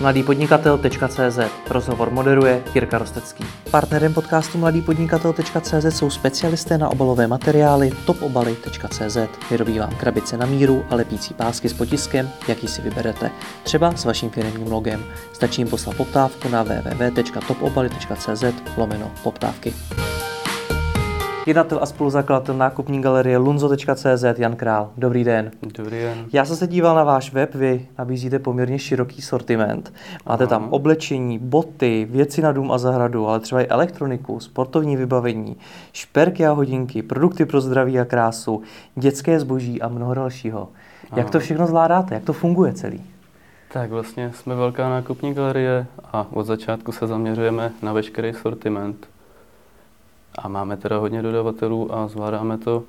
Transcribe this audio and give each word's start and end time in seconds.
mladýpodnikatel.cz 0.00 1.38
Rozhovor 1.70 2.10
moderuje 2.10 2.62
Jirka 2.74 2.98
Rostecký. 2.98 3.44
Partnerem 3.70 4.14
podcastu 4.14 4.58
mladýpodnikatel.cz 4.58 5.84
jsou 5.96 6.10
specialisté 6.10 6.78
na 6.78 6.88
obalové 6.88 7.26
materiály 7.26 7.90
topobaly.cz. 8.06 9.16
Vyrobí 9.50 9.78
vám 9.78 9.94
krabice 9.96 10.36
na 10.36 10.46
míru 10.46 10.84
a 10.90 10.94
lepící 10.94 11.34
pásky 11.34 11.68
s 11.68 11.72
potiskem, 11.72 12.30
jaký 12.48 12.68
si 12.68 12.82
vyberete. 12.82 13.30
Třeba 13.62 13.96
s 13.96 14.04
vaším 14.04 14.30
firmním 14.30 14.72
logem. 14.72 15.04
Stačí 15.32 15.60
jim 15.60 15.68
poslat 15.68 15.96
poptávku 15.96 16.48
na 16.48 16.62
www.topobaly.cz 16.62 18.44
lomeno 18.76 19.10
poptávky. 19.22 19.74
Jednatel 21.46 21.78
a 21.82 21.86
spoluzakladatel 21.86 22.56
nákupní 22.56 23.02
galerie 23.02 23.36
lunzo.cz 23.38 24.24
Jan 24.38 24.56
Král. 24.56 24.90
Dobrý 24.96 25.24
den. 25.24 25.50
Dobrý 25.62 25.98
den. 25.98 26.26
Já 26.32 26.44
jsem 26.44 26.56
se 26.56 26.66
díval 26.66 26.96
na 26.96 27.04
váš 27.04 27.32
web, 27.32 27.54
vy 27.54 27.86
nabízíte 27.98 28.38
poměrně 28.38 28.78
široký 28.78 29.22
sortiment. 29.22 29.92
Máte 30.26 30.44
Aha. 30.44 30.50
tam 30.50 30.68
oblečení, 30.70 31.38
boty, 31.38 32.08
věci 32.10 32.42
na 32.42 32.52
dům 32.52 32.72
a 32.72 32.78
zahradu, 32.78 33.28
ale 33.28 33.40
třeba 33.40 33.60
i 33.60 33.66
elektroniku, 33.66 34.40
sportovní 34.40 34.96
vybavení, 34.96 35.56
šperky 35.92 36.46
a 36.46 36.52
hodinky, 36.52 37.02
produkty 37.02 37.44
pro 37.44 37.60
zdraví 37.60 37.98
a 37.98 38.04
krásu, 38.04 38.62
dětské 38.94 39.40
zboží 39.40 39.82
a 39.82 39.88
mnoho 39.88 40.14
dalšího. 40.14 40.68
Jak 41.02 41.26
Aha. 41.26 41.32
to 41.32 41.40
všechno 41.40 41.66
zvládáte? 41.66 42.14
Jak 42.14 42.24
to 42.24 42.32
funguje 42.32 42.72
celý? 42.72 43.04
Tak 43.72 43.90
vlastně 43.90 44.32
jsme 44.34 44.54
velká 44.54 44.88
nákupní 44.88 45.34
galerie 45.34 45.86
a 46.12 46.26
od 46.30 46.46
začátku 46.46 46.92
se 46.92 47.06
zaměřujeme 47.06 47.72
na 47.82 47.92
veškerý 47.92 48.32
sortiment. 48.34 49.08
A 50.38 50.48
máme 50.48 50.76
teda 50.76 50.98
hodně 50.98 51.22
dodavatelů 51.22 51.94
a 51.94 52.08
zvládáme 52.08 52.58
to 52.58 52.82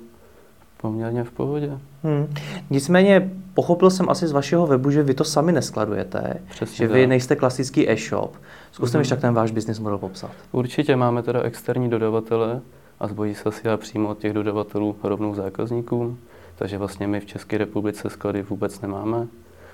poměrně 0.80 1.24
v 1.24 1.30
pohodě. 1.30 1.78
Hmm. 2.02 2.34
Nicméně 2.70 3.30
pochopil 3.54 3.90
jsem 3.90 4.10
asi 4.10 4.26
z 4.28 4.32
vašeho 4.32 4.66
webu, 4.66 4.90
že 4.90 5.02
vy 5.02 5.14
to 5.14 5.24
sami 5.24 5.52
neskladujete, 5.52 6.42
Přesně 6.50 6.76
že 6.76 6.92
vy 6.92 7.00
tak. 7.02 7.08
nejste 7.08 7.36
klasický 7.36 7.90
e-shop. 7.90 8.36
Zkuste 8.72 8.98
mi 8.98 9.00
Mhm. 9.02 9.04
však 9.04 9.20
ten 9.20 9.34
váš 9.34 9.50
business 9.50 9.78
model 9.78 9.98
popsat. 9.98 10.30
Určitě 10.52 10.96
máme 10.96 11.22
teda 11.22 11.42
externí 11.42 11.90
dodavatele 11.90 12.60
a 13.00 13.08
zboží 13.08 13.34
se 13.34 13.42
asi 13.44 13.64
dá 13.64 13.76
přímo 13.76 14.08
od 14.08 14.18
těch 14.18 14.32
dodavatelů 14.32 14.96
rovnou 15.02 15.34
zákazníkům. 15.34 16.18
Takže 16.56 16.78
vlastně 16.78 17.06
my 17.06 17.20
v 17.20 17.26
České 17.26 17.58
republice 17.58 18.10
sklady 18.10 18.42
vůbec 18.42 18.80
nemáme. 18.80 19.26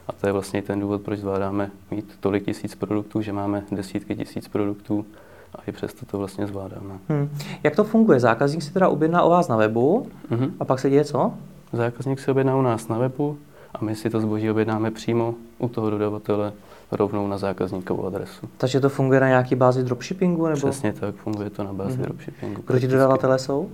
A 0.09 0.13
to 0.13 0.27
je 0.27 0.33
vlastně 0.33 0.59
i 0.59 0.63
ten 0.63 0.81
důvod, 0.81 1.03
proč 1.03 1.19
zvládáme 1.19 1.71
mít 1.91 2.17
tolik 2.21 2.45
tisíc 2.45 2.75
produktů, 2.75 3.21
že 3.23 3.33
máme 3.33 3.63
desítky 3.73 4.17
tisíc 4.17 4.49
produktů 4.49 5.07
a 5.55 5.59
i 5.67 5.73
přesto 5.73 6.07
to 6.07 6.19
vlastně 6.19 6.47
zvládáme. 6.47 6.95
Hmm. 7.09 7.31
Jak 7.63 7.77
to 7.77 7.85
funguje? 7.85 8.21
Zákazník 8.21 8.63
si 8.63 8.73
teda 8.73 8.89
objedná 8.89 9.25
u 9.25 9.31
vás 9.31 9.49
na 9.49 9.57
webu 9.57 10.07
Mhm. 10.31 10.55
a 10.61 10.65
pak 10.65 10.79
se 10.81 10.91
děje 10.91 11.05
co? 11.05 11.35
Zákazník 11.73 12.21
si 12.21 12.31
objedná 12.31 12.57
u 12.57 12.63
nás 12.63 12.89
na 12.89 12.99
webu 12.99 13.39
a 13.75 13.85
my 13.85 13.97
si 13.97 14.11
to 14.11 14.21
zboží 14.21 14.51
objednáme 14.51 14.91
přímo 14.91 15.35
u 15.59 15.69
toho 15.69 15.91
dodavatele 15.91 16.53
rovnou 16.93 17.29
na 17.29 17.39
zákazníkovou 17.39 18.07
adresu. 18.07 18.49
Takže 18.59 18.81
to 18.81 18.89
funguje 18.89 19.21
na 19.21 19.29
nějaký 19.29 19.55
bázi 19.55 19.83
dropshippingu? 19.85 20.47
Nebo 20.47 20.57
Přesně 20.57 20.93
tak, 20.93 21.15
funguje 21.15 21.51
to 21.51 21.65
na 21.65 21.73
bázi 21.73 21.93
Mhm. 21.97 22.03
dropshippingu. 22.03 22.63
kdo 22.67 22.81
ti 22.81 22.87
dodavatelé 22.89 23.39
jsou? 23.39 23.71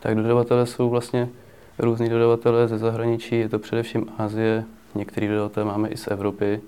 Tak 0.00 0.16
dodavatelé 0.16 0.66
jsou 0.66 0.90
vlastně 0.90 1.28
různí 1.78 2.08
dodavatelé 2.08 2.68
ze 2.68 2.78
zahraničí, 2.78 3.38
je 3.38 3.48
to 3.48 3.58
především 3.58 4.06
Asie, 4.18 4.64
některý 4.94 5.28
dodavatelé 5.28 5.66
máme 5.66 5.88
i 5.88 5.96
z 5.96 6.06
Evropy 6.06 6.60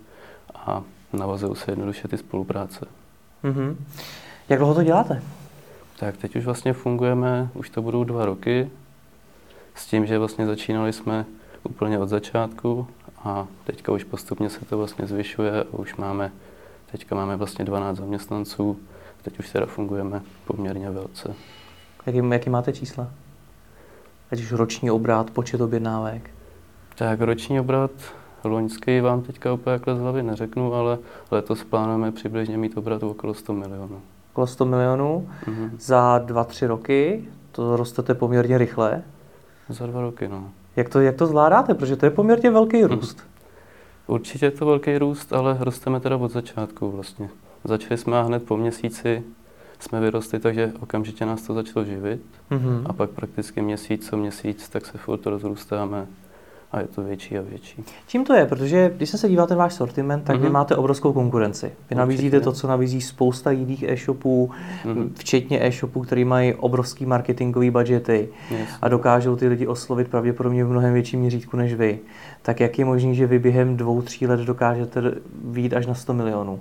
a 0.54 0.82
navazují 1.12 1.56
se 1.56 1.72
jednoduše 1.72 2.08
ty 2.08 2.18
spolupráce. 2.18 2.86
Mhm. 3.44 3.84
Jak 4.48 4.58
dlouho 4.58 4.74
to 4.74 4.82
děláte? 4.82 5.22
Tak 5.98 6.16
teď 6.16 6.36
už 6.36 6.44
vlastně 6.44 6.72
fungujeme, 6.72 7.48
už 7.54 7.70
to 7.70 7.82
budou 7.82 8.04
dva 8.04 8.26
roky, 8.26 8.70
s 9.74 9.86
tím, 9.86 10.06
že 10.06 10.18
vlastně 10.18 10.46
začínali 10.46 10.92
jsme 10.92 11.24
úplně 11.62 11.98
od 11.98 12.08
začátku 12.08 12.86
a 13.24 13.46
teďka 13.64 13.92
už 13.92 14.04
postupně 14.04 14.50
se 14.50 14.64
to 14.64 14.78
vlastně 14.78 15.06
zvyšuje 15.06 15.62
a 15.62 15.66
už 15.72 15.96
máme, 15.96 16.32
teďka 16.92 17.14
máme 17.14 17.36
vlastně 17.36 17.64
12 17.64 17.96
zaměstnanců, 17.96 18.78
teď 19.22 19.38
už 19.38 19.50
teda 19.50 19.66
fungujeme 19.66 20.22
poměrně 20.44 20.90
velce. 20.90 21.34
Jaký, 22.06 22.20
jaký 22.30 22.50
máte 22.50 22.72
čísla? 22.72 23.10
Ať 24.32 24.40
už 24.40 24.52
roční 24.52 24.90
obrat, 24.90 25.30
počet 25.30 25.60
objednávek. 25.60 26.30
Tak 26.94 27.20
roční 27.20 27.60
obrat 27.60 27.90
loňský 28.44 29.00
vám 29.00 29.22
teďka 29.22 29.52
úplně 29.52 29.78
takhle 29.78 29.96
z 29.96 30.00
hlavy 30.00 30.22
neřeknu, 30.22 30.74
ale 30.74 30.98
letos 31.30 31.64
plánujeme 31.64 32.12
přibližně 32.12 32.58
mít 32.58 32.76
obrat 32.76 33.02
okolo 33.02 33.34
100 33.34 33.52
milionů. 33.52 34.00
Okolo 34.32 34.46
100 34.46 34.64
milionů. 34.64 35.28
Mhm. 35.46 35.76
Za 35.80 36.18
dva, 36.18 36.44
tři 36.44 36.66
roky 36.66 37.28
to 37.52 37.76
rostete 37.76 38.14
poměrně 38.14 38.58
rychle. 38.58 39.02
Za 39.68 39.86
dva 39.86 40.00
roky, 40.00 40.28
no. 40.28 40.50
Jak 40.76 40.88
to, 40.88 41.00
jak 41.00 41.16
to 41.16 41.26
zvládáte? 41.26 41.74
Protože 41.74 41.96
to 41.96 42.06
je 42.06 42.10
poměrně 42.10 42.50
velký 42.50 42.84
růst. 42.84 43.26
Určitě 44.06 44.46
je 44.46 44.50
to 44.50 44.66
velký 44.66 44.98
růst, 44.98 45.32
ale 45.32 45.56
rosteme 45.60 46.00
teda 46.00 46.16
od 46.16 46.30
začátku 46.30 46.90
vlastně. 46.90 47.28
Začali 47.64 47.98
jsme 47.98 48.18
a 48.18 48.22
hned 48.22 48.42
po 48.42 48.56
měsíci 48.56 49.22
jsme 49.78 50.00
vyrostli, 50.00 50.40
takže 50.40 50.72
okamžitě 50.80 51.26
nás 51.26 51.42
to 51.42 51.54
začalo 51.54 51.84
živit. 51.84 52.22
Mhm. 52.50 52.86
A 52.86 52.92
pak 52.92 53.10
prakticky 53.10 53.62
měsíc 53.62 54.08
co 54.08 54.16
měsíc, 54.16 54.68
tak 54.68 54.86
se 54.86 54.98
furt 54.98 55.26
rozrůstáme 55.26 56.06
a 56.74 56.80
je 56.80 56.86
to 56.86 57.02
větší 57.02 57.38
a 57.38 57.42
větší. 57.42 57.84
Čím 58.06 58.24
to 58.24 58.34
je? 58.34 58.46
Protože 58.46 58.92
když 58.96 59.10
se 59.10 59.28
díval 59.28 59.46
ten 59.46 59.56
váš 59.58 59.74
sortiment, 59.74 60.24
tak 60.24 60.36
vy 60.36 60.42
Mhm. 60.44 60.52
máte 60.52 60.76
obrovskou 60.76 61.12
konkurenci. 61.12 61.66
Vy 61.66 61.72
Určitě. 61.80 61.94
nabízíte 61.94 62.40
to, 62.40 62.52
co 62.52 62.68
nabízí 62.68 63.00
spousta 63.00 63.50
jiných 63.50 63.82
e-shopů, 63.82 64.50
Mhm. 64.84 65.12
včetně 65.18 65.66
e-shopů, 65.66 66.00
který 66.02 66.24
mají 66.24 66.54
obrovský 66.54 67.06
marketingový 67.06 67.70
budgety 67.70 68.28
Yes. 68.50 68.68
a 68.82 68.88
dokážou 68.88 69.36
ty 69.36 69.48
lidi 69.48 69.66
oslovit 69.66 70.08
pravděpodobně 70.08 70.64
v 70.64 70.68
mnohem 70.68 70.92
větším 70.94 71.20
měřítku 71.20 71.56
než 71.56 71.74
vy. 71.74 71.98
Tak 72.42 72.60
jak 72.60 72.78
je 72.78 72.84
možné, 72.84 73.14
že 73.14 73.26
vy 73.26 73.38
během 73.38 73.76
dvou, 73.76 74.02
tří 74.02 74.26
let 74.26 74.40
dokážete 74.40 75.02
výjít 75.44 75.72
až 75.74 75.86
na 75.86 75.94
100 75.94 76.14
milionů? 76.14 76.60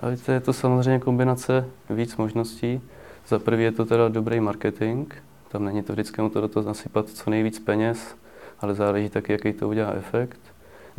Ale 0.00 0.16
to 0.16 0.32
je 0.32 0.40
to 0.40 0.52
samozřejmě 0.52 0.98
kombinace 0.98 1.64
víc 1.90 2.16
možností. 2.16 2.80
Za 3.28 3.38
prvý 3.38 3.62
je 3.64 3.72
to 3.72 3.84
teda 3.84 4.08
dobrý 4.08 4.40
marketing, 4.40 5.12
tam 5.48 5.64
není 5.64 5.82
to 5.82 5.92
vždycky 5.92 6.20
nutno 6.22 6.40
do 6.40 6.48
toho 6.48 6.66
nasypat 6.66 7.08
co 7.08 7.30
nejvíc 7.30 7.58
peněz, 7.58 7.98
ale 8.60 8.74
záleží 8.74 9.08
taky, 9.08 9.32
jaký 9.32 9.52
to 9.52 9.68
udělá 9.68 9.92
efekt. 9.92 10.40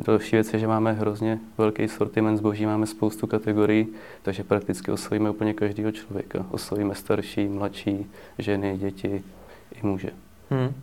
Další 0.05 0.35
věc 0.35 0.53
je, 0.53 0.59
že 0.59 0.67
máme 0.67 0.93
hrozně 0.93 1.39
velký 1.57 1.87
sortiment 1.87 2.37
zboží, 2.37 2.65
máme 2.65 2.87
spoustu 2.87 3.27
kategorií, 3.27 3.87
takže 4.21 4.43
prakticky 4.43 4.91
oslovíme 4.91 5.29
úplně 5.29 5.53
každého 5.53 5.91
člověka. 5.91 6.45
Oslovíme 6.51 6.95
starší, 6.95 7.47
mladší, 7.47 8.11
ženy, 8.37 8.77
děti 8.77 9.23
i 9.83 9.87
muže. 9.87 10.09
Hmm. 10.49 10.73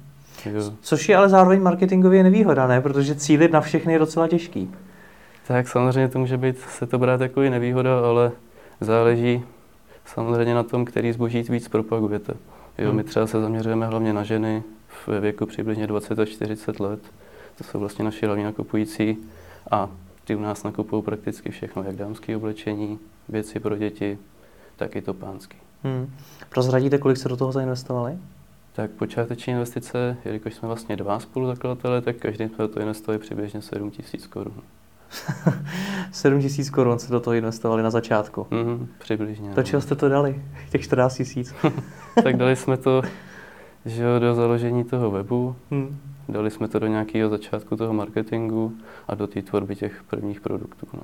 Jo. 0.47 0.73
Což 0.81 1.09
je 1.09 1.17
ale 1.17 1.29
zároveň 1.29 1.63
marketingově 1.63 2.23
nevýhoda, 2.23 2.67
ne? 2.67 2.81
Protože 2.81 3.15
cílit 3.15 3.53
na 3.53 3.61
všechny 3.61 3.93
je 3.93 3.99
docela 3.99 4.29
těžký. 4.29 4.71
Tak 5.47 5.69
samozřejmě 5.69 6.09
to 6.09 6.19
může 6.19 6.37
být, 6.37 6.59
se 6.59 6.87
to 6.87 6.99
brát 6.99 7.21
jako 7.21 7.43
i 7.43 7.51
nevýhoda, 7.51 7.99
ale 7.99 8.33
záleží 8.81 9.43
samozřejmě 10.05 10.55
na 10.55 10.63
tom, 10.63 10.85
který 10.85 11.13
zboží 11.13 11.43
víc 11.43 11.69
propagujete. 11.69 12.35
Jo, 12.79 12.93
my 12.93 13.03
Hmm. 13.03 13.09
třeba 13.09 13.27
se 13.27 13.41
zaměřujeme 13.41 13.87
hlavně 13.87 14.13
na 14.13 14.23
ženy 14.25 14.63
ve 15.07 15.21
věku 15.21 15.47
přibližně 15.47 15.87
20 15.87 16.19
až 16.19 16.29
40 16.29 16.81
let. 16.81 17.01
To 17.59 17.65
jsou 17.65 17.79
vlastně 17.79 18.05
naši 18.05 18.27
hlavní 18.27 18.45
nakupující 18.45 19.17
a 19.71 19.91
ty 20.25 20.37
u 20.37 20.41
nás 20.41 20.63
nakupují 20.63 21.03
prakticky 21.03 21.51
všechno, 21.51 21.83
jak 21.83 21.97
dámské 21.97 22.37
oblečení, 22.37 22.99
věci 23.29 23.61
pro 23.61 23.77
děti, 23.77 24.19
tak 24.77 24.97
i 24.97 25.03
to 25.03 25.15
pánský. 25.15 25.57
Hmm. 25.85 26.11
Prozradíte, 26.49 26.99
kolik 26.99 27.17
se 27.17 27.29
do 27.29 27.37
toho 27.37 27.53
zainvestovali? 27.53 28.19
Tak 28.73 28.91
počáteční 28.91 29.53
investice, 29.53 30.17
jelikož 30.25 30.55
jsme 30.55 30.69
vlastně 30.69 30.97
dva 30.97 31.21
spoluzakladatelé, 31.21 32.01
tak 32.01 32.17
každý 32.17 32.45
jsme 32.45 32.57
do 32.59 32.69
toho 32.69 32.81
investovali 32.81 33.19
přibližně 33.19 33.63
7 33.63 33.91
tisíc 33.91 34.27
korun. 34.27 34.63
7 36.13 36.41
tisíc 36.41 36.71
korun 36.71 36.99
se 36.99 37.13
do 37.13 37.21
toho 37.21 37.35
investovali 37.35 37.83
na 37.83 37.91
začátku. 37.91 38.47
Mhm, 38.51 38.89
přibližně. 38.99 39.49
Do 39.51 39.57
no. 39.57 39.63
čeho 39.63 39.83
jste 39.83 39.95
to 39.95 40.09
dali? 40.09 40.43
Těch 40.71 40.83
14 40.83 41.15
tisíc? 41.15 41.55
tak 42.23 42.37
dali 42.37 42.57
jsme 42.57 42.77
to 42.77 43.03
že 43.87 44.03
jo, 44.03 44.19
do 44.19 44.35
založení 44.35 44.85
toho 44.85 45.11
webu, 45.11 45.57
Hmm. 45.71 45.99
dali 46.29 46.51
jsme 46.51 46.69
to 46.69 46.79
do 46.79 46.87
nějakého 46.87 47.31
začátku 47.31 47.77
toho 47.77 47.93
marketingu 47.93 48.73
a 49.09 49.15
do 49.15 49.27
té 49.27 49.43
tvorby 49.43 49.77
těch 49.77 50.03
prvních 50.03 50.41
produktů. 50.41 50.87
No. 50.95 51.01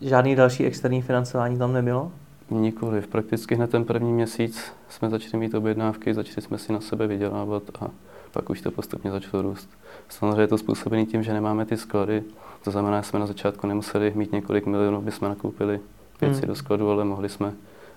Žádný 0.00 0.34
další 0.36 0.64
externí 0.64 1.02
financování 1.02 1.58
tam 1.58 1.72
nebylo? 1.72 2.12
Nikoliv. 2.50 3.06
Prakticky 3.06 3.54
hned 3.54 3.70
ten 3.70 3.84
první 3.84 4.12
měsíc 4.12 4.72
jsme 4.88 5.10
začali 5.10 5.40
mít 5.40 5.54
objednávky, 5.54 6.14
začali 6.14 6.42
jsme 6.42 6.58
si 6.58 6.72
na 6.72 6.80
sebe 6.80 7.06
vydělávat 7.06 7.62
a 7.80 7.88
pak 8.32 8.50
už 8.50 8.60
to 8.60 8.70
postupně 8.70 9.10
začalo 9.10 9.42
růst. 9.42 9.70
Samozřejmě 10.08 10.40
je 10.42 10.46
to 10.46 10.58
způsobené 10.58 11.06
tím, 11.06 11.22
že 11.22 11.32
nemáme 11.32 11.64
ty 11.66 11.76
sklady, 11.76 12.22
to 12.64 12.70
znamená, 12.70 13.00
že 13.00 13.08
jsme 13.08 13.18
na 13.18 13.26
začátku 13.26 13.66
nemuseli 13.66 14.12
mít 14.14 14.32
několik 14.32 14.66
milionů, 14.66 14.96
aby 14.96 15.12
jsme 15.12 15.28
nakoupili 15.28 15.80
věci 16.20 16.38
Hmm. 16.38 16.48
do 16.48 16.54
skladu, 16.54 16.90
ale 16.90 17.04
mohli 17.04 17.28
jsme 17.28 17.52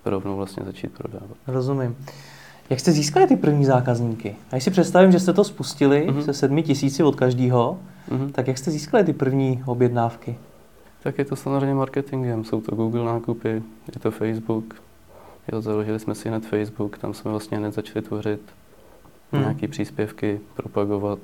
rovnou 0.06 0.36
vlastně 0.38 0.64
začít 0.66 0.92
prodávat. 0.98 1.38
Rozumím. 1.48 1.96
Jak 2.72 2.80
jste 2.80 2.92
získali 2.92 3.28
ty 3.28 3.36
první 3.36 3.66
zákazníky? 3.66 4.36
A 4.52 4.56
když 4.56 4.64
si 4.64 4.72
představím, 4.72 5.12
že 5.12 5.20
jste 5.20 5.34
to 5.34 5.44
spustili 5.44 6.08
Mhm. 6.10 6.22
se 6.24 6.34
sedmi 6.34 6.64
tisíci 6.64 7.04
od 7.04 7.16
každého, 7.16 7.80
Mhm. 8.12 8.32
tak 8.32 8.48
jak 8.48 8.58
jste 8.58 8.72
získali 8.72 9.04
ty 9.04 9.14
první 9.14 9.64
objednávky? 9.66 10.38
Tak 11.04 11.18
je 11.18 11.26
to 11.26 11.36
samozřejmě 11.36 11.74
marketingem, 11.76 12.44
jsou 12.44 12.62
to 12.62 12.76
Google 12.76 13.06
nákupy, 13.06 13.50
je 13.94 14.00
to 14.02 14.12
Facebook. 14.12 14.76
Jo, 15.52 15.62
založili 15.62 16.00
jsme 16.00 16.16
si 16.16 16.30
hned 16.30 16.46
Facebook, 16.46 16.98
tam 16.98 17.14
jsme 17.14 17.32
vlastně 17.32 17.58
hned 17.58 17.74
začali 17.74 18.06
tvořit 18.06 18.42
Hmm. 19.32 19.42
nějaké 19.42 19.68
příspěvky, 19.68 20.40
propagovat. 20.56 21.20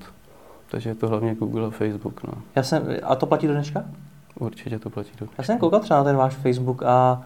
Takže 0.72 0.90
je 0.90 0.96
to 0.96 1.08
hlavně 1.08 1.36
Google 1.36 1.68
a 1.68 1.70
Facebook. 1.70 2.24
No. 2.24 2.34
Já 2.56 2.64
jsem, 2.64 2.84
a 3.04 3.16
to 3.16 3.26
platí 3.26 3.48
do 3.48 3.54
dneška? 3.54 3.86
Určitě 4.40 4.80
to 4.80 4.90
platí 4.90 5.12
dobře. 5.20 5.36
Já 5.38 5.44
jsem 5.44 5.58
koukal 5.58 5.80
třeba 5.80 5.98
na 6.00 6.04
ten 6.04 6.16
váš 6.16 6.34
Facebook 6.36 6.84
a 6.84 7.22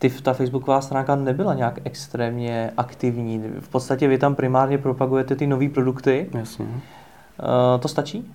ty, 0.00 0.10
ta 0.10 0.32
facebooková 0.32 0.80
stránka 0.80 1.16
nebyla 1.16 1.54
nějak 1.54 1.78
extrémně 1.84 2.70
aktivní. 2.76 3.42
V 3.60 3.68
podstatě 3.68 4.08
vy 4.08 4.18
tam 4.18 4.34
primárně 4.34 4.78
propagujete 4.78 5.36
ty 5.36 5.46
nové 5.46 5.68
produkty. 5.68 6.30
Jasně. 6.34 6.64
Uh, 6.64 7.80
to 7.80 7.88
stačí? 7.88 8.34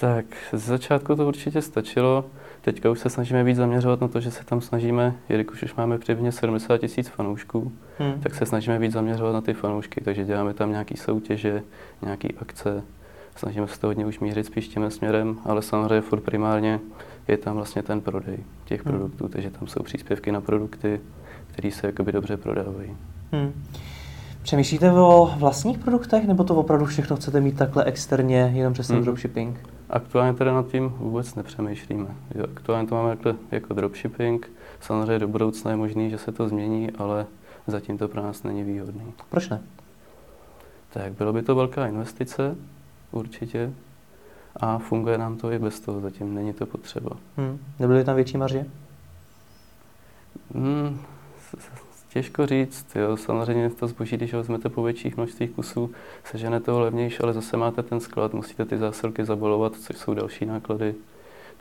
Tak, 0.00 0.24
z 0.52 0.66
začátku 0.66 1.16
to 1.16 1.28
určitě 1.28 1.62
stačilo. 1.62 2.24
Teďka 2.60 2.90
už 2.90 2.98
se 2.98 3.10
snažíme 3.10 3.44
víc 3.44 3.56
zaměřovat 3.56 4.00
na 4.00 4.08
to, 4.08 4.20
že 4.20 4.30
se 4.30 4.44
tam 4.44 4.60
snažíme, 4.60 5.14
jelikož 5.28 5.62
už 5.62 5.74
máme 5.74 5.98
přibližně 5.98 6.32
70 6.32 6.78
tisíc 6.78 7.08
fanoušků, 7.08 7.72
hmm. 7.98 8.20
tak 8.20 8.34
se 8.34 8.46
snažíme 8.46 8.78
víc 8.78 8.92
zaměřovat 8.92 9.32
na 9.32 9.40
ty 9.40 9.54
fanoušky, 9.54 10.00
takže 10.00 10.24
děláme 10.24 10.54
tam 10.54 10.70
nějaké 10.70 10.96
soutěže, 10.96 11.62
nějaké 12.02 12.28
akce, 12.40 12.82
snažíme 13.36 13.68
se 13.68 13.80
to 13.80 13.86
hodně 13.86 14.06
už 14.06 14.20
mířit 14.20 14.46
spíš 14.46 14.68
tím 14.68 14.90
směrem, 14.90 15.38
ale 15.44 15.62
samozřejmě 15.62 16.00
furt 16.00 16.20
primárně 16.20 16.80
je 17.28 17.36
tam 17.36 17.56
vlastně 17.56 17.82
ten 17.82 18.00
prodej 18.00 18.38
těch 18.64 18.86
hmm. 18.86 18.92
produktů, 18.92 19.28
takže 19.28 19.50
tam 19.50 19.68
jsou 19.68 19.82
příspěvky 19.82 20.32
na 20.32 20.40
produkty, 20.40 21.00
které 21.46 21.70
se 21.70 21.86
jakoby 21.86 22.12
dobře 22.12 22.36
prodávají. 22.36 22.96
Hmm. 23.32 23.52
Přemýšlíte 24.42 24.92
o 24.92 25.34
vlastních 25.36 25.78
produktech, 25.78 26.26
nebo 26.26 26.44
to 26.44 26.54
opravdu 26.54 26.86
všechno 26.86 27.16
chcete 27.16 27.40
mít 27.40 27.56
takhle 27.56 27.84
externě, 27.84 28.52
jenom 28.54 28.72
přes 28.72 28.86
ten 28.86 28.96
hmm. 28.96 29.04
dropshipping? 29.04 29.68
Aktuálně 29.90 30.34
teda 30.34 30.54
nad 30.54 30.66
tím 30.66 30.88
vůbec 30.88 31.34
nepřemýšlíme. 31.34 32.06
Jo, 32.34 32.44
aktuálně 32.56 32.88
to 32.88 32.94
máme 32.94 33.10
jako, 33.10 33.34
jako 33.50 33.74
dropshipping. 33.74 34.50
Samozřejmě 34.80 35.18
do 35.18 35.28
budoucna 35.28 35.70
je 35.70 35.76
možný, 35.76 36.10
že 36.10 36.18
se 36.18 36.32
to 36.32 36.48
změní, 36.48 36.90
ale 36.90 37.26
zatím 37.66 37.98
to 37.98 38.08
pro 38.08 38.22
nás 38.22 38.42
není 38.42 38.64
výhodný. 38.64 39.12
Proč 39.30 39.48
ne? 39.48 39.62
Tak 40.90 41.12
bylo 41.12 41.32
by 41.32 41.42
to 41.42 41.54
velká 41.54 41.86
investice, 41.86 42.56
určitě. 43.12 43.72
A 44.56 44.78
funguje 44.78 45.18
nám 45.18 45.36
to 45.36 45.52
i 45.52 45.58
bez 45.58 45.80
toho, 45.80 46.00
zatím 46.00 46.34
není 46.34 46.52
to 46.52 46.66
potřeba. 46.66 47.10
Hmm. 47.36 47.58
Nebyly 47.78 48.04
tam 48.04 48.16
větší 48.16 48.36
marže? 48.36 48.66
Hmm, 50.54 51.00
Těžko 52.14 52.46
říct, 52.46 52.96
jo. 52.96 53.16
samozřejmě 53.16 53.70
to 53.70 53.86
zboží, 53.86 54.16
když 54.16 54.32
ho 54.32 54.38
vezmete 54.38 54.68
po 54.68 54.82
větších 54.82 55.16
množstvích 55.16 55.50
kusů, 55.50 55.90
sežene 56.24 56.60
toho 56.60 56.80
levnější, 56.80 57.18
ale 57.20 57.32
zase 57.32 57.56
máte 57.56 57.82
ten 57.82 58.00
sklad, 58.00 58.34
musíte 58.34 58.64
ty 58.64 58.78
zásilky 58.78 59.24
zabalovat, 59.24 59.72
což 59.74 59.96
jsou 59.96 60.14
další 60.14 60.46
náklady. 60.46 60.94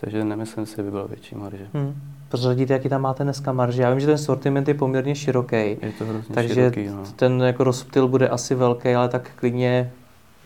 Takže 0.02 0.26
nemyslím 0.26 0.66
si, 0.66 0.76
že 0.76 0.84
by 0.84 0.92
byla 0.92 1.08
větší 1.08 1.36
marže. 1.36 1.68
Hmm. 1.74 1.96
Prozradíte, 2.30 2.74
jaký 2.74 2.90
tam 2.90 3.02
máte 3.02 3.24
dneska 3.24 3.52
marže? 3.52 3.82
Já 3.82 3.90
vím, 3.90 4.00
že 4.00 4.08
ten 4.08 4.18
sortiment 4.18 4.68
je 4.68 4.74
poměrně 4.74 5.16
široký. 5.16 5.56
Je 5.56 5.94
to 5.98 6.06
hrozně 6.06 6.36
takže 6.36 6.54
široký, 6.54 6.88
no. 6.88 7.04
ten 7.16 7.42
jako 7.42 7.64
rozptyl 7.64 8.08
bude 8.08 8.30
asi 8.30 8.56
velký, 8.56 8.90
ale 8.90 9.10
tak 9.10 9.32
klidně 9.36 9.92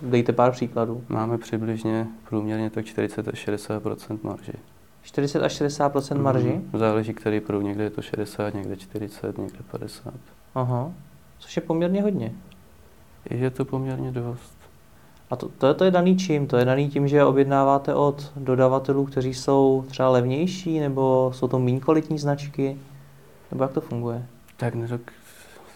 dejte 0.01 0.33
pár 0.33 0.51
příkladů. 0.51 1.03
Máme 1.09 1.37
přibližně 1.37 2.07
průměrně 2.29 2.69
tak 2.69 2.85
40 2.85 3.27
až 3.27 3.47
60% 3.47 4.19
marži. 4.23 4.53
40 5.01 5.43
až 5.43 5.51
60 5.51 5.95
mm, 5.95 6.21
marži? 6.21 6.61
Záleží, 6.73 7.13
který 7.13 7.39
pruh. 7.39 7.63
Někde 7.63 7.83
je 7.83 7.89
to 7.89 8.01
60, 8.01 8.53
někde 8.53 8.75
40, 8.75 9.37
někde 9.37 9.59
50. 9.71 10.13
Aha, 10.55 10.91
což 11.39 11.55
je 11.55 11.61
poměrně 11.61 12.01
hodně. 12.01 12.31
Je 13.29 13.49
to 13.49 13.65
poměrně 13.65 14.11
dost. 14.11 14.57
A 15.29 15.35
to, 15.35 15.49
to, 15.49 15.73
to 15.73 15.83
je 15.83 15.91
daný 15.91 16.17
čím? 16.17 16.47
To 16.47 16.57
je 16.57 16.65
daný 16.65 16.89
tím, 16.89 17.07
že 17.07 17.23
objednáváte 17.23 17.95
od 17.95 18.31
dodavatelů, 18.35 19.05
kteří 19.05 19.33
jsou 19.33 19.85
třeba 19.87 20.09
levnější, 20.09 20.79
nebo 20.79 21.31
jsou 21.35 21.47
to 21.47 21.59
méně 21.59 21.79
kvalitní 21.79 22.19
značky? 22.19 22.77
Nebo 23.51 23.63
jak 23.63 23.73
to 23.73 23.81
funguje? 23.81 24.25
Tak 24.57 24.75
nedok, 24.75 25.01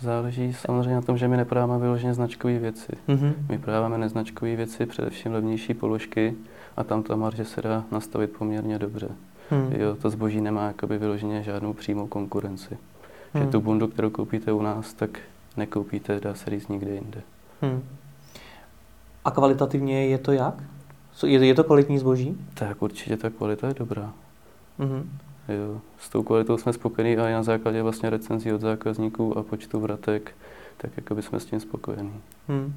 záleží 0.02 0.54
samozřejmě 0.54 0.96
na 0.96 1.02
tom, 1.02 1.18
že 1.18 1.28
my 1.28 1.38
neprodáváme 1.38 1.82
vyloženě 1.82 2.14
značkové 2.14 2.60
věci. 2.60 2.92
Mm-hmm. 3.08 3.34
My 3.50 3.58
prodáváme 3.58 3.98
neznačkové 3.98 4.56
věci, 4.56 4.86
především 4.86 5.34
levnější 5.34 5.74
položky, 5.74 6.36
a 6.78 6.84
tam 6.84 7.04
ta 7.04 7.16
marže 7.16 7.46
se 7.46 7.62
dá 7.62 7.84
nastavit 7.92 8.32
poměrně 8.32 8.80
dobře. 8.80 9.10
Hmm. 9.50 9.72
Jo, 9.72 9.96
to 9.96 10.10
zboží 10.10 10.42
nemá 10.42 10.68
jakoby 10.68 10.98
vyloženě 10.98 11.44
žádnou 11.44 11.74
přímou 11.74 12.08
konkurenci. 12.08 12.78
Hmm. 13.34 13.44
Že 13.44 13.52
tu 13.52 13.62
bundu, 13.62 13.88
kterou 13.88 14.10
koupíte 14.10 14.52
u 14.52 14.62
nás, 14.62 14.94
tak 14.94 15.10
nekoupíte, 15.58 16.20
dá 16.20 16.34
se 16.34 16.50
říct, 16.50 16.68
nikde 16.68 16.92
jinde. 16.92 17.22
Hmm. 17.62 17.84
A 19.26 19.32
kvalitativně 19.32 20.06
je 20.06 20.18
to 20.18 20.32
jak? 20.32 20.64
Je, 21.26 21.46
je 21.46 21.56
to 21.56 21.64
kvalitní 21.64 22.00
zboží? 22.00 22.38
Tak 22.54 22.82
určitě 22.82 23.18
ta 23.18 23.30
kvalita 23.30 23.68
je 23.68 23.74
dobrá. 23.74 24.14
Hmm. 24.80 25.18
Jo, 25.50 25.82
s 25.98 26.10
tou 26.10 26.24
kvalitou 26.24 26.58
jsme 26.58 26.74
spokojení 26.74 27.18
a 27.18 27.30
i 27.30 27.34
na 27.34 27.44
základě 27.44 27.84
vlastně 27.84 28.10
recenzí 28.10 28.54
od 28.54 28.62
zákazníků 28.62 29.38
a 29.38 29.44
počtu 29.44 29.80
vratek, 29.80 30.32
tak 30.78 30.92
jako 30.98 31.16
by 31.16 31.22
jsme 31.22 31.40
s 31.40 31.46
tím 31.46 31.60
spokojení. 31.60 32.14
Hmm. 32.48 32.74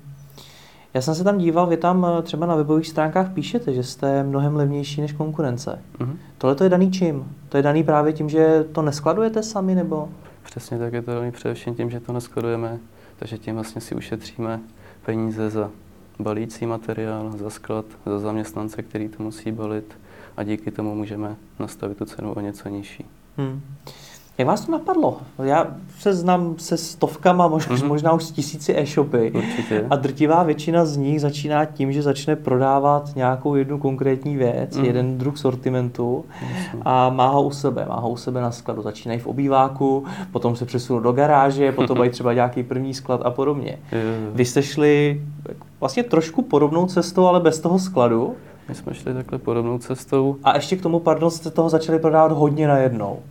Já 0.94 1.00
jsem 1.00 1.14
se 1.14 1.24
tam 1.24 1.38
díval, 1.38 1.66
vy 1.66 1.76
tam 1.76 2.06
eh, 2.18 2.22
třeba 2.22 2.46
na 2.46 2.56
webových 2.56 2.88
stránkách 2.88 3.32
píšete, 3.32 3.72
že 3.72 3.82
jste 3.82 4.22
mnohem 4.22 4.56
levnější 4.56 5.00
než 5.00 5.12
konkurence. 5.12 5.82
Mm-hmm. 5.98 6.16
Tohle 6.38 6.54
to 6.54 6.64
je 6.64 6.70
daný 6.70 6.90
čím? 6.90 7.36
To 7.48 7.56
je 7.56 7.62
daný 7.62 7.84
právě 7.84 8.12
tím, 8.12 8.28
že 8.28 8.64
to 8.72 8.82
neskladujete 8.82 9.42
sami, 9.42 9.74
nebo? 9.74 10.08
Přesně 10.42 10.78
tak 10.78 10.92
je 10.92 11.02
to 11.02 11.14
daný 11.14 11.32
především 11.32 11.74
tím, 11.74 11.90
že 11.90 12.00
to 12.00 12.12
neskladujeme, 12.12 12.78
takže 13.18 13.38
tím 13.38 13.54
vlastně 13.54 13.80
si 13.80 13.94
ušetříme 13.94 14.60
peníze 15.06 15.50
za 15.50 15.70
balící 16.18 16.66
materiál, 16.66 17.32
za 17.36 17.50
sklad, 17.50 17.84
za 18.06 18.18
zaměstnance, 18.18 18.82
který 18.82 19.08
to 19.08 19.22
musí 19.22 19.52
balit 19.52 19.98
a 20.36 20.42
díky 20.42 20.70
tomu 20.70 20.94
můžeme 20.94 21.36
nastavit 21.60 21.98
tu 21.98 22.04
cenu 22.04 22.32
o 22.32 22.40
něco 22.40 22.68
nižší. 22.68 23.04
Hmm. 23.36 23.60
Jak 24.38 24.48
vás 24.48 24.66
to 24.66 24.72
napadlo? 24.72 25.18
Já 25.42 25.66
se 25.98 26.14
znám 26.14 26.54
se 26.58 26.76
stovkama, 26.76 27.48
možná, 27.48 27.76
mm-hmm. 27.76 27.86
možná 27.86 28.12
už 28.12 28.24
s 28.24 28.30
tisíci 28.30 28.76
e-shopy. 28.76 29.32
Určitě. 29.34 29.86
A 29.90 29.96
drtivá 29.96 30.42
většina 30.42 30.84
z 30.84 30.96
nich 30.96 31.20
začíná 31.20 31.64
tím, 31.64 31.92
že 31.92 32.02
začne 32.02 32.36
prodávat 32.36 33.16
nějakou 33.16 33.54
jednu 33.54 33.78
konkrétní 33.78 34.36
věc, 34.36 34.76
mm. 34.76 34.84
jeden 34.84 35.18
druh 35.18 35.38
sortimentu 35.38 36.24
a 36.82 37.10
má 37.10 37.28
ho 37.28 37.42
u 37.42 37.50
sebe, 37.50 37.86
má 37.88 37.96
ho 37.96 38.10
u 38.10 38.16
sebe 38.16 38.40
na 38.40 38.50
skladu. 38.50 38.82
Začínají 38.82 39.20
v 39.20 39.26
obýváku, 39.26 40.04
potom 40.32 40.56
se 40.56 40.64
přesunou 40.64 41.00
do 41.00 41.12
garáže, 41.12 41.72
potom 41.72 41.98
mají 41.98 42.10
třeba 42.10 42.32
nějaký 42.32 42.62
první 42.62 42.94
sklad 42.94 43.20
a 43.24 43.30
podobně. 43.30 43.78
Vy 44.32 44.44
jste 44.44 44.62
šli 44.62 45.22
vlastně 45.80 46.02
trošku 46.02 46.42
podobnou 46.42 46.86
cestou, 46.86 47.26
ale 47.26 47.40
bez 47.40 47.60
toho 47.60 47.78
skladu. 47.78 48.34
My 48.68 48.74
jsme 48.74 48.94
šli 48.94 49.14
takhle 49.14 49.38
podobnou 49.38 49.78
cestou. 49.78 50.36
A 50.44 50.56
ještě 50.56 50.76
k 50.76 50.82
tomu, 50.82 51.00
pardon, 51.00 51.30
jste 51.30 51.50
toho 51.50 51.68
začali 51.68 51.98
prodávat 51.98 52.32
hodně 52.32 52.68
najednou. 52.68 53.22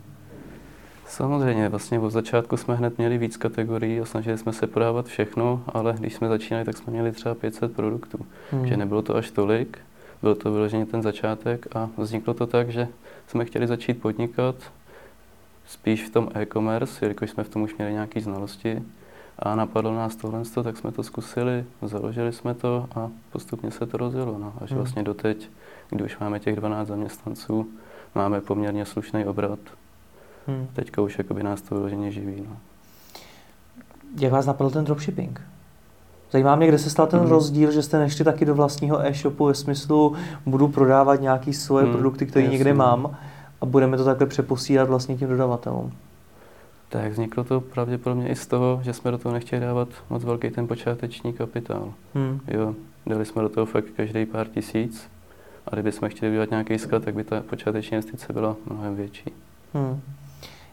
Samozřejmě, 1.06 1.68
vlastně 1.68 1.98
od 1.98 2.10
začátku 2.10 2.56
jsme 2.56 2.74
hned 2.74 2.98
měli 2.98 3.18
víc 3.18 3.36
kategorií 3.36 4.00
a 4.00 4.04
snažili 4.04 4.38
jsme 4.38 4.52
se 4.52 4.66
prodávat 4.66 5.06
všechno, 5.06 5.62
ale 5.66 5.94
když 5.98 6.14
jsme 6.14 6.28
začínali, 6.28 6.64
tak 6.64 6.76
jsme 6.76 6.92
měli 6.92 7.12
třeba 7.12 7.34
500 7.34 7.72
produktů. 7.72 8.26
Hmm. 8.50 8.66
Že 8.66 8.76
nebylo 8.76 9.02
to 9.02 9.16
až 9.16 9.30
tolik, 9.30 9.78
byl 10.22 10.34
to 10.34 10.52
vyloženě 10.52 10.86
ten 10.86 11.02
začátek 11.02 11.76
a 11.76 11.88
vzniklo 11.98 12.34
to 12.34 12.46
tak, 12.46 12.70
že 12.70 12.88
jsme 13.26 13.44
chtěli 13.44 13.66
začít 13.66 14.02
podnikat 14.02 14.54
spíš 15.66 16.04
v 16.08 16.10
tom 16.10 16.28
e-commerce, 16.34 17.04
jelikož 17.04 17.30
jsme 17.30 17.44
v 17.44 17.48
tom 17.48 17.62
už 17.62 17.76
měli 17.76 17.92
nějaké 17.92 18.20
znalosti 18.20 18.82
a 19.38 19.54
napadlo 19.54 19.94
nás 19.94 20.16
tohle, 20.16 20.42
tak 20.62 20.76
jsme 20.76 20.92
to 20.92 21.02
zkusili, 21.02 21.64
založili 21.82 22.32
jsme 22.32 22.54
to 22.54 22.88
a 22.94 23.10
postupně 23.32 23.70
se 23.70 23.86
to 23.86 23.96
rozjelo. 23.96 24.38
No. 24.38 24.52
Až 24.60 24.70
hmm. 24.70 24.78
vlastně 24.78 25.02
doteď, 25.02 25.50
když 25.90 26.12
už 26.12 26.18
máme 26.18 26.40
těch 26.40 26.56
12 26.56 26.88
zaměstnanců, 26.88 27.68
máme 28.14 28.40
poměrně 28.40 28.84
slušný 28.84 29.24
obrat. 29.24 29.58
Hmm. 30.46 30.66
Teďka 30.72 31.02
už 31.02 31.18
jakoby 31.18 31.42
nás 31.42 31.62
to 31.62 31.74
vyloženě 31.74 32.10
živí. 32.10 32.44
No. 32.48 32.56
Jak 34.18 34.32
vás 34.32 34.46
napadl 34.46 34.70
ten 34.70 34.84
dropshipping? 34.84 35.40
Zajímá 36.30 36.56
mě, 36.56 36.68
kde 36.68 36.78
se 36.78 36.90
stal 36.90 37.06
ten 37.06 37.20
hmm. 37.20 37.28
rozdíl, 37.28 37.70
že 37.70 37.82
jste 37.82 37.98
nešli 37.98 38.24
taky 38.24 38.44
do 38.44 38.54
vlastního 38.54 39.06
e-shopu 39.06 39.46
ve 39.46 39.54
smyslu, 39.54 40.14
budu 40.46 40.68
prodávat 40.68 41.20
nějaké 41.20 41.52
svoje 41.52 41.84
hmm. 41.84 41.92
produkty, 41.92 42.26
které 42.26 42.46
někde 42.46 42.74
mám 42.74 43.16
a 43.60 43.66
budeme 43.66 43.96
to 43.96 44.04
takhle 44.04 44.26
přeposílat 44.26 44.88
vlastně 44.88 45.16
tím 45.16 45.28
dodavatelům. 45.28 45.92
Tak 47.02 47.12
vzniklo 47.12 47.44
to 47.44 47.60
pravděpodobně 47.60 48.28
i 48.28 48.36
z 48.36 48.46
toho, 48.46 48.80
že 48.82 48.92
jsme 48.92 49.10
do 49.10 49.18
toho 49.18 49.32
nechtěli 49.32 49.62
dávat 49.62 49.88
moc 50.10 50.24
velký 50.24 50.50
ten 50.50 50.66
počáteční 50.66 51.32
kapitál. 51.32 51.92
Hmm. 52.14 52.40
Jo, 52.48 52.74
dali 53.06 53.24
jsme 53.24 53.42
do 53.42 53.48
toho 53.48 53.66
fakt 53.66 53.84
každý 53.96 54.26
pár 54.26 54.46
tisíc 54.46 55.08
a 55.66 55.74
kdybychom 55.74 56.08
chtěli 56.08 56.30
udělat 56.32 56.50
nějaký 56.50 56.78
sklad, 56.78 57.04
tak 57.04 57.14
by 57.14 57.24
ta 57.24 57.40
počáteční 57.40 57.94
investice 57.94 58.32
byla 58.32 58.56
mnohem 58.70 58.96
větší. 58.96 59.32
Hmm. 59.74 60.00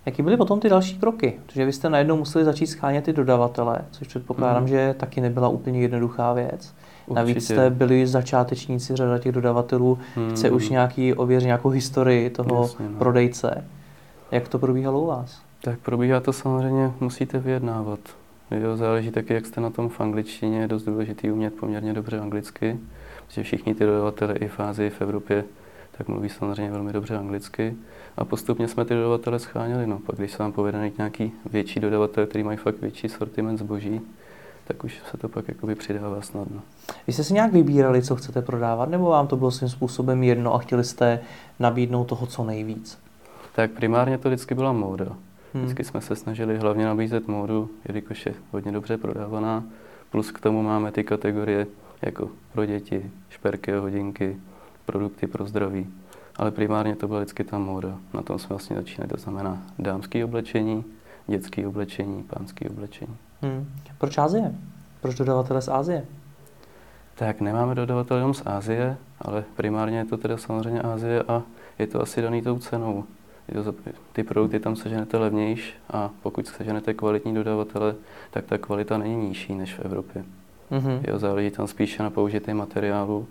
Jaký 0.06 0.24
byly 0.24 0.38
potom 0.38 0.60
ty 0.60 0.70
další 0.70 1.00
kroky? 1.00 1.40
Protože 1.46 1.66
vy 1.66 1.74
jste 1.74 1.90
najednou 1.90 2.18
museli 2.18 2.46
začít 2.46 2.68
schánět 2.68 3.04
ty 3.04 3.14
dodavatele, 3.14 3.78
což 3.92 4.08
předpokládám, 4.08 4.64
mm. 4.64 4.68
že 4.68 4.96
taky 4.98 5.22
nebyla 5.22 5.50
úplně 5.50 5.82
jednoduchá 5.82 6.34
věc. 6.34 6.74
Určitě. 7.06 7.16
Navíc 7.16 7.46
jste 7.46 7.70
byli 7.70 8.08
začátečníci, 8.08 8.96
řada 8.96 9.18
těch 9.18 9.32
dodavatelů 9.32 9.98
mm. 10.16 10.32
chce 10.32 10.52
už 10.52 10.70
nějaký 10.70 11.14
ověřit 11.14 11.46
nějakou 11.46 11.70
historii 11.70 12.30
toho 12.30 12.62
Jasně, 12.62 12.90
no. 12.90 12.98
prodejce. 12.98 13.66
Jak 14.32 14.48
to 14.48 14.60
probíhalo 14.60 15.02
u 15.02 15.06
vás? 15.06 15.51
Tak 15.64 15.80
probíhá 15.80 16.20
to 16.20 16.34
samozřejmě, 16.34 16.94
musíte 17.00 17.40
vyjednávat. 17.40 18.00
Jo, 18.52 18.78
záleží 18.78 19.12
taky, 19.12 19.34
jak 19.34 19.46
jste 19.46 19.62
na 19.62 19.70
tom 19.70 19.90
v 19.90 20.02
angličtině, 20.02 20.60
je 20.60 20.68
dost 20.68 20.84
důležitý 20.84 21.32
umět 21.32 21.54
poměrně 21.54 21.94
dobře 21.94 22.20
anglicky, 22.20 22.80
protože 23.28 23.44
všichni 23.44 23.76
ty 23.76 23.86
dodavatele 23.86 24.36
i 24.36 24.48
v 24.48 24.60
Ázii, 24.60 24.90
v 24.90 25.02
Evropě, 25.02 25.44
tak 25.98 26.08
mluví 26.08 26.30
samozřejmě 26.30 26.72
velmi 26.72 26.94
dobře 26.94 27.18
anglicky 27.18 27.76
a 28.18 28.26
postupně 28.26 28.68
jsme 28.68 28.86
ty 28.86 28.94
dodavatele 28.94 29.40
scháněli. 29.40 29.88
No. 29.88 30.00
Pak 30.00 30.16
když 30.16 30.32
se 30.32 30.44
vám 30.44 30.52
povede 30.52 30.78
najít 30.78 30.98
nějaký 30.98 31.32
větší 31.52 31.80
dodavatel, 31.80 32.28
který 32.28 32.44
mají 32.44 32.58
fakt 32.58 32.82
větší 32.82 33.10
sortiment 33.10 33.60
zboží, 33.60 34.02
tak 34.68 34.84
už 34.84 35.02
se 35.12 35.18
to 35.18 35.30
pak 35.30 35.48
jakoby 35.48 35.76
přidává 35.76 36.22
snadno. 36.22 36.62
Vy 37.08 37.14
jste 37.14 37.24
si 37.24 37.34
nějak 37.34 37.54
vybírali, 37.54 38.02
co 38.02 38.16
chcete 38.16 38.42
prodávat, 38.42 38.90
nebo 38.90 39.10
vám 39.10 39.28
to 39.28 39.38
bylo 39.38 39.52
svým 39.52 39.70
způsobem 39.70 40.24
jedno 40.24 40.54
a 40.54 40.58
chtěli 40.58 40.84
jste 40.84 41.20
nabídnout 41.60 42.04
toho 42.06 42.28
co 42.28 42.44
nejvíc? 42.44 42.98
Tak 43.56 43.72
primárně 43.72 44.18
to 44.18 44.30
vždycky 44.30 44.56
byla 44.56 44.74
móda. 44.74 45.16
Hmm. 45.54 45.64
Vždycky 45.64 45.84
jsme 45.84 46.02
se 46.02 46.16
snažili 46.16 46.58
hlavně 46.58 46.86
nabízet 46.86 47.28
módu, 47.28 47.70
jelikož 47.88 48.26
je 48.26 48.34
hodně 48.52 48.72
dobře 48.72 48.98
prodávaná. 48.98 49.64
Plus 50.10 50.32
k 50.32 50.40
tomu 50.40 50.62
máme 50.62 50.92
ty 50.92 51.04
kategorie 51.04 51.68
jako 52.02 52.30
pro 52.54 52.66
děti, 52.66 53.12
šperky 53.30 53.74
a 53.74 53.80
hodinky, 53.80 54.38
produkty 54.86 55.28
pro 55.28 55.46
zdraví. 55.46 55.88
Ale 56.36 56.52
primárně 56.52 56.96
to 56.96 57.08
byla 57.08 57.20
vždycky 57.20 57.44
ta 57.44 57.58
móda. 57.58 57.98
Na 58.14 58.22
tom 58.22 58.40
jsme 58.40 58.50
vlastně 58.50 58.76
začínali, 58.76 59.10
to 59.10 59.18
znamená 59.18 59.64
dámské 59.80 60.26
oblečení, 60.26 60.86
dětské 61.28 61.68
oblečení, 61.68 62.24
pánské 62.24 62.70
oblečení. 62.70 63.18
Hmm. 63.42 63.72
Proč 63.98 64.18
Ázie? 64.18 64.56
Proč 65.02 65.16
dodavatele 65.16 65.62
z 65.62 65.68
Ázie? 65.68 66.06
Tak 67.16 67.42
nemáme 67.42 67.76
dodavatele 67.76 68.20
jenom 68.20 68.34
z 68.34 68.42
Ázie, 68.46 68.98
ale 69.22 69.44
primárně 69.56 69.98
je 69.98 70.06
to 70.06 70.18
teda 70.18 70.38
samozřejmě 70.38 70.82
Ázie 70.82 71.24
a 71.24 71.44
je 71.80 71.88
to 71.88 72.02
asi 72.02 72.22
daný 72.22 72.42
tou 72.42 72.60
cenou. 72.60 73.04
To, 73.54 73.74
ty 74.14 74.24
produkty 74.24 74.60
tam 74.60 74.76
seženete 74.76 75.18
levnější 75.18 75.74
a 75.90 76.10
pokud 76.22 76.48
seženete 76.48 76.94
kvalitní 76.94 77.36
dodavatele, 77.36 77.96
tak 78.32 78.46
ta 78.46 78.58
kvalita 78.58 78.98
není 78.98 79.28
nižší 79.28 79.56
než 79.56 79.74
v 79.74 79.80
Evropě. 79.80 80.26
Mm-hmm. 80.72 81.02
Jo, 81.08 81.20
záleží 81.20 81.52
tam 81.52 81.68
spíše 81.68 82.04
na 82.04 82.10
použitém 82.10 82.58
materiálu, 82.58 83.28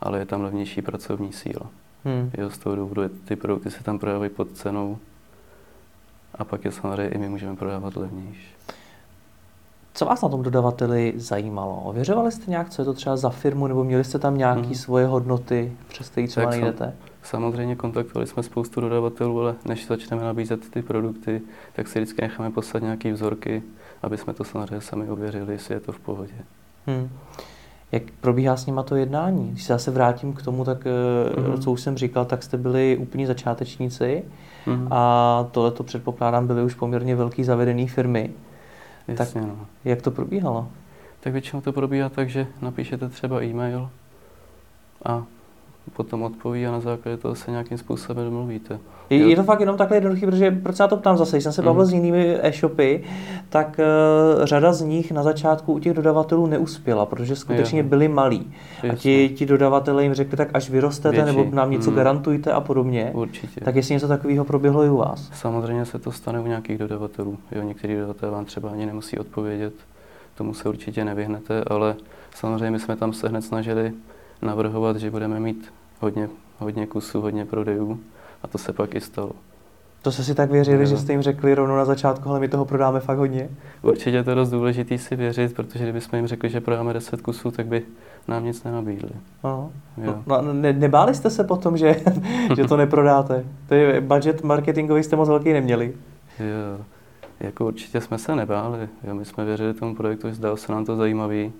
ale 0.00 0.18
je 0.18 0.26
tam 0.26 0.42
levnější 0.42 0.82
pracovní 0.82 1.32
síla. 1.32 1.66
Mm. 2.04 2.30
Jo, 2.38 2.50
z 2.50 2.58
toho 2.58 2.76
důvodu 2.76 3.02
ty 3.24 3.36
produkty 3.36 3.70
se 3.70 3.84
tam 3.84 3.98
prodávají 3.98 4.30
pod 4.30 4.50
cenou 4.52 4.98
a 6.34 6.44
pak 6.44 6.64
je 6.64 6.72
samozřejmě 6.72 7.08
i 7.08 7.18
my 7.18 7.28
můžeme 7.28 7.56
prodávat 7.56 7.96
levnější. 7.96 8.57
Co 9.98 10.04
vás 10.04 10.22
na 10.22 10.28
tom 10.28 10.42
dodavateli 10.42 11.12
zajímalo? 11.16 11.80
Ověřovali 11.84 12.32
jste 12.32 12.50
nějak, 12.50 12.70
co 12.70 12.82
je 12.82 12.86
to 12.86 12.94
třeba 12.94 13.16
za 13.16 13.30
firmu, 13.30 13.66
nebo 13.66 13.84
měli 13.84 14.04
jste 14.04 14.18
tam 14.18 14.38
nějaké 14.38 14.60
hmm. 14.60 14.74
svoje 14.74 15.06
hodnoty, 15.06 15.72
přes 15.88 16.08
které 16.08 16.26
třeba 16.26 16.46
tak 16.46 16.60
nejdete? 16.60 16.84
Sam, 16.84 16.92
samozřejmě 17.22 17.76
kontaktovali 17.76 18.26
jsme 18.26 18.42
spoustu 18.42 18.80
dodavatelů, 18.80 19.40
ale 19.40 19.54
než 19.64 19.86
začneme 19.86 20.22
nabízet 20.22 20.70
ty 20.70 20.82
produkty, 20.82 21.42
tak 21.72 21.88
si 21.88 21.98
vždycky 21.98 22.22
necháme 22.22 22.50
poslat 22.50 22.82
nějaké 22.82 23.12
vzorky, 23.12 23.62
aby 24.02 24.18
jsme 24.18 24.32
to 24.32 24.44
samozřejmě 24.44 24.80
sami 24.80 25.10
ověřili, 25.10 25.52
jestli 25.52 25.74
je 25.74 25.80
to 25.80 25.92
v 25.92 25.98
pohodě. 25.98 26.34
Hmm. 26.86 27.10
Jak 27.92 28.02
probíhá 28.20 28.56
s 28.56 28.66
nima 28.66 28.82
to 28.82 28.96
jednání? 28.96 29.48
Když 29.48 29.64
se 29.64 29.72
zase 29.72 29.90
vrátím 29.90 30.32
k 30.32 30.42
tomu, 30.42 30.64
tak 30.64 30.84
mm-hmm. 30.84 31.58
co 31.58 31.72
už 31.72 31.80
jsem 31.80 31.96
říkal, 31.96 32.24
tak 32.24 32.42
jste 32.42 32.56
byli 32.56 32.96
úplní 32.96 33.26
začátečníci 33.26 34.24
mm-hmm. 34.66 34.88
a 34.90 35.48
tohle 35.50 35.70
to 35.70 35.84
předpokládám 35.84 36.46
byly 36.46 36.62
už 36.62 36.74
poměrně 36.74 37.16
velký 37.16 37.44
zavedené 37.44 37.86
firmy. 37.86 38.30
Jasně, 39.08 39.40
tak 39.40 39.50
no. 39.50 39.66
jak 39.84 40.02
to 40.02 40.10
probíhalo? 40.10 40.68
Tak 41.20 41.32
většinou 41.32 41.62
to 41.62 41.72
probíhá 41.72 42.08
tak, 42.08 42.30
že 42.30 42.46
napíšete 42.62 43.08
třeba 43.08 43.42
e-mail 43.42 43.90
a 45.04 45.26
potom 45.96 46.22
odpoví 46.22 46.66
a 46.66 46.70
na 46.70 46.80
základě 46.80 47.16
toho 47.16 47.34
se 47.34 47.50
nějakým 47.50 47.78
způsobem 47.78 48.24
domluvíte. 48.24 48.78
Je, 49.10 49.28
je 49.28 49.36
to 49.36 49.42
fakt 49.42 49.60
jenom 49.60 49.76
takhle 49.76 49.96
jednoduchý, 49.96 50.26
protože 50.26 50.50
proč 50.50 50.76
se 50.76 50.82
na 50.82 50.88
to 50.88 50.96
ptám 50.96 51.16
zase, 51.16 51.36
když 51.36 51.44
jsem 51.44 51.52
se 51.52 51.62
bavil 51.62 51.82
mm. 51.82 51.88
s 51.88 51.92
jinými 51.92 52.38
e-shopy, 52.42 53.04
tak 53.48 53.80
uh, 54.38 54.44
řada 54.44 54.72
z 54.72 54.82
nich 54.82 55.12
na 55.12 55.22
začátku 55.22 55.72
u 55.72 55.78
těch 55.78 55.94
dodavatelů 55.94 56.46
neuspěla, 56.46 57.06
protože 57.06 57.36
skutečně 57.36 57.80
jo. 57.80 57.86
byli 57.86 58.08
malí. 58.08 58.52
Jasně. 58.76 58.90
A 58.90 58.94
ti, 58.94 59.28
ti 59.28 59.46
dodavatelé 59.46 60.02
jim 60.02 60.14
řekli, 60.14 60.36
tak 60.36 60.48
až 60.54 60.70
vyrostete, 60.70 61.22
Větší. 61.22 61.36
nebo 61.36 61.56
nám 61.56 61.70
něco 61.70 61.90
mm. 61.90 61.96
garantujte 61.96 62.52
a 62.52 62.60
podobně. 62.60 63.10
Určitě. 63.14 63.60
Tak 63.60 63.76
jestli 63.76 63.94
něco 63.94 64.08
takového 64.08 64.44
proběhlo 64.44 64.84
i 64.84 64.90
u 64.90 64.96
vás? 64.96 65.30
Samozřejmě 65.34 65.84
se 65.84 65.98
to 65.98 66.12
stane 66.12 66.40
u 66.40 66.46
nějakých 66.46 66.78
dodavatelů. 66.78 67.38
Jo, 67.52 67.62
některý 67.62 67.94
dodavatelé 67.94 68.32
vám 68.32 68.44
třeba 68.44 68.70
ani 68.70 68.86
nemusí 68.86 69.18
odpovědět, 69.18 69.72
tomu 70.34 70.54
se 70.54 70.68
určitě 70.68 71.04
nevyhnete, 71.04 71.64
ale 71.66 71.94
samozřejmě 72.34 72.78
jsme 72.78 72.96
tam 72.96 73.12
se 73.12 73.28
hned 73.28 73.42
snažili 73.42 73.92
navrhovat, 74.42 74.96
že 74.96 75.10
budeme 75.10 75.40
mít 75.40 75.72
hodně, 76.00 76.28
hodně 76.58 76.86
kusů, 76.86 77.20
hodně 77.20 77.44
prodejů 77.44 78.00
a 78.42 78.48
to 78.48 78.58
se 78.58 78.72
pak 78.72 78.94
i 78.94 79.00
stalo. 79.00 79.32
To 80.02 80.12
jste 80.12 80.24
si 80.24 80.34
tak 80.34 80.50
věřili, 80.50 80.78
no. 80.78 80.84
že 80.84 80.96
jste 80.96 81.12
jim 81.12 81.22
řekli 81.22 81.54
rovnou 81.54 81.76
na 81.76 81.84
začátku, 81.84 82.28
ale 82.30 82.40
my 82.40 82.48
toho 82.48 82.64
prodáme 82.64 83.00
fakt 83.00 83.18
hodně? 83.18 83.48
Určitě 83.82 84.16
je 84.16 84.24
to 84.24 84.34
dost 84.34 84.50
důležité 84.50 84.98
si 84.98 85.16
věřit, 85.16 85.54
protože 85.54 85.84
kdybychom 85.84 86.16
jim 86.16 86.26
řekli, 86.26 86.50
že 86.50 86.60
prodáme 86.60 86.92
10 86.92 87.20
kusů, 87.20 87.50
tak 87.50 87.66
by 87.66 87.82
nám 88.28 88.44
nic 88.44 88.64
nenabídli. 88.64 89.10
No, 89.44 89.70
no, 90.26 90.52
ne, 90.52 90.72
nebáli 90.72 91.14
jste 91.14 91.30
se 91.30 91.44
potom, 91.44 91.76
že, 91.76 91.96
že 92.56 92.64
to 92.64 92.76
neprodáte? 92.76 93.44
To 93.68 93.74
je 93.74 94.00
budget 94.00 94.44
marketingový 94.44 95.02
jste 95.02 95.16
moc 95.16 95.28
velký 95.28 95.52
neměli. 95.52 95.94
Jo, 96.40 96.84
jako 97.40 97.66
určitě 97.66 98.00
jsme 98.00 98.18
se 98.18 98.36
nebáli. 98.36 98.88
Jo, 99.04 99.14
my 99.14 99.24
jsme 99.24 99.44
věřili 99.44 99.74
tomu 99.74 99.94
projektu, 99.94 100.32
zdalo 100.32 100.56
se 100.56 100.72
nám 100.72 100.84
to 100.84 100.96
zajímavý. 100.96 101.52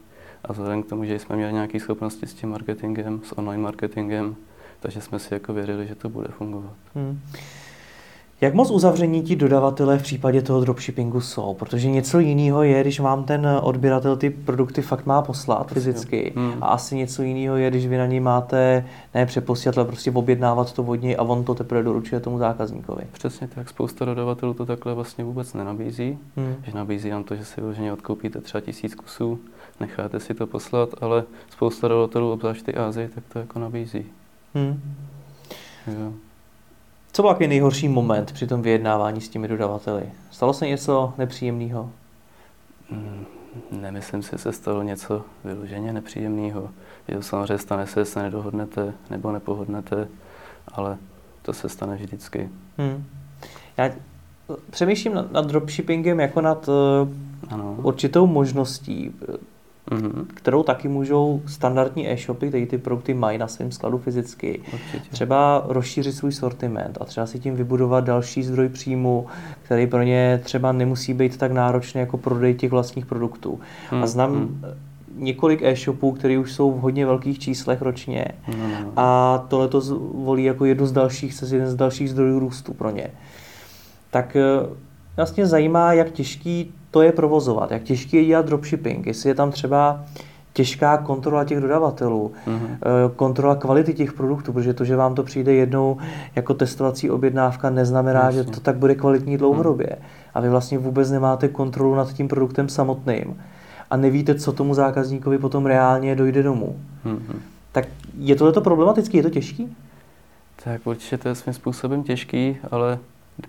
A 0.45 0.53
vzhledem 0.53 0.83
k 0.83 0.89
tomu, 0.89 1.05
že 1.05 1.19
jsme 1.19 1.37
měli 1.37 1.53
nějaké 1.53 1.81
schopnosti 1.81 2.27
s 2.27 2.35
tím 2.35 2.51
marketingem, 2.51 3.21
s 3.25 3.39
online 3.39 3.63
marketingem, 3.63 4.37
takže 4.81 5.01
jsme 5.01 5.19
si 5.19 5.35
jako 5.35 5.53
věřili, 5.53 5.87
že 5.87 5.95
to 5.95 6.09
bude 6.09 6.29
fungovat. 6.29 6.73
Hmm. 6.95 7.21
Jak 8.41 8.55
moc 8.55 8.71
uzavření 8.71 9.23
ti 9.23 9.37
dodavatelé 9.37 9.99
v 9.99 10.03
případě 10.03 10.43
toho 10.43 10.61
dropshippingu 10.61 11.21
jsou? 11.21 11.55
Protože 11.55 11.91
něco 11.91 12.19
jiného 12.19 12.63
je, 12.63 12.81
když 12.81 13.01
vám 13.01 13.25
ten 13.25 13.47
odběratel 13.63 14.17
ty 14.17 14.31
produkty 14.31 14.83
fakt 14.83 15.07
má 15.07 15.23
poslat 15.23 15.73
fyzicky. 15.73 16.33
Hmm. 16.37 16.53
A 16.61 16.67
asi 16.67 16.97
něco 16.97 17.23
jiného 17.23 17.57
je, 17.57 17.71
když 17.71 17.87
vy 17.87 17.99
na 17.99 18.07
něj 18.07 18.21
máte 18.21 18.85
ne 19.15 19.27
přeposílat, 19.27 19.79
ale 19.79 19.87
prostě 19.87 20.11
objednávat 20.11 20.73
to 20.73 20.83
vodně 20.83 21.17
a 21.17 21.23
on 21.23 21.45
to 21.45 21.55
teprve 21.55 21.83
doručuje 21.83 22.21
tomu 22.21 22.39
zákazníkovi. 22.39 23.03
Přesně 23.13 23.49
tak. 23.49 23.69
Spousta 23.69 24.05
dodavatelů 24.05 24.55
to 24.55 24.67
takhle 24.67 24.95
vlastně 24.95 25.25
vůbec 25.25 25.55
nenabízí. 25.55 26.19
Hmm. 26.37 26.55
Že 26.63 26.73
nabízí 26.75 27.11
nám 27.11 27.25
to, 27.25 27.35
že 27.35 27.45
si 27.45 27.61
vyloženě 27.61 27.93
odkoupíte 27.93 28.41
třeba 28.41 28.61
tisíc 28.61 28.95
kusů, 28.95 29.39
necháte 29.81 30.21
si 30.21 30.35
to 30.35 30.47
poslat, 30.47 30.89
ale 31.01 31.25
spousta 31.51 31.89
dodavatelů, 31.89 32.33
obzvlášť 32.33 32.65
ty 32.65 32.75
Azii, 32.75 33.09
tak 33.09 33.25
to 33.33 33.39
jako 33.39 33.59
nabízí. 33.59 34.07
Hmm. 34.55 34.97
Jo. 35.87 36.13
Co 37.13 37.23
byl 37.23 37.31
takový 37.31 37.49
nejhorší 37.49 37.89
moment 37.89 38.33
při 38.33 38.47
tom 38.47 38.63
vyjednávání 38.63 39.21
s 39.21 39.29
těmi 39.29 39.49
dodavateli? 39.49 40.03
Stalo 40.31 40.53
se 40.53 40.67
něco 40.67 41.15
nepříjemného? 41.19 41.91
Hmm, 42.91 43.27
nemyslím 43.71 44.23
si, 44.23 44.31
že 44.31 44.39
se 44.39 44.53
stalo 44.53 44.83
něco 44.83 45.25
vyloženě 45.45 45.93
nepříjemného. 45.93 46.71
Jo, 47.09 47.23
samozřejmě 47.23 47.59
stane 47.59 47.87
se, 47.87 48.05
se 48.05 48.23
nedohodnete 48.23 48.95
nebo 49.11 49.33
nepohodnete, 49.33 50.09
ale 50.73 50.97
to 51.43 51.53
se 51.53 51.69
stane 51.69 51.97
vždycky. 51.97 52.49
Hmm. 52.79 53.05
Já 53.77 53.91
přemýšlím 54.71 55.15
nad, 55.15 55.33
nad 55.33 55.47
dropshippingem 55.47 56.21
jako 56.21 56.41
nad 56.41 56.69
uh, 56.69 56.75
ano. 57.49 57.77
určitou 57.83 58.27
možností 58.27 59.15
mm-hmm. 59.91 60.27
kterou 60.35 60.63
taky 60.63 60.89
můžou 60.89 61.43
standardní 61.47 62.11
e-shopy, 62.11 62.49
které 62.49 62.67
ty 62.67 62.79
produkty 62.79 63.15
mají 63.15 63.39
na 63.39 63.49
svém 63.49 63.73
skladu 63.73 63.99
fyzicky, 63.99 64.61
Určitě. 64.73 65.11
třeba 65.11 65.65
rozšířit 65.69 66.15
svůj 66.15 66.33
sortiment 66.33 66.99
a 67.01 67.05
třeba 67.05 67.27
si 67.27 67.39
tím 67.39 67.57
vybudovat 67.57 68.05
další 68.05 68.43
zdroj 68.43 68.69
příjmu, 68.69 69.27
který 69.63 69.87
pro 69.87 70.03
ně 70.03 70.41
třeba 70.45 70.73
nemusí 70.73 71.15
být 71.15 71.37
tak 71.37 71.53
náročný 71.53 72.01
jako 72.01 72.19
prodej 72.19 72.55
těch 72.55 72.71
vlastních 72.71 73.07
produktů. 73.07 73.61
Mm-hmm. 73.61 73.97
A 73.97 73.99
hmm, 73.99 74.07
znám 74.07 74.33
mm 74.33 74.65
několik 75.19 75.63
e-shopů, 75.63 76.13
které 76.13 76.39
už 76.39 76.53
jsou 76.53 76.73
v 76.73 76.81
hodně 76.81 77.07
velkých 77.07 77.39
číslech 77.39 77.83
ročně 77.83 78.25
no. 78.59 78.93
a 78.97 79.39
tohle 79.49 79.69
to 79.69 79.81
volí 80.15 80.45
jako 80.45 80.65
jednu 80.65 80.87
z 80.87 80.93
dalších, 80.93 81.43
jeden 81.53 81.67
z 81.67 81.75
dalších 81.75 82.11
zdrojů 82.11 82.39
růstu 82.39 82.75
pro 82.75 82.91
ně. 82.91 83.11
Tak 84.11 84.37
eh, 84.37 84.43
vlastně 85.17 85.47
zajímá, 85.47 85.93
jak 85.93 86.11
těžký 86.11 86.75
to 86.91 87.03
je 87.03 87.13
provozovat, 87.13 87.71
jak 87.71 87.83
těžký 87.83 88.17
je 88.17 88.25
dělat 88.25 88.47
dropshipping, 88.47 89.07
jestli 89.07 89.31
je 89.31 89.35
tam 89.35 89.51
třeba 89.51 90.05
těžká 90.53 90.97
kontrola 90.97 91.45
těch 91.45 91.61
dodavatelů, 91.61 92.33
mm-hmm. 92.47 92.79
kontrola 93.17 93.57
kvality 93.57 93.95
těch 93.95 94.13
produktů, 94.13 94.53
protože 94.53 94.75
to, 94.75 94.85
že 94.85 94.97
vám 94.97 95.15
to 95.15 95.23
přijde 95.23 95.53
jednou 95.53 95.97
jako 96.37 96.55
testovací 96.55 97.11
objednávka, 97.11 97.71
neznamená, 97.71 98.21
Jasně. 98.21 98.43
že 98.43 98.51
to 98.51 98.61
tak 98.61 98.77
bude 98.77 98.95
kvalitní 98.95 99.39
dlouhodobě. 99.39 99.89
Mm. 99.91 100.05
A 100.35 100.41
vy 100.41 100.49
vlastně 100.49 100.79
vůbec 100.79 101.11
nemáte 101.11 101.49
kontrolu 101.49 101.95
nad 101.95 102.13
tím 102.13 102.29
produktem 102.29 102.69
samotným 102.69 103.41
a 103.91 103.97
nevíte, 103.97 104.35
co 104.35 104.53
tomu 104.53 104.75
zákazníkovi 104.75 105.39
potom 105.39 105.67
reálně 105.67 106.17
dojde 106.17 106.43
domů. 106.43 106.77
Mm-hmm. 107.07 107.37
Tak 107.73 107.89
je 108.19 108.37
tohle 108.37 108.53
problematický, 108.63 109.17
je 109.17 109.23
to 109.23 109.31
těžký? 109.31 109.77
Tak 110.65 110.87
určitě 110.87 111.19
to 111.19 111.29
je 111.29 111.35
svým 111.35 111.55
způsobem 111.55 112.03
těžký, 112.03 112.57
ale 112.71 112.99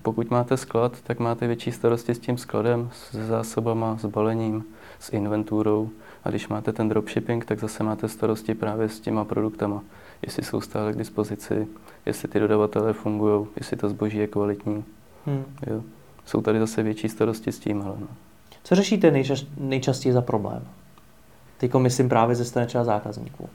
pokud 0.01 0.31
máte 0.31 0.58
sklad, 0.58 1.01
tak 1.01 1.19
máte 1.19 1.48
větší 1.48 1.72
starosti 1.72 2.15
s 2.15 2.19
tím 2.19 2.38
skladem, 2.38 2.89
s 2.93 3.15
zásobama, 3.15 3.98
s 3.98 4.05
balením, 4.05 4.65
s 5.00 5.13
inventurou. 5.13 5.89
A 6.24 6.29
když 6.29 6.48
máte 6.48 6.74
ten 6.74 6.89
dropshipping, 6.89 7.46
tak 7.46 7.60
zase 7.60 7.84
máte 7.84 8.08
starosti 8.08 8.55
právě 8.55 8.89
s 8.89 9.00
těma 9.00 9.25
produktama. 9.25 9.84
Jestli 10.22 10.43
jsou 10.43 10.62
stále 10.62 10.93
k 10.93 10.98
dispozici, 10.98 11.67
jestli 12.05 12.27
ty 12.27 12.39
dodavatelé 12.39 12.93
fungují, 12.93 13.48
jestli 13.55 13.77
to 13.77 13.89
zboží 13.89 14.17
je 14.17 14.27
kvalitní. 14.27 14.86
Hmm. 15.25 15.43
Jo. 15.67 15.81
Jsou 16.25 16.41
tady 16.41 16.60
zase 16.60 16.84
větší 16.84 17.10
starosti 17.10 17.51
s 17.51 17.60
tím. 17.60 17.81
Ale 17.81 17.96
no. 18.00 18.08
Co 18.63 18.75
řešíte 18.75 19.12
nejčas, 19.12 19.46
nejčastěji 19.58 20.13
za 20.13 20.22
problém? 20.22 20.67
Teď 21.58 21.74
myslím 21.74 22.10
právě 22.10 22.36
ze 22.36 22.46
strany 22.46 22.67
třeba 22.67 22.84
zákazníků. 22.84 23.50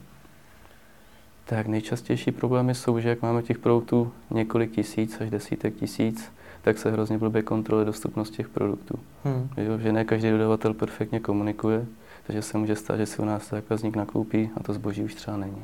Tak 1.45 1.67
nejčastější 1.67 2.31
problémy 2.31 2.75
jsou, 2.75 2.99
že 2.99 3.09
jak 3.09 3.21
máme 3.21 3.41
těch 3.41 3.57
produktů 3.57 4.11
několik 4.31 4.71
tisíc 4.71 5.21
až 5.21 5.29
desítek 5.29 5.75
tisíc, 5.75 6.31
tak 6.61 6.77
se 6.77 6.91
hrozně 6.91 7.17
blbě 7.17 7.41
kontroluje 7.41 7.85
dostupnost 7.85 8.29
těch 8.29 8.49
produktů. 8.49 8.99
Hmm. 9.23 9.49
Jo, 9.57 9.77
že 9.77 9.91
ne 9.91 10.05
každý 10.05 10.29
dodavatel 10.29 10.73
perfektně 10.73 11.19
komunikuje, 11.19 11.85
takže 12.27 12.41
se 12.41 12.57
může 12.57 12.75
stát, 12.75 12.97
že 12.97 13.05
si 13.05 13.21
u 13.21 13.25
nás 13.25 13.49
zákazník 13.49 13.95
nakoupí 13.95 14.49
a 14.57 14.63
to 14.63 14.73
zboží 14.73 15.03
už 15.03 15.15
třeba 15.15 15.37
není. 15.37 15.63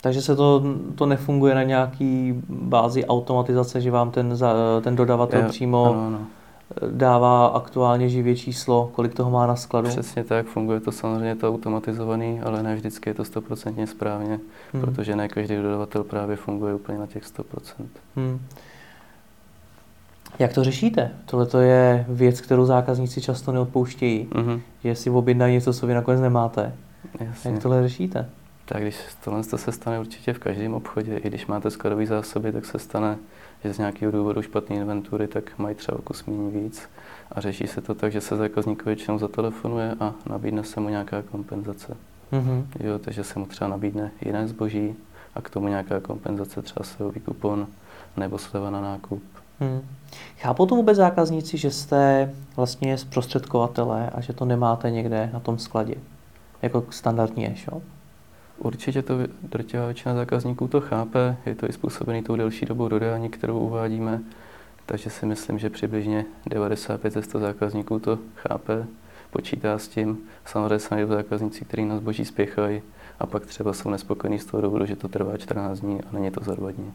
Takže 0.00 0.22
se 0.22 0.36
to, 0.36 0.62
to 0.94 1.06
nefunguje 1.06 1.54
na 1.54 1.62
nějaký 1.62 2.42
bázi 2.48 3.06
automatizace, 3.06 3.80
že 3.80 3.90
vám 3.90 4.10
ten, 4.10 4.38
ten 4.82 4.96
dodavatel 4.96 5.40
Je, 5.40 5.48
přímo 5.48 5.90
ano, 5.90 6.06
ano. 6.06 6.26
Dává 6.90 7.46
aktuálně 7.46 8.08
živě 8.08 8.36
číslo, 8.36 8.90
kolik 8.94 9.14
toho 9.14 9.30
má 9.30 9.46
na 9.46 9.56
skladu? 9.56 9.88
Přesně 9.88 10.24
tak, 10.24 10.46
funguje 10.46 10.80
to 10.80 10.92
samozřejmě 10.92 11.36
to 11.36 11.48
automatizovaný, 11.48 12.40
ale 12.40 12.62
ne 12.62 12.74
vždycky 12.74 13.10
je 13.10 13.14
to 13.14 13.24
stoprocentně 13.24 13.86
správně, 13.86 14.40
hmm. 14.72 14.82
protože 14.82 15.16
ne 15.16 15.28
každý 15.28 15.56
dodavatel 15.56 16.04
právě 16.04 16.36
funguje 16.36 16.74
úplně 16.74 16.98
na 16.98 17.06
těch 17.06 17.24
100%. 17.24 17.42
Hmm. 18.16 18.40
Jak 20.38 20.52
to 20.52 20.64
řešíte? 20.64 21.10
Tohle 21.26 21.46
to 21.46 21.60
je 21.60 22.06
věc, 22.08 22.40
kterou 22.40 22.66
zákazníci 22.66 23.20
často 23.20 23.52
neodpouštějí, 23.52 24.28
mm-hmm. 24.32 24.60
že 24.84 24.94
si 24.94 25.10
objednají 25.10 25.54
něco, 25.54 25.72
co 25.72 25.86
vy 25.86 25.94
nakonec 25.94 26.20
nemáte. 26.20 26.72
Jasně. 27.20 27.50
Jak 27.50 27.62
tohle 27.62 27.82
řešíte? 27.82 28.28
Tak 28.72 28.82
když 28.82 28.96
tohle 29.24 29.44
to 29.44 29.58
se 29.58 29.72
stane 29.72 30.00
určitě 30.00 30.32
v 30.32 30.38
každém 30.38 30.74
obchodě, 30.74 31.16
i 31.16 31.28
když 31.28 31.46
máte 31.46 31.70
skladové 31.70 32.06
zásoby, 32.06 32.52
tak 32.52 32.64
se 32.66 32.78
stane, 32.78 33.18
že 33.64 33.74
z 33.74 33.78
nějakého 33.78 34.12
důvodu 34.12 34.42
špatné 34.42 34.76
inventury, 34.76 35.28
tak 35.28 35.58
mají 35.58 35.74
třeba 35.74 35.98
kus 36.04 36.24
méně 36.24 36.50
víc. 36.50 36.88
A 37.32 37.40
řeší 37.40 37.66
se 37.66 37.80
to 37.80 37.94
tak, 37.94 38.12
že 38.12 38.20
se 38.20 38.36
zákazníkovi 38.36 38.94
většinou 38.94 39.18
zatelefonuje 39.18 39.94
a 40.00 40.14
nabídne 40.26 40.64
se 40.64 40.80
mu 40.80 40.88
nějaká 40.88 41.22
kompenzace. 41.22 41.96
Mm-hmm. 42.32 42.64
Jo, 42.80 42.98
takže 42.98 43.24
se 43.24 43.38
mu 43.38 43.46
třeba 43.46 43.70
nabídne 43.70 44.10
jiné 44.20 44.48
zboží 44.48 44.94
a 45.34 45.40
k 45.40 45.50
tomu 45.50 45.68
nějaká 45.68 46.00
kompenzace, 46.00 46.62
třeba 46.62 46.84
se 46.84 47.20
kupon 47.24 47.66
nebo 48.16 48.38
sleva 48.38 48.70
na 48.70 48.80
nákup. 48.80 49.22
Hmm. 49.60 49.80
Chápou 50.38 50.66
to 50.66 50.74
vůbec 50.74 50.96
zákazníci, 50.96 51.58
že 51.58 51.70
jste 51.70 52.32
vlastně 52.56 52.98
zprostředkovatelé 52.98 54.10
a 54.10 54.20
že 54.20 54.32
to 54.32 54.44
nemáte 54.44 54.90
někde 54.90 55.30
na 55.32 55.40
tom 55.40 55.58
skladě, 55.58 55.94
jako 56.62 56.84
standardní 56.90 57.46
e-shop? 57.46 57.82
Určitě 58.62 59.02
to 59.02 59.18
drtivá 59.42 59.86
většina 59.86 60.14
zákazníků 60.14 60.68
to 60.68 60.80
chápe, 60.80 61.36
je 61.46 61.54
to 61.54 61.68
i 61.68 61.72
způsobený 61.72 62.22
tou 62.22 62.36
delší 62.36 62.66
dobou 62.66 62.88
dodání, 62.88 63.28
kterou 63.28 63.58
uvádíme, 63.58 64.20
takže 64.86 65.10
si 65.10 65.26
myslím, 65.26 65.58
že 65.58 65.70
přibližně 65.70 66.24
95 66.46 67.12
ze 67.12 67.22
100 67.22 67.38
zákazníků 67.38 67.98
to 67.98 68.18
chápe, 68.36 68.86
počítá 69.30 69.78
s 69.78 69.88
tím. 69.88 70.18
Samozřejmě 70.44 70.78
se 70.78 70.94
najdou 70.94 71.08
zákazníci, 71.08 71.64
kteří 71.64 71.84
na 71.84 71.96
zboží 71.96 72.24
spěchají 72.24 72.82
a 73.18 73.26
pak 73.26 73.46
třeba 73.46 73.72
jsou 73.72 73.90
nespokojení 73.90 74.38
z 74.38 74.44
toho 74.44 74.60
důvodu, 74.60 74.86
že 74.86 74.96
to 74.96 75.08
trvá 75.08 75.36
14 75.36 75.80
dní 75.80 76.00
a 76.02 76.12
není 76.12 76.30
to 76.30 76.44
za 76.44 76.54
dva 76.54 76.70
dní. 76.70 76.92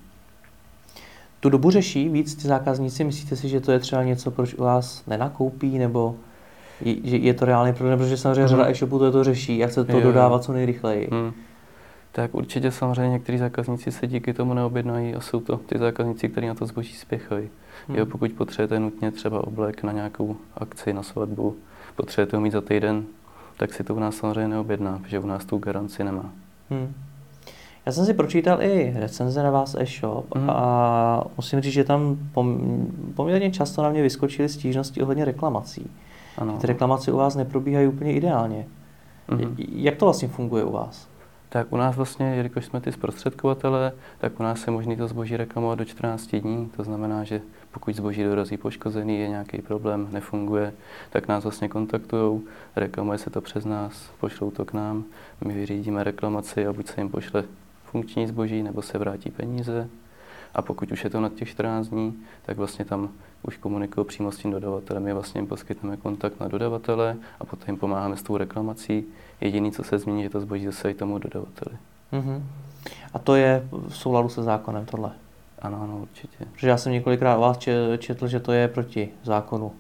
Tu 1.40 1.50
dobu 1.50 1.72
řeší 1.72 2.10
víc 2.10 2.36
ty 2.36 2.48
zákazníci? 2.48 3.04
Myslíte 3.04 3.36
si, 3.36 3.50
že 3.50 3.60
to 3.60 3.72
je 3.72 3.80
třeba 3.80 4.04
něco, 4.04 4.32
proč 4.32 4.54
u 4.54 4.64
vás 4.64 5.04
nenakoupí, 5.08 5.78
nebo 5.78 6.16
je, 6.82 7.18
je 7.18 7.34
to 7.34 7.46
reálný 7.46 7.74
problém, 7.74 8.00
protože 8.00 8.18
samozřejmě 8.18 8.42
hmm. 8.42 8.50
řada 8.50 8.68
e-shopů 8.68 9.00
to, 9.00 9.12
to 9.12 9.24
řeší 9.24 9.64
a 9.64 9.68
chce 9.68 9.84
to 9.84 9.92
jo, 9.92 10.02
dodávat 10.02 10.44
co 10.44 10.54
nejrychleji. 10.54 11.08
Hmm. 11.12 11.34
Tak 12.16 12.36
určitě 12.36 12.72
samozřejmě 12.72 13.10
někteří 13.10 13.38
zákazníci 13.38 13.92
se 13.92 14.08
díky 14.08 14.34
tomu 14.34 14.54
neobjednají 14.54 15.16
a 15.16 15.22
jsou 15.22 15.40
to 15.40 15.58
ty 15.58 15.78
zákazníci, 15.78 16.30
kteří 16.30 16.48
na 16.48 16.54
to 16.54 16.66
zboží 16.66 16.94
spěchají. 16.94 17.50
Hmm. 17.88 17.98
Jo, 17.98 18.06
pokud 18.06 18.32
potřebujete 18.32 18.80
nutně 18.80 19.12
třeba 19.12 19.48
oblek 19.48 19.84
na 19.84 19.92
nějakou 19.92 20.36
akci, 20.58 20.94
na 20.94 21.04
svatbu, 21.04 21.56
potřebujete 21.96 22.38
ho 22.38 22.42
mít 22.42 22.52
za 22.52 22.62
týden, 22.62 23.06
tak 23.58 23.74
si 23.74 23.84
to 23.84 23.96
u 23.96 24.00
nás 24.00 24.16
samozřejmě 24.16 24.48
neobjedná, 24.48 25.00
protože 25.04 25.20
u 25.20 25.26
nás 25.26 25.46
tu 25.46 25.58
garanci 25.58 26.04
nemá. 26.04 26.30
Hmm. 26.70 26.94
Já 27.86 27.92
jsem 27.92 28.06
si 28.06 28.14
pročítal 28.14 28.62
i 28.62 28.94
recenze 28.96 29.44
na 29.44 29.52
vás 29.52 29.76
e-shop 29.80 30.36
mm. 30.36 30.50
a 30.50 31.24
musím 31.38 31.62
říct, 31.62 31.74
že 31.74 31.84
tam 31.84 32.18
poměrně 33.16 33.52
často 33.52 33.84
na 33.84 33.90
mě 33.90 34.02
vyskočily 34.02 34.50
stížnosti 34.50 35.02
ohledně 35.02 35.26
reklamací. 35.26 35.92
Ano. 36.38 36.58
Ty 36.62 36.68
reklamace 36.68 37.12
u 37.12 37.18
vás 37.18 37.36
neprobíhají 37.36 37.88
úplně 37.88 38.14
ideálně. 38.14 38.66
Mm. 39.28 39.56
Jak 39.58 39.96
to 39.96 40.06
vlastně 40.06 40.28
funguje 40.28 40.64
u 40.64 40.72
vás? 40.72 41.15
Tak 41.56 41.74
u 41.74 41.78
nás 41.78 41.96
vlastně, 41.96 42.36
jelikož 42.36 42.66
jsme 42.66 42.82
ty 42.82 42.92
zprostředkovatele, 42.92 43.92
tak 44.18 44.40
u 44.40 44.44
nás 44.44 44.68
je 44.68 44.72
možné 44.72 44.96
to 44.96 45.08
zboží 45.08 45.38
reklamovat 45.38 45.80
do 45.80 45.86
14 45.86 46.36
dní. 46.36 46.72
To 46.76 46.84
znamená, 46.84 47.24
že 47.24 47.42
pokud 47.72 47.96
zboží 47.96 48.24
dorazí 48.24 48.58
poškozený, 48.58 49.20
je 49.20 49.28
nějaký 49.28 49.62
problém, 49.62 50.08
nefunguje, 50.12 50.74
tak 51.10 51.27
nás 51.27 51.44
vlastně 51.44 51.70
kontaktují, 51.70 52.42
reklamuje 52.75 53.18
se 53.18 53.29
to 53.29 53.42
přes 53.42 53.66
nás, 53.66 54.12
pošlou 54.20 54.51
to 54.51 54.66
k 54.66 54.74
nám, 54.74 55.03
my 55.46 55.53
vyřídíme 55.53 56.03
reklamaci 56.03 56.68
a 56.68 56.74
buď 56.74 56.88
se 56.88 57.01
jim 57.01 57.10
pošle 57.10 57.44
funkční 57.84 58.27
zboží 58.27 58.64
nebo 58.64 58.82
se 58.82 58.98
vrátí 58.98 59.32
peníze. 59.32 59.90
A 60.56 60.62
pokud 60.62 60.92
už 60.92 61.03
je 61.03 61.10
to 61.10 61.22
na 61.22 61.29
těch 61.29 61.50
14 61.50 61.88
dní, 61.88 62.24
tak 62.46 62.58
vlastně 62.58 62.86
tam 62.86 63.10
už 63.44 63.58
komunikují 63.58 64.06
přímo 64.06 64.32
s 64.32 64.38
tím 64.38 64.51
dodavatelem. 64.51 65.03
My 65.03 65.14
vlastně 65.14 65.40
jim 65.40 65.48
poskytneme 65.48 65.98
kontakt 65.98 66.40
na 66.40 66.48
dodavatele 66.48 67.18
a 67.40 67.46
potom 67.46 67.66
jim 67.68 67.77
pomáháme 67.77 68.18
s 68.18 68.24
tou 68.24 68.38
reklamací. 68.38 69.06
Jediný, 69.42 69.72
co 69.72 69.84
se 69.84 69.98
změní, 69.98 70.24
je 70.24 70.30
to 70.30 70.40
zboží 70.40 70.66
zase 70.66 70.92
i 70.92 70.94
tomu 70.94 71.18
dodavateli. 71.18 71.78
Mm-hmm. 72.14 72.42
A 73.14 73.20
to 73.20 73.36
je 73.36 73.68
v 73.88 73.98
souladu 73.98 74.30
se 74.30 74.44
zákonem 74.44 74.86
tohle? 74.86 75.12
Ano, 75.62 75.82
ano, 75.82 75.98
určitě. 75.98 76.46
Protože 76.54 76.70
já 76.70 76.78
jsem 76.78 76.92
několikrát 76.92 77.38
vás 77.38 77.58
četl, 77.98 78.28
že 78.28 78.40
to 78.40 78.52
je 78.52 78.68
proti 78.68 79.10
zákonu. 79.24 79.72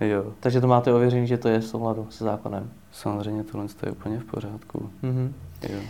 Jo. 0.00 0.24
Takže 0.40 0.60
to 0.60 0.66
máte 0.66 0.92
ověření, 0.92 1.26
že 1.26 1.38
to 1.38 1.48
je 1.48 1.58
v 1.58 1.64
souladu 1.64 2.06
se 2.10 2.24
zákonem. 2.24 2.70
Samozřejmě 2.92 3.44
tohle 3.44 3.66
je 3.86 3.92
úplně 3.92 4.18
v 4.18 4.24
pořádku. 4.24 4.90
Mm-hmm. 5.02 5.30
Jo. 5.68 5.80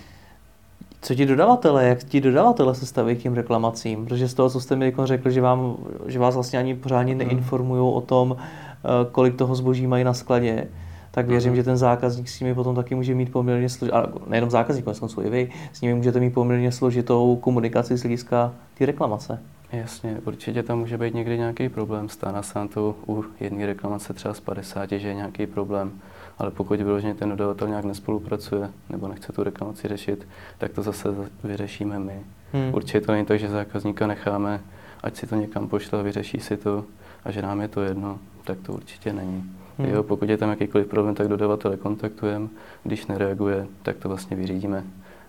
Co 1.04 1.14
ti 1.14 1.26
dodavatele, 1.26 1.84
jak 1.84 2.04
ti 2.04 2.20
dodavatele 2.20 2.74
se 2.74 2.86
staví 2.86 3.16
k 3.16 3.22
těm 3.22 3.34
reklamacím? 3.34 4.04
Protože 4.04 4.28
z 4.28 4.34
toho, 4.34 4.50
co 4.50 4.60
jste 4.60 4.76
mi 4.76 4.94
řekl, 5.04 5.30
že, 5.30 5.40
vám, 5.40 5.76
že 6.06 6.18
vás 6.18 6.34
vlastně 6.34 6.58
ani 6.58 6.74
pořádně 6.74 7.14
hmm. 7.14 7.18
neinformují 7.18 7.94
o 7.94 8.00
tom, 8.00 8.36
eh, 8.38 8.88
kolik 9.12 9.36
toho 9.36 9.54
zboží 9.54 9.86
mají 9.86 10.04
na 10.04 10.14
skladě, 10.14 10.68
tak 11.12 11.26
věřím, 11.26 11.50
mm. 11.50 11.56
že 11.56 11.62
ten 11.62 11.76
zákazník 11.76 12.28
s 12.28 12.40
nimi 12.40 12.54
potom 12.54 12.74
taky 12.74 12.94
může 12.94 13.14
mít 13.14 13.32
poměrně 13.32 13.68
složitou, 13.68 13.96
a 13.96 14.12
nejenom 14.26 14.50
zákazník, 14.50 14.86
ale 14.86 14.94
jsou 14.94 15.22
i 15.22 15.30
vy, 15.30 15.50
s 15.72 15.80
nimi 15.80 15.94
můžete 15.94 16.20
mít 16.20 16.30
poměrně 16.30 16.72
složitou 16.72 17.36
komunikaci 17.36 17.96
z 17.96 18.02
hlediska 18.02 18.52
ty 18.74 18.86
reklamace. 18.86 19.38
Jasně, 19.72 20.20
určitě 20.24 20.62
tam 20.62 20.78
může 20.78 20.98
být 20.98 21.14
někdy 21.14 21.38
nějaký 21.38 21.68
problém. 21.68 22.08
Stane 22.08 22.42
se 22.42 22.68
to 22.74 22.94
u 23.08 23.24
jedné 23.40 23.66
reklamace 23.66 24.12
třeba 24.12 24.34
z 24.34 24.40
50, 24.40 24.90
že 24.90 25.08
je 25.08 25.14
nějaký 25.14 25.46
problém 25.46 25.92
ale 26.38 26.50
pokud 26.50 26.80
vyloženě 26.80 27.14
ten 27.14 27.28
dodavatel 27.28 27.68
nějak 27.68 27.84
nespolupracuje 27.84 28.70
nebo 28.90 29.08
nechce 29.08 29.32
tu 29.32 29.42
reklamaci 29.42 29.88
řešit, 29.88 30.28
tak 30.58 30.72
to 30.72 30.82
zase 30.82 31.08
vyřešíme 31.44 31.98
my. 31.98 32.20
Hmm. 32.52 32.74
Určitě 32.74 33.00
to 33.00 33.12
není 33.12 33.26
tak, 33.26 33.40
že 33.40 33.48
zákazníka 33.48 34.06
necháme, 34.06 34.60
ať 35.02 35.16
si 35.16 35.26
to 35.26 35.36
někam 35.36 35.68
pošle 35.68 35.98
a 35.98 36.02
vyřeší 36.02 36.40
si 36.40 36.56
to 36.56 36.84
a 37.24 37.30
že 37.30 37.42
nám 37.42 37.60
je 37.60 37.68
to 37.68 37.82
jedno, 37.82 38.18
tak 38.44 38.58
to 38.58 38.72
určitě 38.72 39.12
není. 39.12 39.44
Hmm. 39.78 39.88
Jo, 39.88 40.02
pokud 40.02 40.28
je 40.28 40.36
tam 40.36 40.50
jakýkoliv 40.50 40.86
problém, 40.86 41.14
tak 41.14 41.28
dodavatele 41.28 41.76
kontaktujeme, 41.76 42.48
když 42.84 43.06
nereaguje, 43.06 43.66
tak 43.82 43.96
to 43.96 44.08
vlastně 44.08 44.36
vyřídíme 44.36 44.84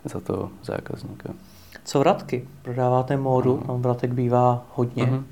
za 0.06 0.20
toho 0.20 0.50
zákazníka. 0.64 1.34
Co 1.86 2.00
vratky? 2.00 2.48
Prodáváte 2.62 3.18
módu, 3.18 3.64
tam 3.68 3.82
vratek 3.82 4.12
bývá 4.12 4.66
hodně. 4.76 5.06
Uh-huh. 5.06 5.24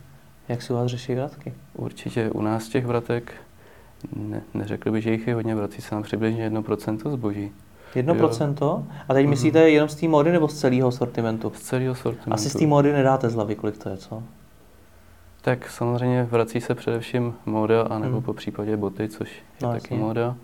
Jak 0.47 0.61
si 0.61 0.73
u 0.73 0.75
vás 0.75 0.87
řeší 0.87 1.15
vratky? 1.15 1.53
Určitě 1.73 2.29
u 2.29 2.41
nás 2.41 2.69
těch 2.69 2.85
vratek 2.85 3.33
ne, 4.15 4.41
neřekl 4.53 4.91
bych, 4.91 5.03
že 5.03 5.11
jich 5.11 5.27
je 5.27 5.35
hodně, 5.35 5.55
vrací 5.55 5.81
se 5.81 5.95
nám 5.95 6.03
přibližně 6.03 6.49
1% 6.49 7.11
zboží. 7.11 7.51
1%? 7.95 8.55
Jo. 8.61 8.83
A 9.09 9.13
teď 9.13 9.25
mm-hmm. 9.25 9.29
myslíte 9.29 9.69
jenom 9.69 9.89
z 9.89 9.95
té 9.95 10.07
módy 10.07 10.31
nebo 10.31 10.47
z 10.47 10.59
celého 10.59 10.91
sortimentu? 10.91 11.51
Z 11.55 11.61
celého 11.61 11.95
sortimentu. 11.95 12.33
Asi 12.33 12.49
z 12.49 12.53
té 12.53 12.67
módy 12.67 12.93
nedáte 12.93 13.29
z 13.29 13.33
hlavy, 13.33 13.55
kolik 13.55 13.77
to 13.77 13.89
je, 13.89 13.97
co? 13.97 14.23
Tak 15.41 15.69
samozřejmě 15.69 16.23
vrací 16.23 16.61
se 16.61 16.75
především 16.75 17.33
móda, 17.45 17.81
anebo 17.81 18.15
mm. 18.15 18.23
po 18.23 18.33
případě 18.33 18.77
boty, 18.77 19.09
což 19.09 19.29
je 19.31 19.67
no, 19.67 19.73
taky 19.73 19.95
móda. 19.95 20.35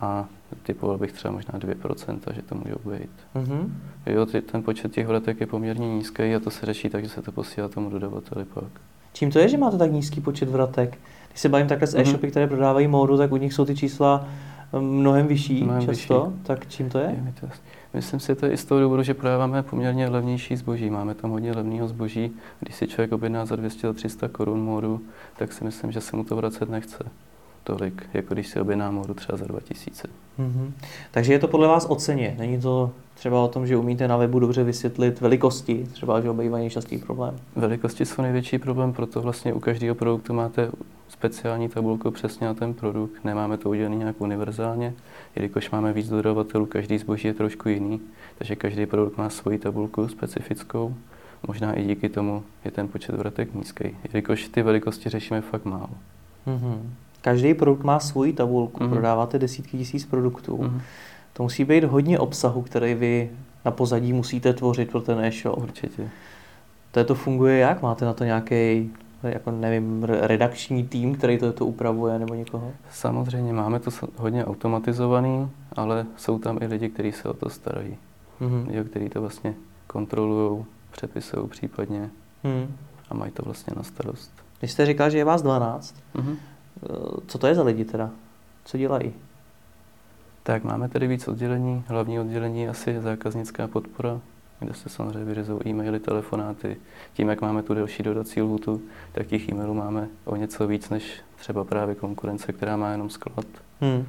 A 0.00 0.26
typoval 0.62 0.98
bych 0.98 1.12
třeba 1.12 1.34
možná 1.34 1.58
2%, 1.58 2.18
že 2.32 2.42
to 2.42 2.54
může 2.54 2.74
být. 2.84 3.10
Mm-hmm. 3.34 3.68
Jo, 4.06 4.26
ty, 4.26 4.42
ten 4.42 4.62
počet 4.62 4.92
těch 4.92 5.06
vratek 5.06 5.40
je 5.40 5.46
poměrně 5.46 5.88
nízký 5.88 6.22
a 6.34 6.40
to 6.40 6.50
se 6.50 6.66
řeší 6.66 6.88
tak, 6.88 7.04
že 7.04 7.10
se 7.10 7.22
to 7.22 7.32
posílá 7.32 7.68
tomu 7.68 7.90
dodavateli 7.90 8.44
pak. 8.44 8.64
Čím 9.12 9.30
to 9.30 9.38
je, 9.38 9.48
že 9.48 9.58
máte 9.58 9.78
tak 9.78 9.92
nízký 9.92 10.20
počet 10.20 10.48
vratek? 10.48 10.98
Když 11.28 11.40
se 11.40 11.48
bavím 11.48 11.66
takhle 11.66 11.86
s 11.86 11.94
mm-hmm. 11.94 12.00
e-shopy, 12.00 12.30
které 12.30 12.46
prodávají 12.46 12.88
módu, 12.88 13.16
tak 13.16 13.32
u 13.32 13.36
nich 13.36 13.54
jsou 13.54 13.64
ty 13.64 13.76
čísla 13.76 14.28
um, 14.72 14.84
mnohem 14.84 15.26
vyšší 15.26 15.64
mnohem 15.64 15.86
často. 15.86 16.24
Vyšší. 16.24 16.42
Tak 16.42 16.66
čím 16.66 16.90
to 16.90 16.98
je? 16.98 17.22
je 17.26 17.34
to, 17.40 17.46
myslím 17.96 18.20
si, 18.20 18.34
to 18.34 18.46
je 18.46 18.52
i 18.52 18.56
z 18.56 18.64
toho 18.64 18.80
důvodu, 18.80 19.02
že 19.02 19.14
prodáváme 19.14 19.62
poměrně 19.62 20.08
levnější 20.08 20.56
zboží. 20.56 20.90
Máme 20.90 21.14
tam 21.14 21.30
hodně 21.30 21.52
levného 21.52 21.88
zboží. 21.88 22.36
Když 22.60 22.74
si 22.74 22.86
člověk 22.86 23.12
objedná 23.12 23.46
za 23.46 23.54
200-300 23.54 24.28
korun 24.28 24.60
módu, 24.60 25.00
tak 25.36 25.52
si 25.52 25.64
myslím, 25.64 25.92
že 25.92 26.00
se 26.00 26.16
mu 26.16 26.24
to 26.24 26.36
vracet 26.36 26.68
nechce 26.68 27.04
tolik, 27.66 28.06
jako 28.14 28.34
když 28.34 28.48
si 28.48 28.60
objedná 28.60 28.90
módu 28.90 29.14
třeba 29.14 29.38
za 29.38 29.46
2000. 29.46 30.08
Mm-hmm. 30.38 30.70
Takže 31.10 31.32
je 31.32 31.38
to 31.38 31.48
podle 31.48 31.68
vás 31.68 31.86
o 31.88 31.96
ceně? 31.96 32.34
Není 32.38 32.60
to 32.60 32.90
třeba 33.14 33.44
o 33.44 33.48
tom, 33.48 33.66
že 33.66 33.76
umíte 33.76 34.08
na 34.08 34.16
webu 34.16 34.38
dobře 34.38 34.64
vysvětlit 34.64 35.20
velikosti, 35.20 35.86
třeba, 35.92 36.20
že 36.20 36.30
obývají 36.30 36.62
nejčastý 36.62 36.98
problém? 36.98 37.36
Velikosti 37.56 38.06
jsou 38.06 38.22
největší 38.22 38.58
problém, 38.58 38.92
proto 38.92 39.20
vlastně 39.20 39.52
u 39.52 39.60
každého 39.60 39.94
produktu 39.94 40.34
máte 40.34 40.70
speciální 41.08 41.68
tabulku 41.68 42.10
přesně 42.10 42.46
na 42.46 42.54
ten 42.54 42.74
produkt. 42.74 43.24
Nemáme 43.24 43.56
to 43.56 43.70
udělané 43.70 43.96
nějak 43.96 44.20
univerzálně, 44.20 44.94
jelikož 45.36 45.70
máme 45.70 45.92
víc 45.92 46.08
dodavatelů, 46.08 46.66
každý 46.66 46.98
zboží 46.98 47.28
je 47.28 47.34
trošku 47.34 47.68
jiný, 47.68 48.00
takže 48.38 48.56
každý 48.56 48.86
produkt 48.86 49.18
má 49.18 49.30
svoji 49.30 49.58
tabulku 49.58 50.08
specifickou. 50.08 50.94
Možná 51.46 51.72
i 51.72 51.84
díky 51.84 52.08
tomu 52.08 52.42
je 52.64 52.70
ten 52.70 52.88
počet 52.88 53.14
vratek 53.14 53.54
nízký, 53.54 53.84
jelikož 54.04 54.48
ty 54.48 54.62
velikosti 54.62 55.08
řešíme 55.08 55.40
fakt 55.40 55.64
málo. 55.64 55.90
Mm-hmm. 56.46 56.78
Každý 57.26 57.54
produkt 57.54 57.82
má 57.84 58.00
svoji 58.00 58.32
tabulku, 58.32 58.82
Mhm. 58.82 58.92
prodáváte 58.92 59.38
desítky 59.38 59.78
tisíc 59.78 60.06
produktů. 60.06 60.58
Mhm. 60.62 60.80
To 61.32 61.42
musí 61.42 61.64
být 61.64 61.84
hodně 61.84 62.18
obsahu, 62.18 62.62
který 62.62 62.94
vy 62.94 63.30
na 63.64 63.70
pozadí 63.70 64.12
musíte 64.12 64.52
tvořit 64.52 64.90
pro 64.90 65.00
ten 65.00 65.20
e-shop. 65.20 65.58
Určitě. 65.58 66.08
To, 66.90 67.04
to 67.04 67.14
funguje 67.14 67.58
jak? 67.58 67.82
Máte 67.82 68.04
na 68.04 68.12
to 68.12 68.24
nějaký 68.24 68.90
jako 69.22 69.50
nevím, 69.50 70.04
re- 70.04 70.26
redakční 70.26 70.84
tým, 70.86 71.14
který 71.14 71.38
to, 71.38 71.52
to 71.52 71.66
upravuje 71.66 72.18
nebo 72.18 72.34
někoho? 72.34 72.72
Samozřejmě 72.90 73.52
máme 73.52 73.80
to 73.80 73.90
hodně 74.16 74.44
automatizovaný, 74.44 75.48
ale 75.76 76.06
jsou 76.16 76.38
tam 76.38 76.58
i 76.62 76.66
lidi, 76.66 76.88
kteří 76.88 77.12
se 77.12 77.28
o 77.28 77.32
to 77.34 77.50
starají. 77.50 77.96
Mhm. 78.40 78.68
Jo, 78.70 78.84
kteří 78.84 79.08
to 79.08 79.20
vlastně 79.20 79.54
kontrolují, 79.86 80.64
přepisují 80.92 81.48
případně 81.48 82.10
Hmm. 82.44 82.66
a 83.10 83.14
mají 83.14 83.32
to 83.32 83.42
vlastně 83.42 83.72
na 83.76 83.82
starost. 83.82 84.30
Když 84.58 84.72
jste 84.72 84.86
říkal, 84.86 85.10
že 85.10 85.18
je 85.18 85.24
vás 85.24 85.42
12, 85.42 85.94
Mhm. 86.14 86.36
Eh, 86.82 86.88
co 87.26 87.38
to 87.38 87.46
je 87.46 87.54
za 87.54 87.62
lidi 87.62 87.84
teda? 87.84 88.10
Co 88.64 88.78
dělají? 88.78 89.12
Tak 90.42 90.64
máme 90.64 90.88
tady 90.88 91.06
víc 91.06 91.28
oddělení. 91.28 91.84
Hlavní 91.86 92.20
oddělení 92.20 92.62
je 92.62 92.68
asi 92.68 93.00
zákaznická 93.00 93.68
podpora, 93.68 94.20
kde 94.60 94.74
se 94.74 94.88
samozřejmě 94.88 95.24
vyřizují 95.24 95.60
e-maily, 95.66 96.00
telefonáty. 96.00 96.76
Tím, 97.14 97.28
jak 97.28 97.40
máme 97.40 97.62
tu 97.62 97.74
delší 97.74 98.02
dodací 98.02 98.42
lhutu, 98.42 98.82
tak 99.12 99.26
těch 99.26 99.48
e-mailů 99.48 99.74
máme 99.74 100.08
o 100.24 100.36
něco 100.36 100.66
víc 100.66 100.90
než 100.90 101.20
třeba 101.36 101.64
právě 101.64 101.94
konkurence, 101.94 102.52
která 102.52 102.76
má 102.76 102.90
jenom 102.90 103.10
sklad. 103.10 103.46
Hmm. 103.80 104.06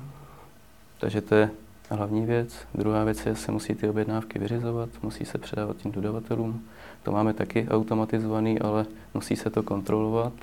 Takže 0.99 1.21
to 1.21 1.35
je 1.35 1.49
hlavní 1.89 2.25
věc. 2.25 2.67
Druhá 2.75 3.03
věc 3.03 3.25
je, 3.25 3.33
že 3.33 3.41
se 3.41 3.51
musí 3.51 3.75
ty 3.75 3.89
objednávky 3.89 4.39
vyřizovat, 4.39 4.89
musí 5.03 5.25
se 5.25 5.37
předávat 5.37 5.77
tím 5.77 5.91
dodavatelům. 5.91 6.63
To 7.03 7.11
máme 7.11 7.33
taky 7.33 7.67
automatizovaný, 7.69 8.59
ale 8.59 8.85
musí 9.13 9.35
se 9.35 9.49
to 9.49 9.63
kontrolovat. 9.63 10.33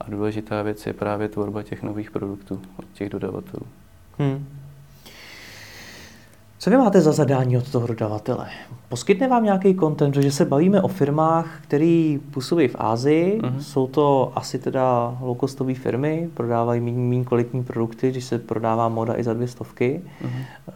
A 0.00 0.10
důležitá 0.10 0.62
věc 0.62 0.86
je 0.86 0.92
právě 0.92 1.28
tvorba 1.28 1.62
těch 1.62 1.82
nových 1.82 2.10
produktů 2.10 2.60
od 2.76 2.84
těch 2.94 3.10
dodavatelů. 3.10 3.66
Hmm. 4.18 4.46
Co 6.58 6.70
vy 6.70 6.76
máte 6.76 7.00
za 7.00 7.12
zadání 7.12 7.56
od 7.58 7.70
toho 7.72 7.86
dodavatele? 7.86 8.46
Poskytne 8.88 9.28
vám 9.28 9.44
nějaký 9.44 9.74
content, 9.76 10.14
protože 10.14 10.32
se 10.32 10.44
bavíme 10.44 10.82
o 10.82 10.88
firmách, 10.88 11.58
které 11.62 12.18
působí 12.30 12.68
v 12.68 12.76
Ázii, 12.78 13.40
Mhm. 13.42 13.60
jsou 13.60 13.86
to 13.86 14.32
asi 14.36 14.58
teda 14.58 15.16
low-costové 15.22 15.74
firmy, 15.74 16.28
prodávají 16.34 16.80
méně 16.80 17.24
kvalitní 17.24 17.64
produkty, 17.64 18.10
když 18.10 18.24
se 18.24 18.38
prodává 18.38 18.88
moda 18.88 19.14
i 19.18 19.24
za 19.24 19.34
dvě 19.34 19.48
stovky. 19.48 20.00
Eh, 20.24 20.72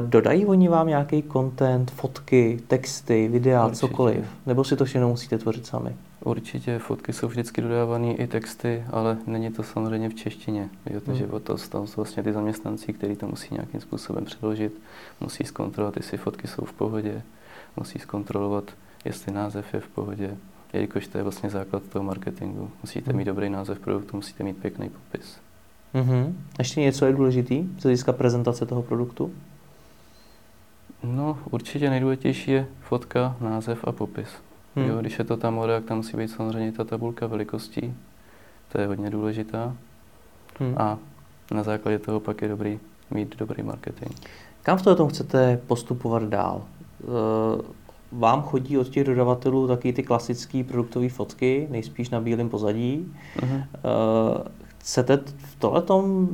dodají 0.00 0.46
oni 0.46 0.68
vám 0.68 0.86
nějaký 0.86 1.24
content, 1.32 1.90
fotky, 1.90 2.60
texty, 2.68 3.28
videa, 3.28 3.66
Určitě. 3.66 3.80
cokoliv? 3.80 4.24
Nebo 4.46 4.64
si 4.64 4.76
to 4.76 4.84
všechno 4.84 5.08
musíte 5.08 5.38
tvořit 5.38 5.66
sami? 5.66 5.96
Určitě 6.24 6.78
fotky 6.78 7.12
jsou 7.12 7.28
vždycky 7.28 7.62
dodávané 7.62 8.14
i 8.14 8.26
texty, 8.26 8.84
ale 8.90 9.16
není 9.26 9.52
to 9.52 9.62
samozřejmě 9.62 10.08
v 10.08 10.14
češtině. 10.14 10.68
Jo, 10.90 11.00
takže 11.00 11.26
Hmm. 11.26 11.40
to 11.40 11.56
tam 11.56 11.86
jsou 11.86 11.96
vlastně 11.96 12.22
ty 12.22 12.32
zaměstnanci, 12.32 12.92
kteří 12.92 13.16
to 13.16 13.26
musí 13.26 13.54
nějakým 13.54 13.80
způsobem 13.80 14.24
přeložit, 14.24 14.72
musí 15.20 15.44
zkontrolovat, 15.44 15.96
jestli 15.96 16.18
fotky 16.18 16.48
jsou 16.48 16.64
v 16.64 16.72
pohodě, 16.72 17.22
musí 17.76 17.98
zkontrolovat, 17.98 18.64
jestli 19.04 19.32
název 19.32 19.74
je 19.74 19.80
v 19.80 19.88
pohodě, 19.88 20.36
jelikož 20.72 21.06
to 21.06 21.18
je 21.18 21.22
vlastně 21.24 21.50
základ 21.50 21.82
toho 21.82 22.02
marketingu. 22.02 22.70
Musíte 22.82 23.10
Hmm. 23.10 23.18
mít 23.18 23.24
dobrý 23.24 23.50
název 23.50 23.78
produktu, 23.78 24.16
musíte 24.16 24.44
mít 24.44 24.56
pěkný 24.56 24.88
popis. 24.88 25.36
Mhm. 25.94 26.44
Ještě 26.58 26.80
něco 26.80 27.06
je 27.06 27.12
důležitý 27.12 27.64
z 27.78 27.82
hlediska 27.82 28.12
prezentace 28.12 28.66
toho 28.66 28.82
produktu? 28.82 29.32
No, 31.04 31.38
určitě 31.50 31.90
nejdůležitější 31.90 32.50
je 32.50 32.66
fotka, 32.80 33.36
název 33.40 33.84
a 33.84 33.92
popis. 33.92 34.28
Hmm. 34.76 34.86
Jo, 34.88 34.96
když 35.00 35.18
je 35.18 35.24
to 35.24 35.36
ta 35.36 35.50
moda, 35.50 35.76
tak 35.76 35.84
tam 35.84 35.96
musí 35.96 36.16
být 36.16 36.28
samozřejmě 36.28 36.72
ta 36.72 36.84
tabulka 36.84 37.26
velikostí. 37.26 37.94
To 38.72 38.80
je 38.80 38.86
hodně 38.86 39.10
důležitá. 39.10 39.76
Hmm. 40.58 40.74
A 40.78 40.98
na 41.54 41.62
základě 41.62 41.98
toho 41.98 42.20
pak 42.20 42.42
je 42.42 42.48
dobrý 42.48 42.78
mít 43.10 43.36
dobrý 43.38 43.62
marketing. 43.62 44.12
Kam 44.62 44.78
v 44.78 44.82
tom 44.82 45.08
chcete 45.08 45.60
postupovat 45.66 46.22
dál? 46.22 46.62
Eh, 47.02 47.80
Vám 48.12 48.42
chodí 48.42 48.78
od 48.78 48.88
těch 48.88 49.04
dodavatelů 49.04 49.68
taky 49.68 49.92
ty 49.92 50.02
klasické 50.02 50.64
produktové 50.64 51.08
fotky, 51.08 51.66
nejspíš 51.70 52.10
na 52.10 52.20
bílém 52.20 52.48
pozadí. 52.48 53.14
Eh, 53.42 53.58
Chcete 54.78 55.16
v 55.38 55.56
tohletom 55.58 56.28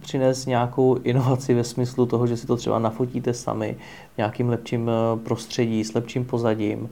přinést 0.00 0.46
nějakou 0.46 0.96
inovaci 1.02 1.54
ve 1.54 1.64
smyslu 1.64 2.06
toho, 2.06 2.26
že 2.26 2.36
si 2.36 2.46
to 2.46 2.56
třeba 2.56 2.78
nafotíte 2.78 3.34
sami 3.34 3.76
v 4.14 4.18
nějakým 4.18 4.48
lepším 4.48 4.90
eh, 4.90 5.18
prostředí, 5.18 5.84
s 5.84 5.94
lepším 5.94 6.24
pozadím 6.24 6.88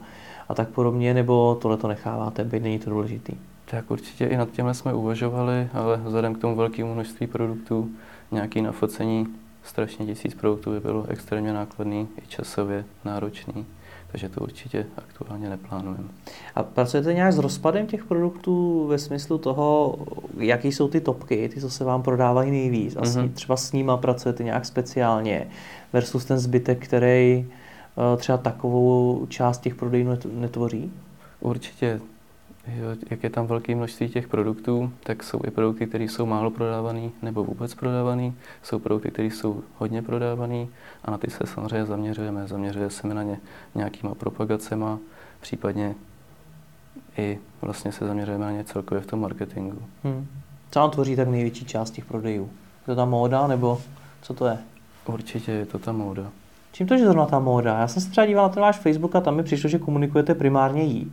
a 0.49 0.53
tak 0.53 0.69
podobně, 0.69 1.13
nebo 1.13 1.57
tohle 1.61 1.77
to 1.77 1.87
necháváte 1.87 2.43
být, 2.43 2.63
není 2.63 2.79
to 2.79 2.89
důležitý? 2.89 3.33
Tak 3.71 3.91
určitě 3.91 4.25
i 4.25 4.37
nad 4.37 4.49
tímhle 4.51 4.73
jsme 4.73 4.93
uvažovali, 4.93 5.67
ale 5.73 5.97
vzhledem 6.05 6.35
k 6.35 6.41
tomu 6.41 6.55
velkému 6.55 6.93
množství 6.93 7.27
produktů, 7.27 7.89
nějaký 8.31 8.61
nafocení 8.61 9.27
strašně 9.63 10.05
tisíc 10.05 10.33
produktů 10.35 10.71
by 10.71 10.79
bylo 10.79 11.05
extrémně 11.07 11.53
nákladný 11.53 12.07
i 12.23 12.27
časově 12.27 12.85
náročný. 13.05 13.65
Takže 14.11 14.29
to 14.29 14.41
určitě 14.41 14.85
aktuálně 14.97 15.49
neplánujeme. 15.49 16.03
A 16.55 16.63
pracujete 16.63 17.13
nějak 17.13 17.33
s 17.33 17.37
rozpadem 17.37 17.87
těch 17.87 18.05
produktů 18.05 18.87
ve 18.87 18.97
smyslu 18.97 19.37
toho, 19.37 19.95
jaký 20.37 20.71
jsou 20.71 20.87
ty 20.87 21.01
topky, 21.01 21.49
ty, 21.49 21.61
co 21.61 21.69
se 21.69 21.83
vám 21.83 22.03
prodávají 22.03 22.51
nejvíc? 22.51 22.95
A 22.95 23.01
Mhm. 23.01 23.09
mm-hmm. 23.11 23.31
třeba 23.33 23.57
s 23.57 23.71
nima 23.71 23.97
pracujete 23.97 24.43
nějak 24.43 24.65
speciálně 24.65 25.47
versus 25.93 26.25
ten 26.25 26.37
zbytek, 26.39 26.83
který 26.87 27.47
třeba 28.17 28.37
takovou 28.37 29.25
část 29.29 29.57
těch 29.57 29.75
prodejů 29.75 30.09
net- 30.09 30.39
netvoří? 30.39 30.91
Určitě, 31.39 32.01
jak 33.09 33.23
je 33.23 33.29
tam 33.29 33.47
velké 33.47 33.75
množství 33.75 34.09
těch 34.09 34.27
produktů, 34.27 34.91
tak 35.03 35.23
jsou 35.23 35.39
i 35.47 35.51
produkty, 35.51 35.87
které 35.87 36.03
jsou 36.03 36.25
málo 36.25 36.51
prodávané 36.51 37.09
nebo 37.21 37.43
vůbec 37.43 37.75
prodávané. 37.75 38.33
Jsou 38.63 38.79
produkty, 38.79 39.11
které 39.11 39.27
jsou 39.27 39.63
hodně 39.77 40.01
prodávané 40.01 40.67
a 41.05 41.11
na 41.11 41.17
ty 41.17 41.31
se 41.31 41.43
samozřejmě 41.45 41.85
zaměřujeme. 41.85 42.47
Zaměřuje 42.47 42.89
se 42.89 43.07
na 43.07 43.23
ně 43.23 43.39
nějakýma 43.75 44.15
propagacema, 44.15 44.99
případně 45.39 45.95
i 47.17 47.39
vlastně 47.61 47.91
se 47.91 48.07
zaměřujeme 48.07 48.45
na 48.45 48.51
ně 48.51 48.63
celkově 48.63 49.01
v 49.01 49.07
tom 49.07 49.21
marketingu. 49.21 49.81
Hmm. 50.03 50.27
Co 50.71 50.79
vám 50.79 50.91
tvoří 50.91 51.15
tak 51.15 51.27
největší 51.27 51.65
část 51.65 51.91
těch 51.91 52.05
prodejů? 52.05 52.43
Je 52.43 52.85
to 52.85 52.95
ta 52.95 53.05
móda, 53.05 53.47
nebo 53.47 53.81
co 54.21 54.33
to 54.33 54.45
je? 54.47 54.57
Určitě 55.05 55.51
je 55.51 55.65
to 55.65 55.79
ta 55.79 55.91
móda. 55.91 56.31
Čím 56.71 56.87
to, 56.87 56.97
že 56.97 57.05
zrovna 57.05 57.25
ta 57.25 57.39
móda? 57.39 57.79
Já 57.79 57.87
jsem 57.87 58.01
se 58.01 58.09
třeba 58.09 58.27
díval 58.27 58.45
na 58.45 58.49
ten 58.49 58.61
váš 58.61 58.77
Facebook 58.77 59.15
a 59.15 59.21
tam 59.21 59.35
mi 59.35 59.43
přišlo, 59.43 59.69
že 59.69 59.79
komunikujete 59.79 60.35
primárně 60.35 60.83
jí. 60.83 61.11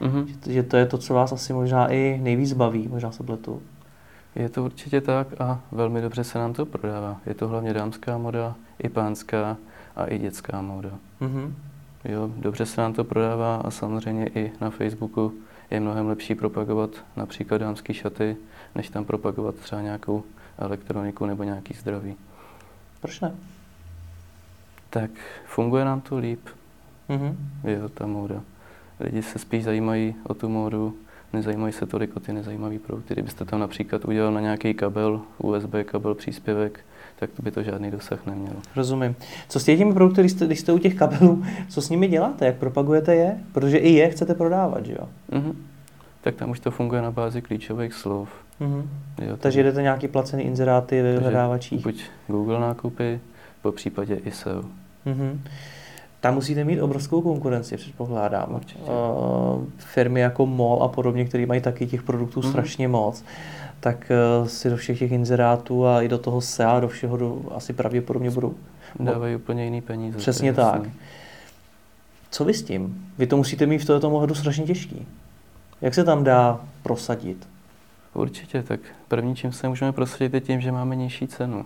Mhm. 0.00 0.26
Že, 0.26 0.52
že 0.52 0.62
to 0.62 0.76
je 0.76 0.86
to, 0.86 0.98
co 0.98 1.14
vás 1.14 1.32
asi 1.32 1.52
možná 1.52 1.92
i 1.92 2.20
nejvíc 2.22 2.52
baví, 2.52 2.88
možná 2.88 3.12
se 3.12 3.22
pletu. 3.22 3.62
Je 4.36 4.48
to 4.48 4.64
určitě 4.64 5.00
tak 5.00 5.40
a 5.40 5.60
velmi 5.72 6.00
dobře 6.00 6.24
se 6.24 6.38
nám 6.38 6.52
to 6.52 6.66
prodává. 6.66 7.20
Je 7.26 7.34
to 7.34 7.48
hlavně 7.48 7.74
dámská 7.74 8.18
moda, 8.18 8.54
i 8.78 8.88
pánská 8.88 9.56
a 9.96 10.04
i 10.04 10.18
dětská 10.18 10.62
moda. 10.62 10.90
Mhm. 11.20 11.54
Jo, 12.04 12.30
dobře 12.36 12.66
se 12.66 12.80
nám 12.80 12.92
to 12.92 13.04
prodává 13.04 13.56
a 13.56 13.70
samozřejmě 13.70 14.26
i 14.34 14.52
na 14.60 14.70
Facebooku 14.70 15.32
je 15.70 15.80
mnohem 15.80 16.06
lepší 16.06 16.34
propagovat 16.34 16.90
například 17.16 17.58
dámské 17.58 17.94
šaty, 17.94 18.36
než 18.74 18.90
tam 18.90 19.04
propagovat 19.04 19.54
třeba 19.54 19.80
nějakou 19.82 20.22
elektroniku 20.58 21.26
nebo 21.26 21.42
nějaký 21.42 21.74
zdraví. 21.74 22.16
Proč 23.00 23.20
ne? 23.20 23.34
Tak 24.90 25.10
funguje 25.46 25.84
nám 25.84 26.00
to 26.00 26.16
líp, 26.18 26.40
Mhm. 27.08 27.36
jo, 27.64 27.88
ta 27.88 28.06
móda. 28.06 28.40
Lidi 29.00 29.22
se 29.22 29.38
spíš 29.38 29.64
zajímají 29.64 30.14
o 30.24 30.34
tu 30.34 30.48
módu, 30.48 30.94
nezajímají 31.32 31.72
se 31.72 31.86
tolik 31.86 32.16
o 32.16 32.20
ty 32.20 32.32
nezajímavé 32.32 32.78
produkty. 32.78 33.14
Kdybyste 33.14 33.44
tam 33.44 33.60
například 33.60 34.04
udělal 34.04 34.32
na 34.32 34.40
nějaký 34.40 34.74
kabel, 34.74 35.20
USB 35.38 35.84
kabel, 35.84 36.14
příspěvek, 36.14 36.80
tak 37.18 37.30
to 37.30 37.42
by 37.42 37.50
to 37.50 37.62
žádný 37.62 37.90
dosah 37.90 38.26
nemělo. 38.26 38.56
Rozumím. 38.76 39.14
Co 39.48 39.60
s 39.60 39.64
těmi 39.64 39.92
produkty, 39.94 40.20
když 40.20 40.32
jste, 40.32 40.46
když 40.46 40.60
jste 40.60 40.72
u 40.72 40.78
těch 40.78 40.94
kabelů, 40.94 41.44
co 41.68 41.82
s 41.82 41.90
nimi 41.90 42.08
děláte? 42.08 42.46
Jak 42.46 42.56
propagujete 42.56 43.14
je? 43.14 43.38
Protože 43.52 43.76
i 43.78 43.92
je 43.92 44.10
chcete 44.10 44.34
prodávat, 44.34 44.86
že 44.86 44.92
jo? 44.92 45.08
Mhm. 45.32 45.52
Tak 46.20 46.34
tam 46.34 46.50
už 46.50 46.60
to 46.60 46.70
funguje 46.70 47.02
na 47.02 47.10
bázi 47.10 47.42
klíčových 47.42 47.94
slov. 47.94 48.28
Mhm. 48.60 48.90
Jo, 49.22 49.36
Takže 49.36 49.62
jdete 49.62 49.82
nějaký 49.82 50.08
placený 50.08 50.42
inzeráty 50.42 51.02
ve 51.02 51.12
vyhledávačích. 51.12 51.82
Buď 51.82 52.02
Google 52.28 52.60
nákupy, 52.60 53.20
po 53.62 53.72
případě 53.72 54.14
i 54.24 54.30
SEO. 54.32 54.62
Mhm. 55.08 55.42
Tam 56.20 56.34
musíte 56.34 56.64
mít 56.64 56.80
obrovskou 56.80 57.20
konkurenci, 57.22 57.76
předpokládám. 57.76 58.54
Určitě. 58.54 58.82
Uh, 58.82 59.64
firmy 59.78 60.20
jako 60.20 60.46
MOL 60.46 60.82
a 60.82 60.88
podobně, 60.88 61.24
které 61.24 61.46
mají 61.46 61.60
taky 61.60 61.86
těch 61.86 62.02
produktů 62.02 62.40
Mhm. 62.40 62.50
strašně 62.50 62.88
moc, 62.88 63.24
tak 63.80 64.12
uh, 64.40 64.46
si 64.48 64.70
do 64.70 64.76
všech 64.76 64.98
těch 64.98 65.12
inzerátů 65.12 65.86
a 65.86 66.02
i 66.02 66.08
do 66.08 66.18
toho 66.18 66.40
SEA, 66.40 66.80
do 66.80 66.88
všeho 66.88 67.16
do, 67.16 67.38
asi 67.54 67.72
pravděpodobně 67.72 68.30
budou. 68.30 68.54
Dávají 69.00 69.36
úplně 69.36 69.64
jiný 69.64 69.80
peníze. 69.80 70.18
Přesně 70.18 70.48
jasný. 70.48 70.62
tak. 70.64 70.82
Co 72.30 72.44
vy 72.44 72.54
s 72.54 72.62
tím? 72.62 73.06
Vy 73.18 73.26
to 73.26 73.36
musíte 73.36 73.66
mít 73.66 73.78
v 73.78 73.84
tomto 73.84 74.10
ohledu 74.10 74.34
strašně 74.34 74.64
těžký. 74.64 75.06
Jak 75.80 75.94
se 75.94 76.04
tam 76.04 76.24
dá 76.24 76.60
prosadit? 76.82 77.48
Určitě, 78.14 78.62
tak 78.62 78.80
první, 79.08 79.36
čím 79.36 79.52
se 79.52 79.68
můžeme 79.68 79.92
prosadit, 79.92 80.34
je 80.34 80.40
tím, 80.40 80.60
že 80.60 80.72
máme 80.72 80.96
nižší 80.96 81.26
cenu, 81.28 81.64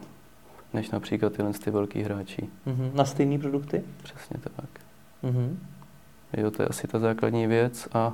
než 0.75 0.91
například 0.91 1.33
tyhle 1.33 1.53
ty 1.53 1.71
velký 1.71 2.03
hráči. 2.03 2.49
Mhm. 2.67 2.91
Na 2.95 3.05
stejné 3.05 3.39
produkty? 3.39 3.83
Přesně 4.03 4.37
tak. 4.57 4.71
Mhm. 5.23 5.59
Jo, 6.37 6.51
to 6.51 6.63
je 6.63 6.69
asi 6.69 6.89
ta 6.89 6.99
základní 6.99 7.47
věc 7.47 7.89
a 7.93 8.13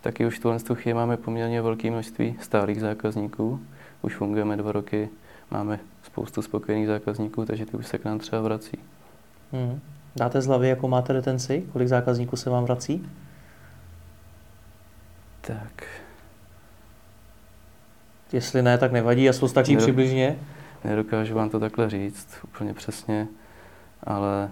taky 0.00 0.26
už 0.26 0.38
tuhle 0.38 0.58
tu 0.60 0.74
chvíli 0.74 0.94
máme 0.94 1.16
poměrně 1.16 1.62
velké 1.62 1.90
množství 1.90 2.36
stálých 2.40 2.80
zákazníků, 2.80 3.60
už 4.02 4.16
fungujeme 4.16 4.56
dva 4.56 4.72
roky, 4.72 5.08
máme 5.50 5.80
spoustu 6.02 6.42
spokojených 6.42 6.86
zákazníků, 6.86 7.44
takže 7.44 7.66
ty 7.66 7.76
už 7.76 7.86
se 7.86 7.98
k 7.98 8.04
nám 8.04 8.18
třeba 8.18 8.42
vrací. 8.42 8.78
Hmm. 9.52 9.80
Dáte 10.16 10.42
z 10.42 10.46
hlavy, 10.46 10.68
jakou 10.68 10.88
máte 10.88 11.12
retenci? 11.12 11.64
Kolik 11.72 11.88
zákazníků 11.88 12.36
se 12.36 12.50
vám 12.50 12.64
vrací? 12.64 13.08
Tak. 15.40 15.84
Jestli 18.32 18.62
ne, 18.62 18.78
tak 18.78 18.92
nevadí, 18.92 19.28
a 19.28 19.32
stačí 19.32 19.76
Nedok- 19.76 19.80
přibližně. 19.80 20.38
Nedokážu 20.84 21.34
vám 21.34 21.50
to 21.50 21.60
takhle 21.60 21.90
říct 21.90 22.28
úplně 22.44 22.74
přesně, 22.74 23.26
ale 24.04 24.50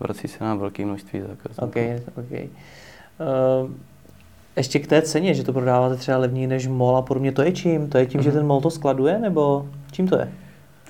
vrací 0.00 0.28
se 0.28 0.44
nám 0.44 0.58
velké 0.58 0.84
množství 0.84 1.20
zákazníků. 1.20 1.64
OK, 1.64 1.76
OK. 2.18 2.30
Uh, 2.40 3.70
ještě 4.56 4.78
k 4.78 4.86
té 4.86 5.02
ceně, 5.02 5.34
že 5.34 5.44
to 5.44 5.52
prodáváte 5.52 5.96
třeba 5.96 6.18
levněji 6.18 6.46
než 6.46 6.66
mol 6.66 6.96
a 6.96 7.02
podobně, 7.02 7.32
to 7.32 7.42
je 7.42 7.52
čím? 7.52 7.90
To 7.90 7.98
je 7.98 8.06
tím, 8.06 8.20
mm-hmm. 8.20 8.24
že 8.24 8.30
Mhm. 8.30 8.38
ten 8.38 8.46
mol 8.46 8.60
to 8.60 8.70
skladuje, 8.70 9.18
nebo 9.18 9.68
čím 9.92 10.08
to 10.08 10.18
je? 10.18 10.32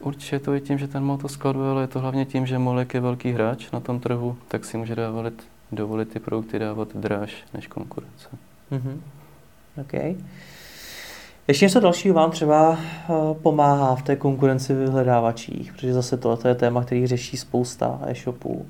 Určitě 0.01 0.39
to 0.39 0.55
je 0.55 0.61
tím, 0.61 0.79
že 0.79 0.89
ten 0.89 1.05
mol 1.05 1.19
to 1.19 1.29
skladuje, 1.29 1.71
ale 1.71 1.83
je 1.83 1.87
to 1.87 2.01
hlavně 2.01 2.25
tím, 2.25 2.47
že 2.47 2.59
Molek 2.59 2.95
je 2.95 3.01
velký 3.01 3.33
hráč 3.33 3.71
na 3.71 3.81
tom 3.81 4.01
trhu, 4.01 4.37
tak 4.49 4.65
si 4.65 4.77
může 4.77 4.95
dávat, 4.95 5.33
dovolit 5.73 6.09
ty 6.13 6.19
produkty 6.21 6.59
dávat 6.59 6.89
dráž 6.97 7.45
než 7.55 7.67
konkurence. 7.67 8.29
Mm-hmm. 8.73 8.97
OK. 9.81 10.17
Ještě 11.49 11.65
něco 11.65 11.81
dalšího 11.81 12.15
vám 12.15 12.31
třeba 12.31 12.71
uh, 12.71 12.77
pomáhá 13.37 13.95
v 13.95 14.03
té 14.03 14.17
konkurenci 14.17 14.75
vyhledávačích, 14.75 15.73
protože 15.73 15.93
zase 15.95 16.17
tohle 16.17 16.39
je 16.51 16.55
téma, 16.55 16.85
který 16.85 17.07
řeší 17.07 17.37
spousta 17.37 18.01
e-shopů 18.07 18.67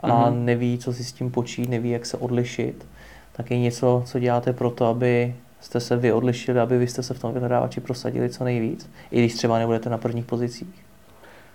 a 0.00 0.30
Mhm. 0.30 0.44
neví, 0.44 0.78
co 0.78 0.92
si 0.92 1.04
s 1.04 1.12
tím 1.12 1.30
počít, 1.30 1.68
neví, 1.68 1.90
jak 1.90 2.06
se 2.06 2.16
odlišit. 2.16 2.86
Tak 3.32 3.50
je 3.50 3.58
něco, 3.58 4.02
co 4.06 4.18
děláte 4.18 4.52
pro 4.52 4.70
to, 4.70 4.86
aby 4.86 5.34
jste 5.60 5.80
se 5.80 5.96
vy 5.96 6.12
odlišili, 6.12 6.60
aby 6.60 6.78
vy 6.78 6.86
jste 6.86 7.02
se 7.02 7.14
v 7.14 7.18
tom 7.18 7.32
vyhledávači 7.32 7.80
prosadili 7.80 8.30
co 8.30 8.44
nejvíc, 8.44 8.90
i 9.10 9.18
když 9.18 9.34
třeba 9.34 9.58
nebudete 9.58 9.90
na 9.90 9.98
prvních 9.98 10.24
pozicích. 10.24 10.84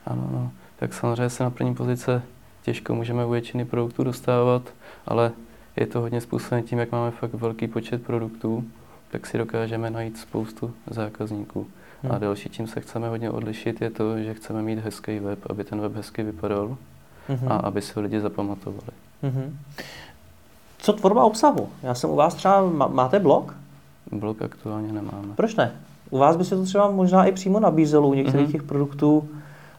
Ano, 0.05 0.29
no. 0.31 0.51
tak 0.79 0.93
samozřejmě 0.93 1.29
se 1.29 1.43
na 1.43 1.49
první 1.49 1.75
pozice 1.75 2.21
těžko 2.63 2.95
můžeme 2.95 3.25
u 3.25 3.29
většiny 3.29 3.65
produktů 3.65 4.03
dostávat, 4.03 4.61
ale 5.07 5.31
je 5.75 5.87
to 5.87 6.01
hodně 6.01 6.21
způsoben 6.21 6.63
tím, 6.63 6.79
jak 6.79 6.91
máme 6.91 7.11
fakt 7.11 7.33
velký 7.33 7.67
počet 7.67 8.03
produktů, 8.03 8.63
tak 9.15 9.27
si 9.27 9.37
dokážeme 9.37 9.89
najít 9.89 10.17
spoustu 10.17 10.73
zákazníků. 10.89 11.67
Hmm. 12.03 12.11
A 12.11 12.17
další, 12.17 12.49
čím 12.49 12.67
se 12.67 12.81
chceme 12.81 13.09
hodně 13.09 13.29
odlišit, 13.31 13.81
je 13.81 13.89
to, 13.89 14.17
že 14.17 14.33
chceme 14.33 14.61
mít 14.61 14.79
hezký 14.79 15.19
web, 15.19 15.39
aby 15.49 15.63
ten 15.63 15.81
web 15.81 15.95
hezky 15.95 16.23
vypadal 16.23 16.77
Mhm. 17.29 17.51
a 17.51 17.55
aby 17.55 17.81
se 17.81 17.99
lidi 17.99 18.21
zapamatovali. 18.21 18.87
Mhm. 19.23 19.57
Co 20.77 20.93
tvorba 20.93 21.23
obsahu? 21.23 21.69
Já 21.83 21.93
jsem 21.95 22.09
u 22.09 22.15
vás 22.15 22.35
třeba, 22.35 22.61
má- 22.69 22.87
máte 22.87 23.19
blog? 23.19 23.55
Blog 24.11 24.41
aktuálně 24.41 24.93
nemáme. 24.93 25.33
Proč 25.35 25.55
ne? 25.55 25.71
U 26.09 26.17
vás 26.17 26.37
by 26.37 26.45
se 26.45 26.55
to 26.55 26.63
třeba 26.63 26.91
možná 26.91 27.25
i 27.25 27.31
přímo 27.31 27.59
nabízelo 27.59 28.07
u 28.07 28.13
některých 28.13 28.43
Mhm. 28.47 28.51
těch 28.51 28.63
produktů 28.63 29.29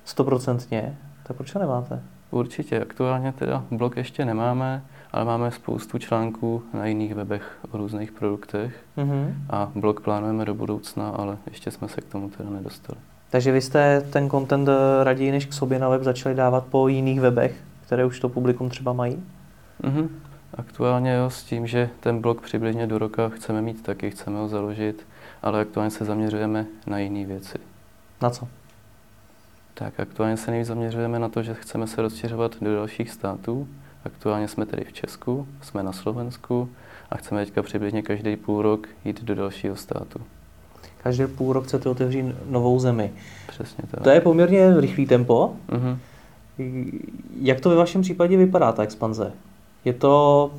stoprocentně. 0.05 0.97
Tak 1.23 1.37
proč 1.37 1.55
ho 1.55 1.61
nemáte? 1.61 2.03
Určitě, 2.31 2.81
aktuálně 2.83 3.33
teda 3.33 3.65
blog 3.71 3.97
ještě 3.97 4.25
nemáme, 4.25 4.83
ale 5.17 5.25
máme 5.25 5.51
spoustu 5.51 5.99
článků 5.99 6.63
na 6.75 6.87
jiných 6.87 7.15
webech 7.15 7.59
o 7.71 7.77
různých 7.77 8.13
produktech 8.13 8.85
Mhm. 8.97 9.35
a 9.51 9.73
blog 9.75 10.01
plánujeme 10.01 10.45
do 10.45 10.55
budoucna, 10.55 11.09
ale 11.11 11.37
ještě 11.47 11.71
jsme 11.71 11.89
se 11.89 12.01
k 12.01 12.05
tomu 12.05 12.29
teda 12.29 12.51
nedostali. 12.51 12.99
Takže 13.31 13.53
vy 13.53 13.61
jste 13.61 14.01
ten 14.01 14.31
content 14.31 14.69
eh, 14.69 15.05
raději 15.05 15.31
než 15.31 15.47
k 15.47 15.53
sobě 15.53 15.79
na 15.79 15.89
web 15.89 16.03
začali 16.03 16.35
dávat 16.35 16.67
po 16.67 16.89
jiných 16.89 17.21
webech, 17.21 17.57
které 17.87 18.05
už 18.05 18.21
to 18.21 18.29
publikum 18.29 18.69
třeba 18.71 18.93
mají? 18.93 19.23
Mhm. 19.83 20.09
Aktuálně 20.55 21.15
jo, 21.15 21.31
s 21.31 21.43
tím, 21.43 21.67
že 21.67 21.91
ten 22.01 22.21
blog 22.21 22.41
přibližně 22.41 22.87
do 22.87 22.99
roka 22.99 23.29
chceme 23.29 23.63
mít 23.63 23.83
taky, 23.83 24.11
chceme 24.11 24.39
ho 24.39 24.49
založit, 24.49 25.07
ale 25.43 25.61
aktuálně 25.61 25.91
se 25.91 26.05
zaměřujeme 26.05 26.67
na 26.87 26.99
jiné 26.99 27.27
věci. 27.27 27.59
Na 28.23 28.31
co? 28.31 28.49
Tak 29.75 30.01
aktuálně 30.01 30.37
se 30.37 30.51
nejvíc 30.51 30.69
zaměřujeme 30.69 31.19
na 31.19 31.29
to, 31.29 31.43
že 31.43 31.55
chceme 31.55 31.87
se 31.87 32.03
rozšiřovat 32.03 32.57
do 32.61 32.75
dalších 32.75 33.11
států. 33.11 33.69
Aktuálně 34.07 34.49
jsme 34.49 34.67
tedy 34.67 34.85
v 34.85 34.93
Česku, 34.93 35.47
jsme 35.63 35.83
na 35.83 35.93
Slovensku 35.93 36.69
a 37.11 37.17
chceme 37.17 37.45
teďka 37.45 37.63
přibližně 37.63 38.03
každý 38.03 38.37
půl 38.37 38.63
rok 38.63 38.89
jít 39.05 39.25
do 39.25 39.35
dalšího 39.35 39.77
státu. 39.77 40.21
Každý 41.03 41.27
půl 41.27 41.53
rok 41.53 41.65
chcete 41.65 41.89
otevřít 41.89 42.27
novou 42.51 42.79
zemi. 42.79 43.13
Přesně 43.49 43.85
tak. 43.91 44.03
To 44.03 44.11
je 44.11 44.21
poměrně 44.21 44.81
rychlý 44.81 45.07
tempo. 45.07 45.53
Mhm. 45.73 45.99
Jak 47.41 47.61
to 47.61 47.69
ve 47.69 47.77
vašem 47.77 48.03
případě 48.03 48.37
vypadá, 48.37 48.73
ta 48.73 48.83
expanze? 48.83 49.33
Je 49.85 49.93
to, 49.93 50.51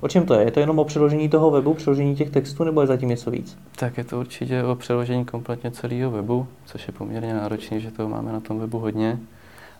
o 0.00 0.08
čem 0.08 0.26
to 0.26 0.34
je? 0.34 0.44
Je 0.44 0.50
to 0.50 0.60
jenom 0.60 0.78
o 0.78 0.84
přeložení 0.84 1.28
toho 1.28 1.50
webu, 1.50 1.74
přeložení 1.74 2.16
těch 2.16 2.30
textů, 2.30 2.64
nebo 2.64 2.80
je 2.80 2.86
zatím 2.86 3.08
něco 3.08 3.30
víc? 3.30 3.58
Tak 3.76 3.98
je 3.98 4.04
to 4.04 4.20
určitě 4.20 4.64
o 4.64 4.74
přeložení 4.74 5.24
kompletně 5.24 5.70
celého 5.70 6.10
webu, 6.10 6.46
což 6.64 6.86
je 6.86 6.92
poměrně 6.92 7.34
náročné, 7.34 7.80
že 7.80 7.90
toho 7.90 8.08
máme 8.08 8.32
na 8.32 8.40
tom 8.40 8.58
webu 8.58 8.78
hodně. 8.78 9.18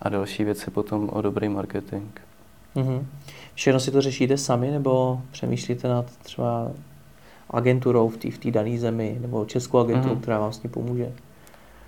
A 0.02 0.08
další 0.08 0.44
věc 0.44 0.66
je 0.66 0.70
potom 0.70 1.08
o 1.12 1.22
dobrý 1.22 1.48
marketing. 1.48 2.25
Mhm. 2.76 3.06
Všechno 3.54 3.80
si 3.80 3.90
to 3.90 4.00
řešíte 4.00 4.36
sami, 4.36 4.70
nebo 4.70 5.20
přemýšlíte 5.30 5.88
nad 5.88 6.06
třeba 6.22 6.70
agenturou 7.50 8.08
v 8.08 8.16
té 8.16 8.30
v 8.30 8.50
dané 8.50 8.78
zemi, 8.78 9.18
nebo 9.20 9.44
českou 9.44 9.78
agenturu, 9.78 10.14
Mhm. 10.14 10.22
která 10.22 10.38
vám 10.38 10.52
s 10.52 10.58
tím 10.58 10.70
pomůže? 10.70 11.12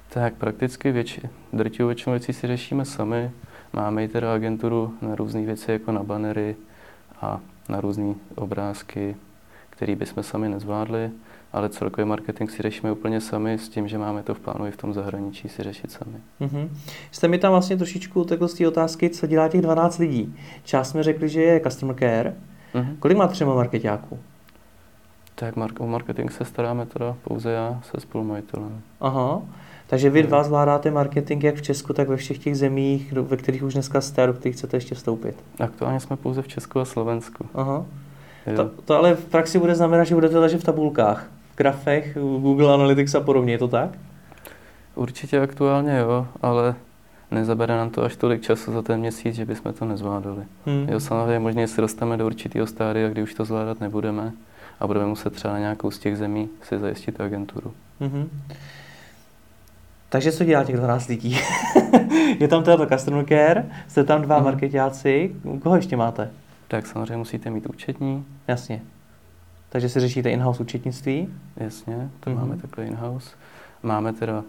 Tak 0.08 0.34
prakticky 0.34 0.92
větši, 0.92 1.20
drtivou 1.52 1.86
většinu 1.86 2.12
věcí 2.12 2.32
si 2.32 2.46
řešíme 2.46 2.84
sami. 2.84 3.30
Máme 3.72 4.04
i 4.04 4.08
teda 4.08 4.34
agenturu 4.34 4.94
na 5.02 5.14
různé 5.14 5.42
věci, 5.42 5.72
jako 5.72 5.92
na 5.92 6.02
banery 6.02 6.56
a 7.20 7.40
na 7.68 7.80
různé 7.80 8.14
obrázky, 8.34 9.16
které 9.70 9.96
bychom 9.96 10.22
sami 10.22 10.48
nezvládli, 10.48 11.10
ale 11.52 11.68
celkový 11.68 12.08
marketing 12.08 12.50
si 12.50 12.62
řešíme 12.62 12.92
úplně 12.92 13.20
sami 13.20 13.58
s 13.58 13.68
tím, 13.68 13.88
že 13.88 13.98
máme 13.98 14.22
to 14.22 14.34
v 14.34 14.40
plánu 14.40 14.66
i 14.66 14.70
v 14.70 14.76
tom 14.76 14.94
zahraničí 14.94 15.48
si 15.48 15.62
řešit 15.62 15.92
sami. 15.92 16.16
Mhm. 16.40 16.70
Jste 17.10 17.28
mi 17.28 17.38
tam 17.38 17.52
vlastně 17.52 17.76
trošičku 17.76 18.20
utekl 18.20 18.48
z 18.48 18.54
té 18.54 18.68
otázky, 18.68 19.10
co 19.10 19.26
dělá 19.26 19.48
těch 19.48 19.60
12 19.60 19.98
lidí. 19.98 20.34
Část 20.64 20.90
jsme 20.90 21.02
řekli, 21.02 21.28
že 21.28 21.42
je 21.42 21.60
customer 21.60 21.96
care. 21.98 22.34
Mhm. 22.74 22.96
Kolik 22.98 23.16
má 23.18 23.28
třeba 23.28 23.54
marketáků? 23.54 24.18
Tak 25.34 25.54
o 25.80 25.86
marketing 25.86 26.30
se 26.30 26.44
staráme 26.44 26.86
teda 26.86 27.16
pouze 27.24 27.50
já 27.50 27.80
se 27.82 28.00
spolumajitelem. 28.00 28.80
Aha. 29.00 29.42
Takže 29.86 30.10
vy 30.10 30.20
Mhm. 30.20 30.28
dva 30.28 30.42
zvládáte 30.44 30.90
marketing 30.90 31.44
jak 31.44 31.54
v 31.54 31.62
Česku, 31.62 31.92
tak 31.92 32.08
ve 32.08 32.16
všech 32.16 32.38
těch 32.38 32.56
zemích, 32.56 33.12
ve 33.12 33.36
kterých 33.36 33.62
už 33.62 33.72
dneska 33.74 34.00
jste 34.00 34.22
a 34.22 34.26
do 34.26 34.32
kterých 34.32 34.56
chcete 34.56 34.76
ještě 34.76 34.94
vstoupit. 34.94 35.36
Aktuálně 35.60 36.00
jsme 36.00 36.16
pouze 36.16 36.42
v 36.42 36.48
Česku 36.48 36.80
a 36.80 36.84
Slovensku. 36.84 37.46
Aha. 37.54 37.84
Jo. 38.46 38.56
To, 38.56 38.70
to 38.84 38.96
ale 38.96 39.14
v 39.14 39.24
praxi 39.24 39.58
bude 39.58 39.74
znamenat, 39.74 40.04
že 40.04 40.14
budete 40.14 40.38
ležet 40.38 40.60
v 40.60 40.64
tabulkách, 40.64 41.26
grafech, 41.58 42.14
Google 42.14 42.74
Analytics 42.74 43.14
a 43.14 43.20
podobně, 43.20 43.52
je 43.52 43.58
to 43.58 43.68
tak? 43.68 43.90
Určitě 44.94 45.40
aktuálně 45.40 45.98
jo, 45.98 46.26
ale 46.42 46.74
nezabere 47.30 47.76
nám 47.76 47.90
to 47.90 48.02
až 48.04 48.16
tolik 48.16 48.42
času 48.42 48.72
za 48.72 48.82
ten 48.82 49.00
měsíc, 49.00 49.34
že 49.34 49.44
bychom 49.44 49.72
to 49.72 49.84
nezvládali. 49.84 50.42
Hmm. 50.66 50.88
Jo, 50.88 51.00
samozřejmě 51.00 51.38
možná 51.38 51.66
se 51.66 51.80
dostaneme 51.80 52.16
do 52.16 52.26
určitého 52.26 52.66
stádia, 52.66 53.08
kdy 53.08 53.22
už 53.22 53.34
to 53.34 53.44
zvládat 53.44 53.80
nebudeme 53.80 54.32
a 54.80 54.86
budeme 54.86 55.06
muset 55.06 55.32
třeba 55.32 55.54
na 55.54 55.60
nějakou 55.60 55.90
z 55.90 55.98
těch 55.98 56.16
zemí 56.18 56.48
si 56.62 56.78
zajistit 56.78 57.20
agenturu. 57.20 57.72
Mhm. 58.00 58.28
Takže 60.08 60.32
co 60.32 60.44
dělá 60.44 60.64
těch 60.64 60.76
12 60.76 61.08
lidí? 61.08 61.38
je 62.40 62.48
tam 62.48 62.62
teda 62.64 62.76
to 62.76 62.86
customer 62.86 63.24
care, 63.24 63.66
jste 63.88 64.04
tam 64.04 64.22
dva 64.22 64.36
Mhm. 64.36 64.44
marketáci, 64.44 65.34
koho 65.62 65.76
ještě 65.76 65.96
máte? 65.96 66.30
Tak 66.68 66.86
samozřejmě 66.86 67.16
musíte 67.16 67.50
mít 67.50 67.66
účetní, 67.66 68.24
Jasně. 68.48 68.80
Takže 69.68 69.88
si 69.88 70.00
řešíte 70.00 70.30
in-house 70.30 70.62
účetnictví? 70.62 71.28
jasně, 71.56 72.10
to 72.20 72.30
Mhm. 72.30 72.38
máme 72.38 72.56
takhle 72.56 72.84
in-house. 72.84 73.36
Máme 73.82 74.12
teda 74.12 74.44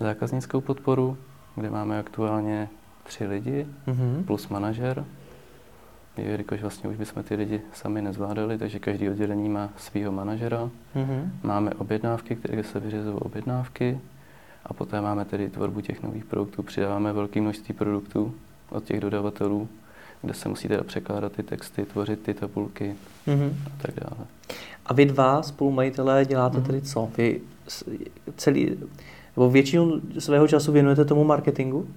zákaznickou 0.00 0.60
podporu, 0.60 1.16
kde 1.56 1.70
máme 1.70 1.98
aktuálně 1.98 2.68
tři 3.04 3.26
lidi 3.26 3.66
Mhm. 3.86 4.24
plus 4.26 4.48
manažer. 4.48 5.04
Jelikož 6.16 6.60
vlastně 6.60 6.90
už 6.90 6.96
bychom 6.96 7.22
ty 7.22 7.34
lidi 7.34 7.60
sami 7.72 8.02
nezvládali, 8.02 8.58
takže 8.58 8.78
každý 8.78 9.10
oddělení 9.10 9.48
má 9.48 9.68
svého 9.76 10.12
manažera. 10.12 10.70
Mhm. 10.94 11.32
Máme 11.42 11.70
objednávky, 11.70 12.36
které 12.36 12.62
se 12.64 12.80
vyřizují 12.80 13.16
objednávky 13.18 14.00
a 14.66 14.74
poté 14.74 15.00
máme 15.00 15.24
tedy 15.24 15.50
tvorbu 15.50 15.80
těch 15.80 16.02
nových 16.02 16.24
produktů. 16.24 16.62
Přidáváme 16.62 17.12
velké 17.12 17.40
množství 17.40 17.74
produktů 17.74 18.34
od 18.70 18.84
těch 18.84 19.00
dodavatelů, 19.00 19.68
kde 20.24 20.34
se 20.34 20.48
musí 20.48 20.68
teda 20.68 20.82
překládat 20.84 21.32
ty 21.32 21.42
texty, 21.42 21.84
tvořit 21.84 22.22
ty 22.22 22.34
tabulky 22.34 22.94
Mhm. 23.26 23.56
a 23.66 23.82
tak 23.82 23.94
dále. 23.94 24.26
A 24.86 24.94
vy 24.94 25.06
dva 25.06 25.42
spolumajitelé 25.42 26.24
děláte 26.24 26.56
Mhm. 26.58 26.66
tedy 26.66 26.82
co? 26.82 27.08
Vy 27.16 27.40
celý, 28.36 28.76
nebo 29.36 29.50
většinu 29.50 30.00
svého 30.18 30.48
času 30.48 30.72
věnujete 30.72 31.04
tomu 31.04 31.24
marketingu? 31.24 31.88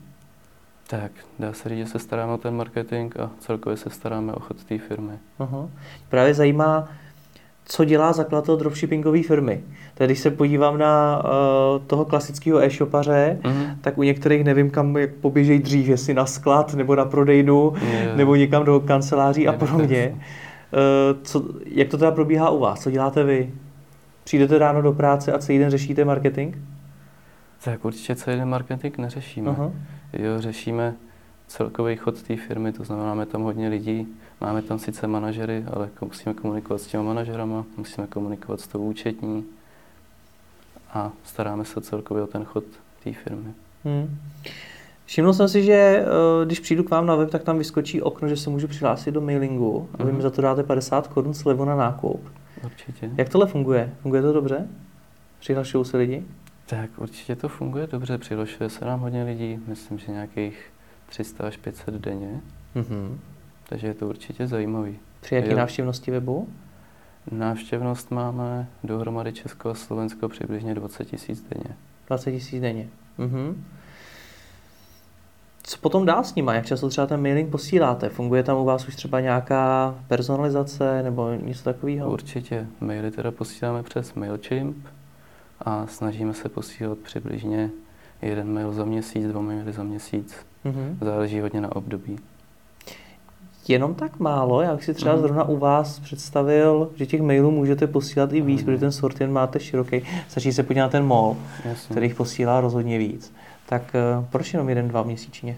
Tak, 0.89 1.11
dá 1.39 1.53
se 1.53 1.69
říct, 1.69 1.77
že 1.77 1.85
se 1.85 1.99
staráme 1.99 2.33
o 2.33 2.37
ten 2.37 2.55
marketing 2.55 3.19
a 3.19 3.31
celkově 3.39 3.77
se 3.77 3.89
staráme 3.89 4.33
o 4.33 4.39
chod 4.39 4.63
té 4.63 4.77
firmy. 4.77 5.13
Aha. 5.39 5.69
Právě 6.09 6.33
zajímá, 6.33 6.89
co 7.69 7.86
dělá 7.86 8.13
zakladatel 8.13 8.58
dropshippingové 8.58 9.23
firmy. 9.23 9.62
Tedy 9.93 10.08
když 10.08 10.19
se 10.19 10.32
podívám 10.32 10.77
na 10.77 11.21
uh, 11.23 11.86
toho 11.88 12.06
klasického 12.06 12.60
e-shopaře, 12.63 13.38
Mhm. 13.43 13.65
tak 13.82 13.97
u 13.97 14.03
některých 14.03 14.43
nevím, 14.43 14.69
kam 14.69 14.97
jak 14.97 15.10
poběžejí 15.13 15.60
dřív, 15.60 15.88
jestli 15.88 16.13
na 16.13 16.25
sklad, 16.25 16.73
nebo 16.73 16.95
na 16.95 17.06
prodejnu, 17.06 17.73
Je. 17.91 18.12
nebo 18.15 18.36
někam 18.36 18.65
do 18.65 18.80
kanceláří 18.80 19.47
a 19.47 19.51
Je, 19.51 19.58
podobně. 19.58 20.15
Uh, 20.15 21.23
co, 21.23 21.43
jak 21.65 21.88
to 21.88 21.97
teda 21.97 22.12
probíhá 22.12 22.49
u 22.49 22.60
vás? 22.60 22.82
Co 22.84 22.91
děláte 22.91 23.23
vy? 23.23 23.49
Přijdete 24.23 24.58
ráno 24.58 24.82
do 24.82 24.93
práce 24.93 25.32
a 25.34 25.38
celý 25.39 25.58
den 25.60 25.69
řešíte 25.69 26.06
marketing? 26.06 26.56
Tak 27.63 27.86
určitě 27.86 28.15
celý 28.15 28.38
den 28.38 28.49
marketing 28.49 28.97
neřešíme. 28.97 29.49
Aha. 29.51 29.71
Jo, 30.13 30.41
řešíme 30.41 30.93
celkový 31.47 31.95
chod 31.95 32.21
té 32.23 32.36
firmy, 32.38 32.71
to 32.73 32.83
znamená, 32.83 33.07
máme 33.07 33.25
tam 33.25 33.41
hodně 33.41 33.69
lidí, 33.69 34.07
máme 34.41 34.62
tam 34.62 34.79
sice 34.79 35.07
manažery, 35.07 35.63
ale 35.73 35.89
musíme 36.01 36.33
komunikovat 36.33 36.81
s 36.81 36.88
těma 36.88 37.03
manažerama, 37.03 37.65
musíme 37.77 38.07
komunikovat 38.07 38.60
s 38.60 38.67
tou 38.67 38.79
účetní 38.83 39.45
a 40.93 41.12
staráme 41.23 41.65
se 41.65 41.81
celkově 41.81 42.23
o 42.23 42.27
ten 42.27 42.43
chod 42.45 42.63
té 43.03 43.13
firmy. 43.13 43.53
Hmm. 43.86 44.17
Všiml 45.05 45.33
jsem 45.33 45.47
si, 45.49 45.63
že 45.63 45.73
eh, 45.73 46.05
když 46.45 46.60
přijdu 46.60 46.83
k 46.83 46.89
vám 46.89 47.05
na 47.05 47.15
web, 47.15 47.29
tak 47.29 47.43
tam 47.43 47.57
vyskočí 47.57 48.01
okno, 48.01 48.27
že 48.27 48.38
se 48.38 48.49
můžu 48.49 48.67
přihlásit 48.67 49.12
do 49.12 49.21
mailingu 49.21 49.89
a 49.93 49.97
vy 49.97 50.05
mi 50.05 50.12
Mhm. 50.12 50.21
za 50.21 50.29
to 50.29 50.41
dáte 50.41 50.63
50 50.63 51.07
korun 51.07 51.33
slevu 51.33 51.65
na 51.65 51.75
nákup. 51.75 52.29
Určitě. 52.65 53.10
Jak 53.17 53.29
tohle 53.29 53.47
funguje? 53.47 53.93
Funguje 54.01 54.21
to 54.21 54.33
dobře? 54.33 54.67
Přihlašují 55.39 55.86
se 55.86 55.97
lidi? 55.97 56.23
Tak 56.65 56.89
určitě 56.97 57.36
to 57.36 57.47
funguje 57.49 57.88
dobře, 57.88 58.17
přihlašuje 58.17 58.69
se 58.69 58.86
nám 58.86 58.99
hodně 58.99 59.23
lidí, 59.23 59.60
myslím, 59.67 59.97
že 59.97 60.12
nějakých 60.12 60.65
300 61.10 61.48
až 61.48 61.58
500 61.58 61.93
denně, 61.93 62.41
Mhm. 62.76 63.20
takže 63.70 63.88
je 63.88 63.93
to 63.93 64.08
určitě 64.08 64.48
zajímavý. 64.48 65.00
Při 65.22 65.36
jaké 65.36 65.56
návštěvnosti 65.56 66.12
webu? 66.12 66.48
Návštěvnost 67.32 68.12
máme 68.12 68.67
dohromady 68.84 69.34
Česko 69.34 69.70
a 69.70 69.74
Slovensko 69.74 70.30
přibližně 70.30 70.76
20 70.76 71.06
tisíc 71.06 71.41
denně. 71.41 71.76
20 72.08 72.32
tisíc 72.32 72.62
denně. 72.62 72.88
Mhm. 73.17 73.63
Co 75.63 75.78
potom 75.78 76.06
dál 76.06 76.24
s 76.24 76.36
nima? 76.36 76.54
Jak 76.54 76.65
často 76.65 76.89
třeba 76.89 77.08
ten 77.08 77.22
mailing 77.22 77.50
posíláte? 77.52 78.10
Funguje 78.10 78.43
tam 78.43 78.58
u 78.58 78.65
vás 78.65 78.88
už 78.88 78.96
třeba 78.96 79.20
nějaká 79.20 79.96
personalizace 80.08 81.04
nebo 81.04 81.34
něco 81.34 81.63
takového? 81.63 82.12
Určitě. 82.12 82.67
Maily 82.80 83.12
teda 83.12 83.32
posíláme 83.32 83.84
přes 83.84 84.13
MailChimp 84.13 84.78
a 85.62 85.88
snažíme 85.88 86.34
se 86.34 86.50
posílat 86.50 86.98
přibližně 86.98 87.70
jeden 88.22 88.54
mail 88.54 88.74
za 88.74 88.86
měsíc, 88.86 89.28
dva 89.28 89.41
maily 89.41 89.74
za 89.74 89.84
měsíc. 89.84 90.36
Mhm. 90.63 90.98
Záleží 91.02 91.39
hodně 91.39 91.62
na 91.62 91.76
období. 91.76 92.20
Jenom 93.67 93.96
tak 93.96 94.20
málo? 94.20 94.62
Já 94.62 94.76
bych 94.76 94.86
si 94.86 94.93
třeba 94.93 95.13
Mhm. 95.13 95.22
zrovna 95.22 95.43
u 95.43 95.58
vás 95.58 96.00
představil, 96.00 96.91
že 96.96 97.06
těch 97.06 97.22
mailů 97.22 97.52
můžete 97.52 97.88
posílat 97.88 98.34
i 98.34 98.41
víc, 98.41 98.58
Mhm. 98.60 98.65
protože 98.65 98.78
ten 98.80 98.91
sortiment 98.91 99.34
máte 99.34 99.60
široký. 99.60 100.02
Stačí 100.28 100.54
se 100.54 100.63
podívat 100.63 100.86
na 100.86 100.89
ten 100.89 101.06
mall, 101.06 101.38
Jasně. 101.65 101.93
který 101.93 102.06
jich 102.06 102.15
posílá 102.15 102.62
rozhodně 102.62 102.98
víc. 102.98 103.34
Tak 103.70 103.84
eh, 103.96 104.26
proč 104.32 104.54
jenom 104.54 104.70
jeden, 104.70 104.88
dva 104.88 105.04
měsíčně? 105.04 105.58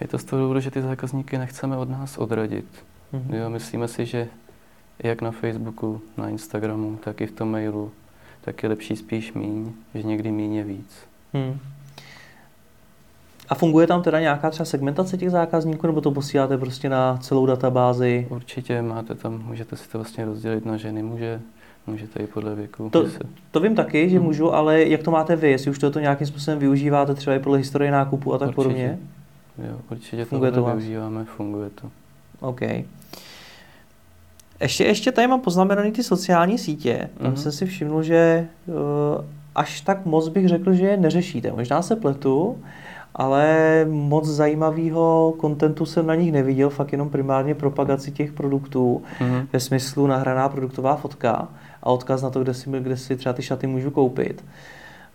Je 0.00 0.08
to 0.08 0.18
z 0.18 0.24
toho 0.24 0.42
důvodu, 0.42 0.60
že 0.60 0.70
ty 0.70 0.82
zákazníky 0.82 1.38
nechceme 1.38 1.76
od 1.76 1.88
nás 1.90 2.18
odradit. 2.18 2.66
Mhm. 3.12 3.34
Jo, 3.34 3.50
myslíme 3.50 3.88
si, 3.88 4.06
že 4.06 4.28
jak 4.98 5.22
na 5.22 5.30
Facebooku, 5.30 6.00
na 6.16 6.28
Instagramu, 6.28 6.96
tak 7.04 7.20
i 7.20 7.26
v 7.26 7.32
tom 7.32 7.50
mailu, 7.50 7.90
tak 8.40 8.62
je 8.62 8.68
lepší 8.68 8.96
spíš 8.96 9.32
míň, 9.32 9.72
že 9.94 10.02
někdy 10.02 10.30
míň 10.30 10.54
je 10.54 10.64
víc. 10.64 10.96
Hmm. 11.34 11.58
A 13.48 13.54
funguje 13.54 13.86
tam 13.86 14.02
teda 14.02 14.20
nějaká 14.20 14.50
třeba 14.50 14.64
segmentace 14.64 15.16
těch 15.16 15.30
zákazníků, 15.30 15.86
nebo 15.86 16.00
to 16.00 16.10
posíláte 16.10 16.58
prostě 16.58 16.88
na 16.88 17.16
celou 17.16 17.46
databázi? 17.46 18.26
Určitě 18.30 18.82
máte 18.82 19.14
tam, 19.14 19.42
můžete 19.46 19.76
si 19.76 19.88
to 19.88 19.98
vlastně 19.98 20.24
rozdělit 20.24 20.66
na 20.66 20.76
ženy, 20.76 21.02
muže, 21.02 21.40
můžete 21.86 22.20
i 22.22 22.26
podle 22.26 22.54
věku. 22.54 22.90
To- 22.90 23.04
To 23.50 23.60
vím 23.60 23.74
taky, 23.74 24.10
že 24.10 24.16
Hmm. 24.16 24.26
můžu, 24.26 24.54
ale 24.54 24.82
jak 24.84 25.02
to 25.02 25.10
máte 25.10 25.36
vy? 25.36 25.50
Jestli 25.50 25.70
už 25.70 25.78
to 25.78 26.00
nějakým 26.00 26.26
způsobem 26.26 26.58
využíváte 26.58 27.14
třeba 27.14 27.36
i 27.36 27.38
podle 27.38 27.58
historie 27.58 27.90
nákupu 27.90 28.34
a 28.34 28.38
tak 28.38 28.48
Určitě. 28.48 28.62
podobně? 28.62 28.98
Jo, 29.70 29.76
určitě 29.90 30.24
Funguje 30.24 30.52
to 30.52 30.64
využíváme, 30.64 31.24
funguje 31.24 31.70
to. 31.70 31.90
OK. 32.40 32.60
Ještě, 34.60 34.84
ještě 34.84 35.12
tady 35.12 35.26
mám 35.28 35.40
poznamenaný 35.40 35.92
ty 35.92 36.02
sociální 36.02 36.58
sítě. 36.58 37.08
Tam 37.18 37.26
Mhm. 37.26 37.36
jsem 37.36 37.52
si 37.52 37.66
všiml, 37.66 38.02
že 38.02 38.48
uh, 38.66 38.74
až 39.54 39.80
tak 39.80 40.06
moc 40.06 40.28
bych 40.28 40.48
řekl, 40.48 40.72
že 40.72 40.86
je 40.86 40.96
neřešíte. 40.96 41.52
Možná 41.52 41.82
se 41.82 41.96
pletu, 41.96 42.58
ale 43.18 43.84
moc 43.90 44.26
zajímavého 44.26 45.34
kontentu 45.36 45.86
jsem 45.86 46.06
na 46.06 46.14
nich 46.14 46.32
neviděl, 46.32 46.70
fakt 46.70 46.92
jenom 46.92 47.10
primárně 47.10 47.54
propagaci 47.54 48.10
těch 48.12 48.32
produktů 48.32 49.02
Mhm. 49.20 49.48
ve 49.52 49.60
smyslu 49.60 50.06
nahraná 50.06 50.48
produktová 50.48 50.96
fotka 50.96 51.48
a 51.82 51.90
odkaz 51.90 52.22
na 52.22 52.30
to, 52.30 52.42
kde 52.42 52.54
si, 52.54 52.70
kde 52.70 52.96
si 52.96 53.16
třeba 53.16 53.32
ty 53.32 53.42
šaty 53.42 53.66
můžu 53.66 53.90
koupit. 53.90 54.44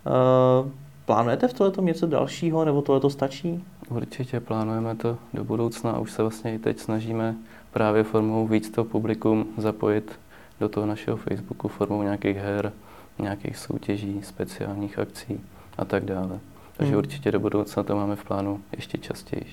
Uh, 0.06 0.70
plánujete 1.06 1.48
v 1.48 1.52
tohletom 1.52 1.86
něco 1.86 2.06
dalšího, 2.06 2.64
nebo 2.64 2.82
tohle 2.82 3.00
to 3.00 3.10
stačí? 3.10 3.64
Určitě 3.88 4.40
plánujeme 4.40 4.94
to 4.96 5.16
do 5.34 5.44
budoucna 5.44 5.90
a 5.92 5.98
už 5.98 6.12
se 6.12 6.22
vlastně 6.22 6.54
i 6.54 6.58
teď 6.58 6.78
snažíme 6.78 7.34
právě 7.72 8.04
formou 8.04 8.46
víc 8.46 8.70
to 8.70 8.84
publikum 8.84 9.46
zapojit 9.58 10.12
do 10.60 10.68
toho 10.68 10.86
našeho 10.86 11.16
Facebooku 11.16 11.68
formou 11.68 12.02
nějakých 12.02 12.36
her, 12.36 12.72
nějakých 13.18 13.56
soutěží, 13.56 14.20
speciálních 14.22 14.98
akcí 14.98 15.40
a 15.78 15.84
tak 15.84 16.04
dále. 16.04 16.38
Takže 16.76 16.92
Hmm. 16.92 16.98
určitě 16.98 17.30
do 17.32 17.40
budoucna 17.40 17.82
to 17.82 17.96
máme 17.96 18.16
v 18.16 18.24
plánu 18.24 18.60
ještě 18.76 18.98
častěji. 18.98 19.46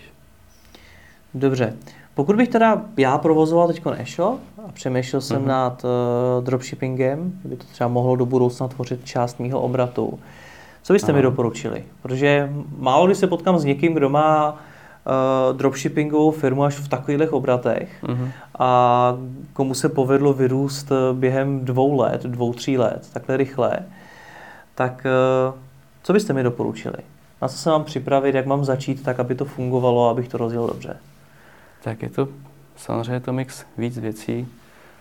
Dobře. 1.34 1.74
Pokud 2.16 2.36
bych 2.36 2.50
teda 2.50 2.82
já 2.98 3.18
provozoval 3.18 3.68
teď 3.68 3.82
e-shop 3.98 4.40
a 4.68 4.72
přemýšlel 4.72 5.22
jsem 5.22 5.40
Mhm. 5.40 5.48
nad 5.48 5.84
uh, 5.84 6.44
dropshippingem, 6.44 7.32
kdyby 7.40 7.56
to 7.56 7.64
třeba 7.72 7.88
mohlo 7.88 8.16
do 8.16 8.26
budoucna 8.26 8.68
tvořit 8.68 9.06
část 9.06 9.40
mýho 9.40 9.62
obratu, 9.62 10.20
co 10.84 10.94
byste 10.94 11.12
mi 11.14 11.20
Aha. 11.20 11.30
doporučili? 11.30 11.84
Protože 12.02 12.50
málo 12.78 13.06
kdy 13.06 13.16
se 13.16 13.28
potkám 13.28 13.60
s 13.60 13.64
někým, 13.64 13.94
kdo 13.94 14.10
má 14.10 14.52
uh, 14.52 15.58
dropshippingovou 15.58 16.32
firmu 16.32 16.64
až 16.64 16.76
v 16.76 16.88
takových 16.88 17.34
obratech 17.34 18.04
Mhm. 18.08 18.32
a 18.60 19.14
komu 19.54 19.74
se 19.74 19.90
povedlo 19.90 20.34
vyrůst 20.34 20.92
eh, 20.92 20.96
během 21.14 21.66
dvou 21.66 21.98
let, 21.98 22.24
dvou, 22.24 22.54
tří 22.54 22.78
let, 22.78 23.10
takhle 23.14 23.38
rychle, 23.38 23.80
tak 24.76 25.06
eh, 25.06 25.54
co 26.04 26.14
byste 26.14 26.34
mi 26.34 26.44
doporučili? 26.44 26.98
Na 27.42 27.48
co 27.48 27.58
se 27.58 27.70
mám 27.70 27.84
připravit, 27.84 28.36
jak 28.36 28.46
mám 28.46 28.66
začít, 28.66 29.04
tak 29.04 29.20
aby 29.20 29.36
to 29.36 29.46
fungovalo, 29.46 30.10
abych 30.10 30.28
to 30.28 30.38
rozjel 30.38 30.68
dobře? 30.68 30.98
Tak 31.84 32.02
je 32.02 32.10
to 32.10 32.28
samozřejmě 32.78 33.20
to 33.20 33.34
mix 33.34 33.66
víc 33.78 33.98
věcí, 33.98 34.48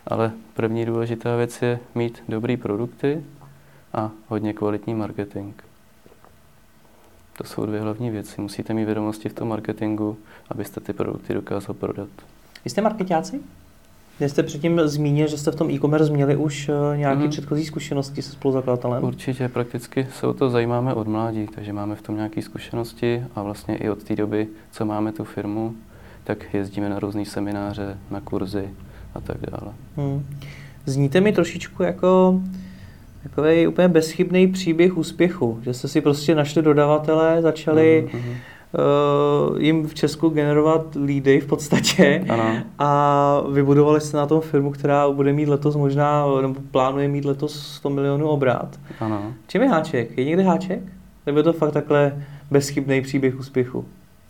ale 0.06 0.32
první 0.54 0.87
důležitá 0.87 1.37
věc 1.37 1.62
je 1.62 1.78
mít 1.94 2.22
dobrý 2.28 2.56
produkty 2.56 3.24
a 3.92 4.11
hodně 4.28 4.52
kvalitní 4.52 4.94
marketing. 4.94 5.54
To 7.38 7.44
jsou 7.44 7.66
dvě 7.66 7.80
hlavní 7.80 8.11
věci. 8.11 8.40
Musíte 8.40 8.74
mít 8.74 8.84
vědomosti 8.84 9.28
v 9.28 9.32
tom 9.32 9.48
marketingu, 9.48 10.18
abyste 10.50 10.80
ty 10.80 10.92
produkty 10.92 11.34
dokázal 11.34 11.74
prodat. 11.74 12.08
Vy 12.64 12.70
jste 12.70 12.80
marketáci? 12.80 13.40
Vy 14.20 14.28
jste 14.28 14.42
předtím 14.42 14.81
zmínil, 14.85 15.26
že 15.28 15.38
jste 15.38 15.50
v 15.50 15.57
tom 15.57 15.70
e-commerce 15.70 16.12
měli 16.12 16.37
už 16.37 16.68
eh, 16.68 16.96
nějaké 16.96 17.20
Mhm. 17.20 17.31
předchozí 17.31 17.64
zkušenosti 17.64 18.22
se 18.22 18.33
spoluzakladatelem? 18.33 19.04
Určitě 19.04 19.48
prakticky 19.48 20.07
se 20.18 20.26
o 20.26 20.35
to 20.35 20.50
zajímáme 20.50 20.94
od 20.94 21.09
mládí, 21.09 21.46
takže 21.54 21.72
máme 21.72 21.94
v 21.94 22.02
tom 22.02 22.16
nějaké 22.16 22.42
zkušenosti 22.42 23.22
a 23.35 23.42
vlastně 23.42 23.76
i 23.76 23.90
od 23.90 24.02
té 24.02 24.16
doby, 24.16 24.48
co 24.70 24.85
máme 24.85 25.12
tu 25.12 25.24
firmu, 25.24 25.74
tak 26.24 26.54
jezdíme 26.54 26.88
na 26.88 26.98
různé 26.98 27.24
semináře, 27.24 27.98
na 28.11 28.20
kurzy 28.20 28.68
a 29.14 29.20
tak 29.20 29.37
dále. 29.50 29.72
Hmm. 29.96 30.26
Zníte 30.87 31.20
mi 31.20 31.33
trošičku 31.33 31.83
jako 31.83 32.40
takový 33.22 33.66
úplně 33.66 33.88
bezchybný 33.88 34.48
příběh 34.48 34.96
úspěchu, 34.96 35.59
že 35.62 35.74
jste 35.74 35.88
si 35.88 36.00
prostě 36.00 36.35
našli 36.35 36.62
dodavatele, 36.62 37.42
začali 37.42 38.09
Mhm, 38.12 38.22
mhm. 38.22 38.31
uh, 38.31 38.37
jim 39.59 39.87
v 39.87 39.94
Česku 39.94 40.28
generovat 40.28 40.96
lídy 41.04 41.40
v 41.40 41.46
podstatě 41.46 42.24
Ano. 42.28 42.57
a 42.78 43.42
vybudovali 43.52 44.00
jste 44.00 44.16
na 44.16 44.26
tom 44.26 44.40
firmu, 44.40 44.70
která 44.70 45.11
bude 45.11 45.33
mít 45.33 45.48
letos 45.48 45.76
možná, 45.76 46.24
nebo 46.42 46.54
plánuje 46.70 47.09
mít 47.09 47.24
letos 47.24 47.74
100 47.76 47.90
milionů 47.90 48.28
obrat. 48.28 48.81
Ano. 49.00 49.33
Čím 49.46 49.62
je 49.62 49.68
háček? 49.68 50.18
Je 50.18 50.24
někde 50.24 50.42
háček? 50.42 50.81
Nebo 51.26 51.38
je 51.38 51.42
to 51.42 51.52
fakt 51.52 51.72
takhle 51.72 52.24
bezchybný 52.50 53.00
příběh 53.00 53.38
úspěchu? 53.38 53.85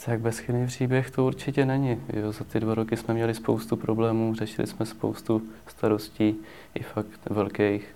Tak 0.05 0.21
bezchybný 0.21 0.67
příběh 0.67 1.11
to 1.11 1.27
určitě 1.27 1.67
není. 1.67 1.97
Jo, 2.13 2.33
za 2.33 2.45
ty 2.45 2.61
dva 2.61 2.75
roky 2.75 2.97
jsme 2.97 3.15
měli 3.15 3.35
spoustu 3.35 3.77
problémů, 3.77 4.35
řešili 4.35 4.67
jsme 4.67 4.87
spoustu 4.87 5.43
starostí, 5.67 6.35
i 6.75 6.83
fakt 6.83 7.31
velkých. 7.31 7.95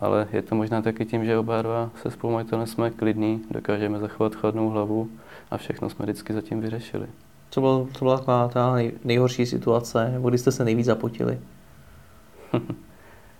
Ale 0.00 0.28
je 0.32 0.42
to 0.42 0.54
možná 0.54 0.82
taky 0.82 1.04
tím, 1.04 1.24
že 1.24 1.38
oba 1.38 1.62
dva 1.62 1.90
se 2.02 2.10
spolumajitelem 2.10 2.66
jsme 2.66 2.90
klidní, 2.90 3.40
dokážeme 3.50 3.98
zachovat 3.98 4.34
chladnou 4.34 4.68
hlavu 4.68 5.08
a 5.52 5.56
všechno 5.56 5.90
jsme 5.90 6.04
vždycky 6.04 6.32
zatím 6.32 6.60
vyřešili. 6.60 7.06
Co, 7.50 7.60
byl, 7.60 7.88
co 7.92 8.04
byla 8.04 8.18
taková 8.18 8.48
ta 8.48 8.72
nej, 8.72 8.92
nejhorší 9.04 9.46
situace, 9.46 10.10
nebo 10.10 10.28
kdy 10.28 10.38
jste 10.38 10.52
se 10.52 10.64
nejvíc 10.64 10.86
zapotili? 10.86 11.38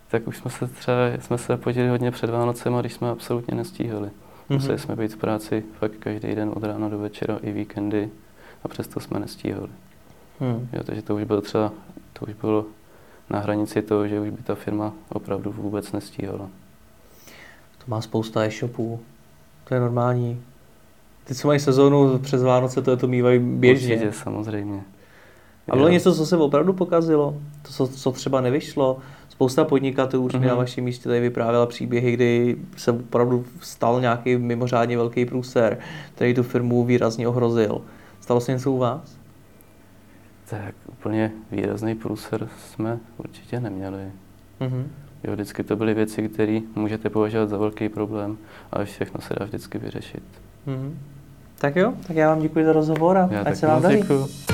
Tak 0.09 0.27
už 0.29 0.37
jsme 0.37 0.51
se 0.51 0.67
třeba, 0.67 0.97
jsme 1.21 1.39
se 1.39 1.57
podíli 1.57 1.89
hodně 1.89 2.11
před 2.11 2.31
Vánocem, 2.31 2.75
když 2.75 2.93
jsme 2.93 3.11
absolutně 3.11 3.55
nestíhali. 3.55 4.11
Museli 4.49 4.79
jsme 4.79 4.97
být 4.97 5.13
v 5.13 5.17
práci 5.17 5.65
fakt 5.79 5.93
každý 5.99 6.35
den 6.35 6.51
od 6.55 6.65
rána 6.65 6.89
do 6.89 6.99
večera 6.99 7.39
i 7.43 7.53
víkendy 7.53 8.11
a 8.65 8.69
přesto 8.69 9.01
jsme 9.01 9.21
nestíhali. 9.21 9.69
Hmm. 10.41 10.69
Jo, 10.73 10.83
takže 10.85 11.03
to 11.03 11.17
už 11.17 11.25
bylo 11.25 11.41
třeba, 11.41 11.73
to 12.13 12.27
už 12.27 12.35
bylo 12.35 12.65
na 13.31 13.39
hranici 13.39 13.83
toho, 13.83 14.09
že 14.09 14.21
už 14.21 14.31
by 14.31 14.43
ta 14.43 14.55
firma 14.55 14.93
opravdu 15.09 15.53
vůbec 15.53 15.93
nestíhala. 15.93 16.49
To 17.79 17.85
má 17.87 18.01
spousta 18.01 18.45
e-shopů. 18.45 19.01
To 19.65 19.75
je 19.75 19.81
normální. 19.81 20.43
Ty, 21.25 21.35
co 21.35 21.49
mají 21.49 21.61
sezónu 21.61 22.19
přes 22.19 22.43
Vánoce, 22.43 22.83
to, 22.83 22.97
to 22.97 23.09
mývají 23.09 23.39
běžně. 23.39 23.95
Určitě, 23.95 24.13
samozřejmě. 24.13 24.83
A 25.69 25.77
bylo 25.77 25.89
Jo. 25.89 25.93
něco, 25.93 26.15
co 26.15 26.27
se 26.27 26.37
opravdu 26.37 26.73
pokazilo? 26.73 27.37
To, 27.63 27.73
co, 27.73 27.89
co 27.89 28.13
třeba 28.13 28.41
nevyšlo? 28.41 28.99
spousta 29.43 29.65
podnikatelů 29.65 30.25
už 30.25 30.33
mm-hmm. 30.33 30.41
mi 30.41 30.47
na 30.47 30.55
vašem 30.55 30.85
místě 30.85 31.09
tady 31.09 31.21
vyprávěla 31.21 31.67
příběhy, 31.67 32.13
kdy 32.13 32.57
se 32.77 32.93
opravdu 32.93 33.45
stal 33.61 34.01
nějaký 34.01 34.37
mimořádně 34.37 34.97
velký 34.97 35.27
průser, 35.27 35.79
který 36.15 36.35
tu 36.35 36.43
firmu 36.43 36.85
výrazně 36.85 37.29
ohrozil. 37.29 37.81
Stalo 38.21 38.41
se 38.41 38.53
něco 38.53 38.73
u 38.73 38.79
vás? 38.79 39.17
Tak 40.51 40.75
úplně 40.89 41.33
výrazný 41.51 41.95
průser 41.95 42.49
jsme 42.59 42.99
určitě 43.17 43.61
neměli. 43.61 44.13
Mm-hmm. 44.61 44.85
Jo, 45.25 45.33
vždycky 45.33 45.63
to 45.63 45.77
byly 45.77 45.95
věci, 45.95 46.29
které 46.29 46.61
můžete 46.75 47.11
považovat 47.11 47.49
za 47.49 47.57
velký 47.57 47.89
problém, 47.89 48.39
ale 48.73 48.85
všechno 48.85 49.21
se 49.21 49.35
dá 49.39 49.45
vždycky 49.45 49.79
vyřešit. 49.79 50.23
Mm-hmm. 50.67 50.93
Tak 51.59 51.77
jo, 51.77 51.93
tak 52.07 52.17
já 52.17 52.29
vám 52.29 52.41
děkuji 52.41 52.65
za 52.65 52.73
rozhovor 52.73 53.19
a 53.19 53.29
já 53.33 53.43
ať 53.43 53.57
se 53.57 53.67
vám 53.67 53.83
daří. 53.83 53.97
Děkuji. 53.97 54.52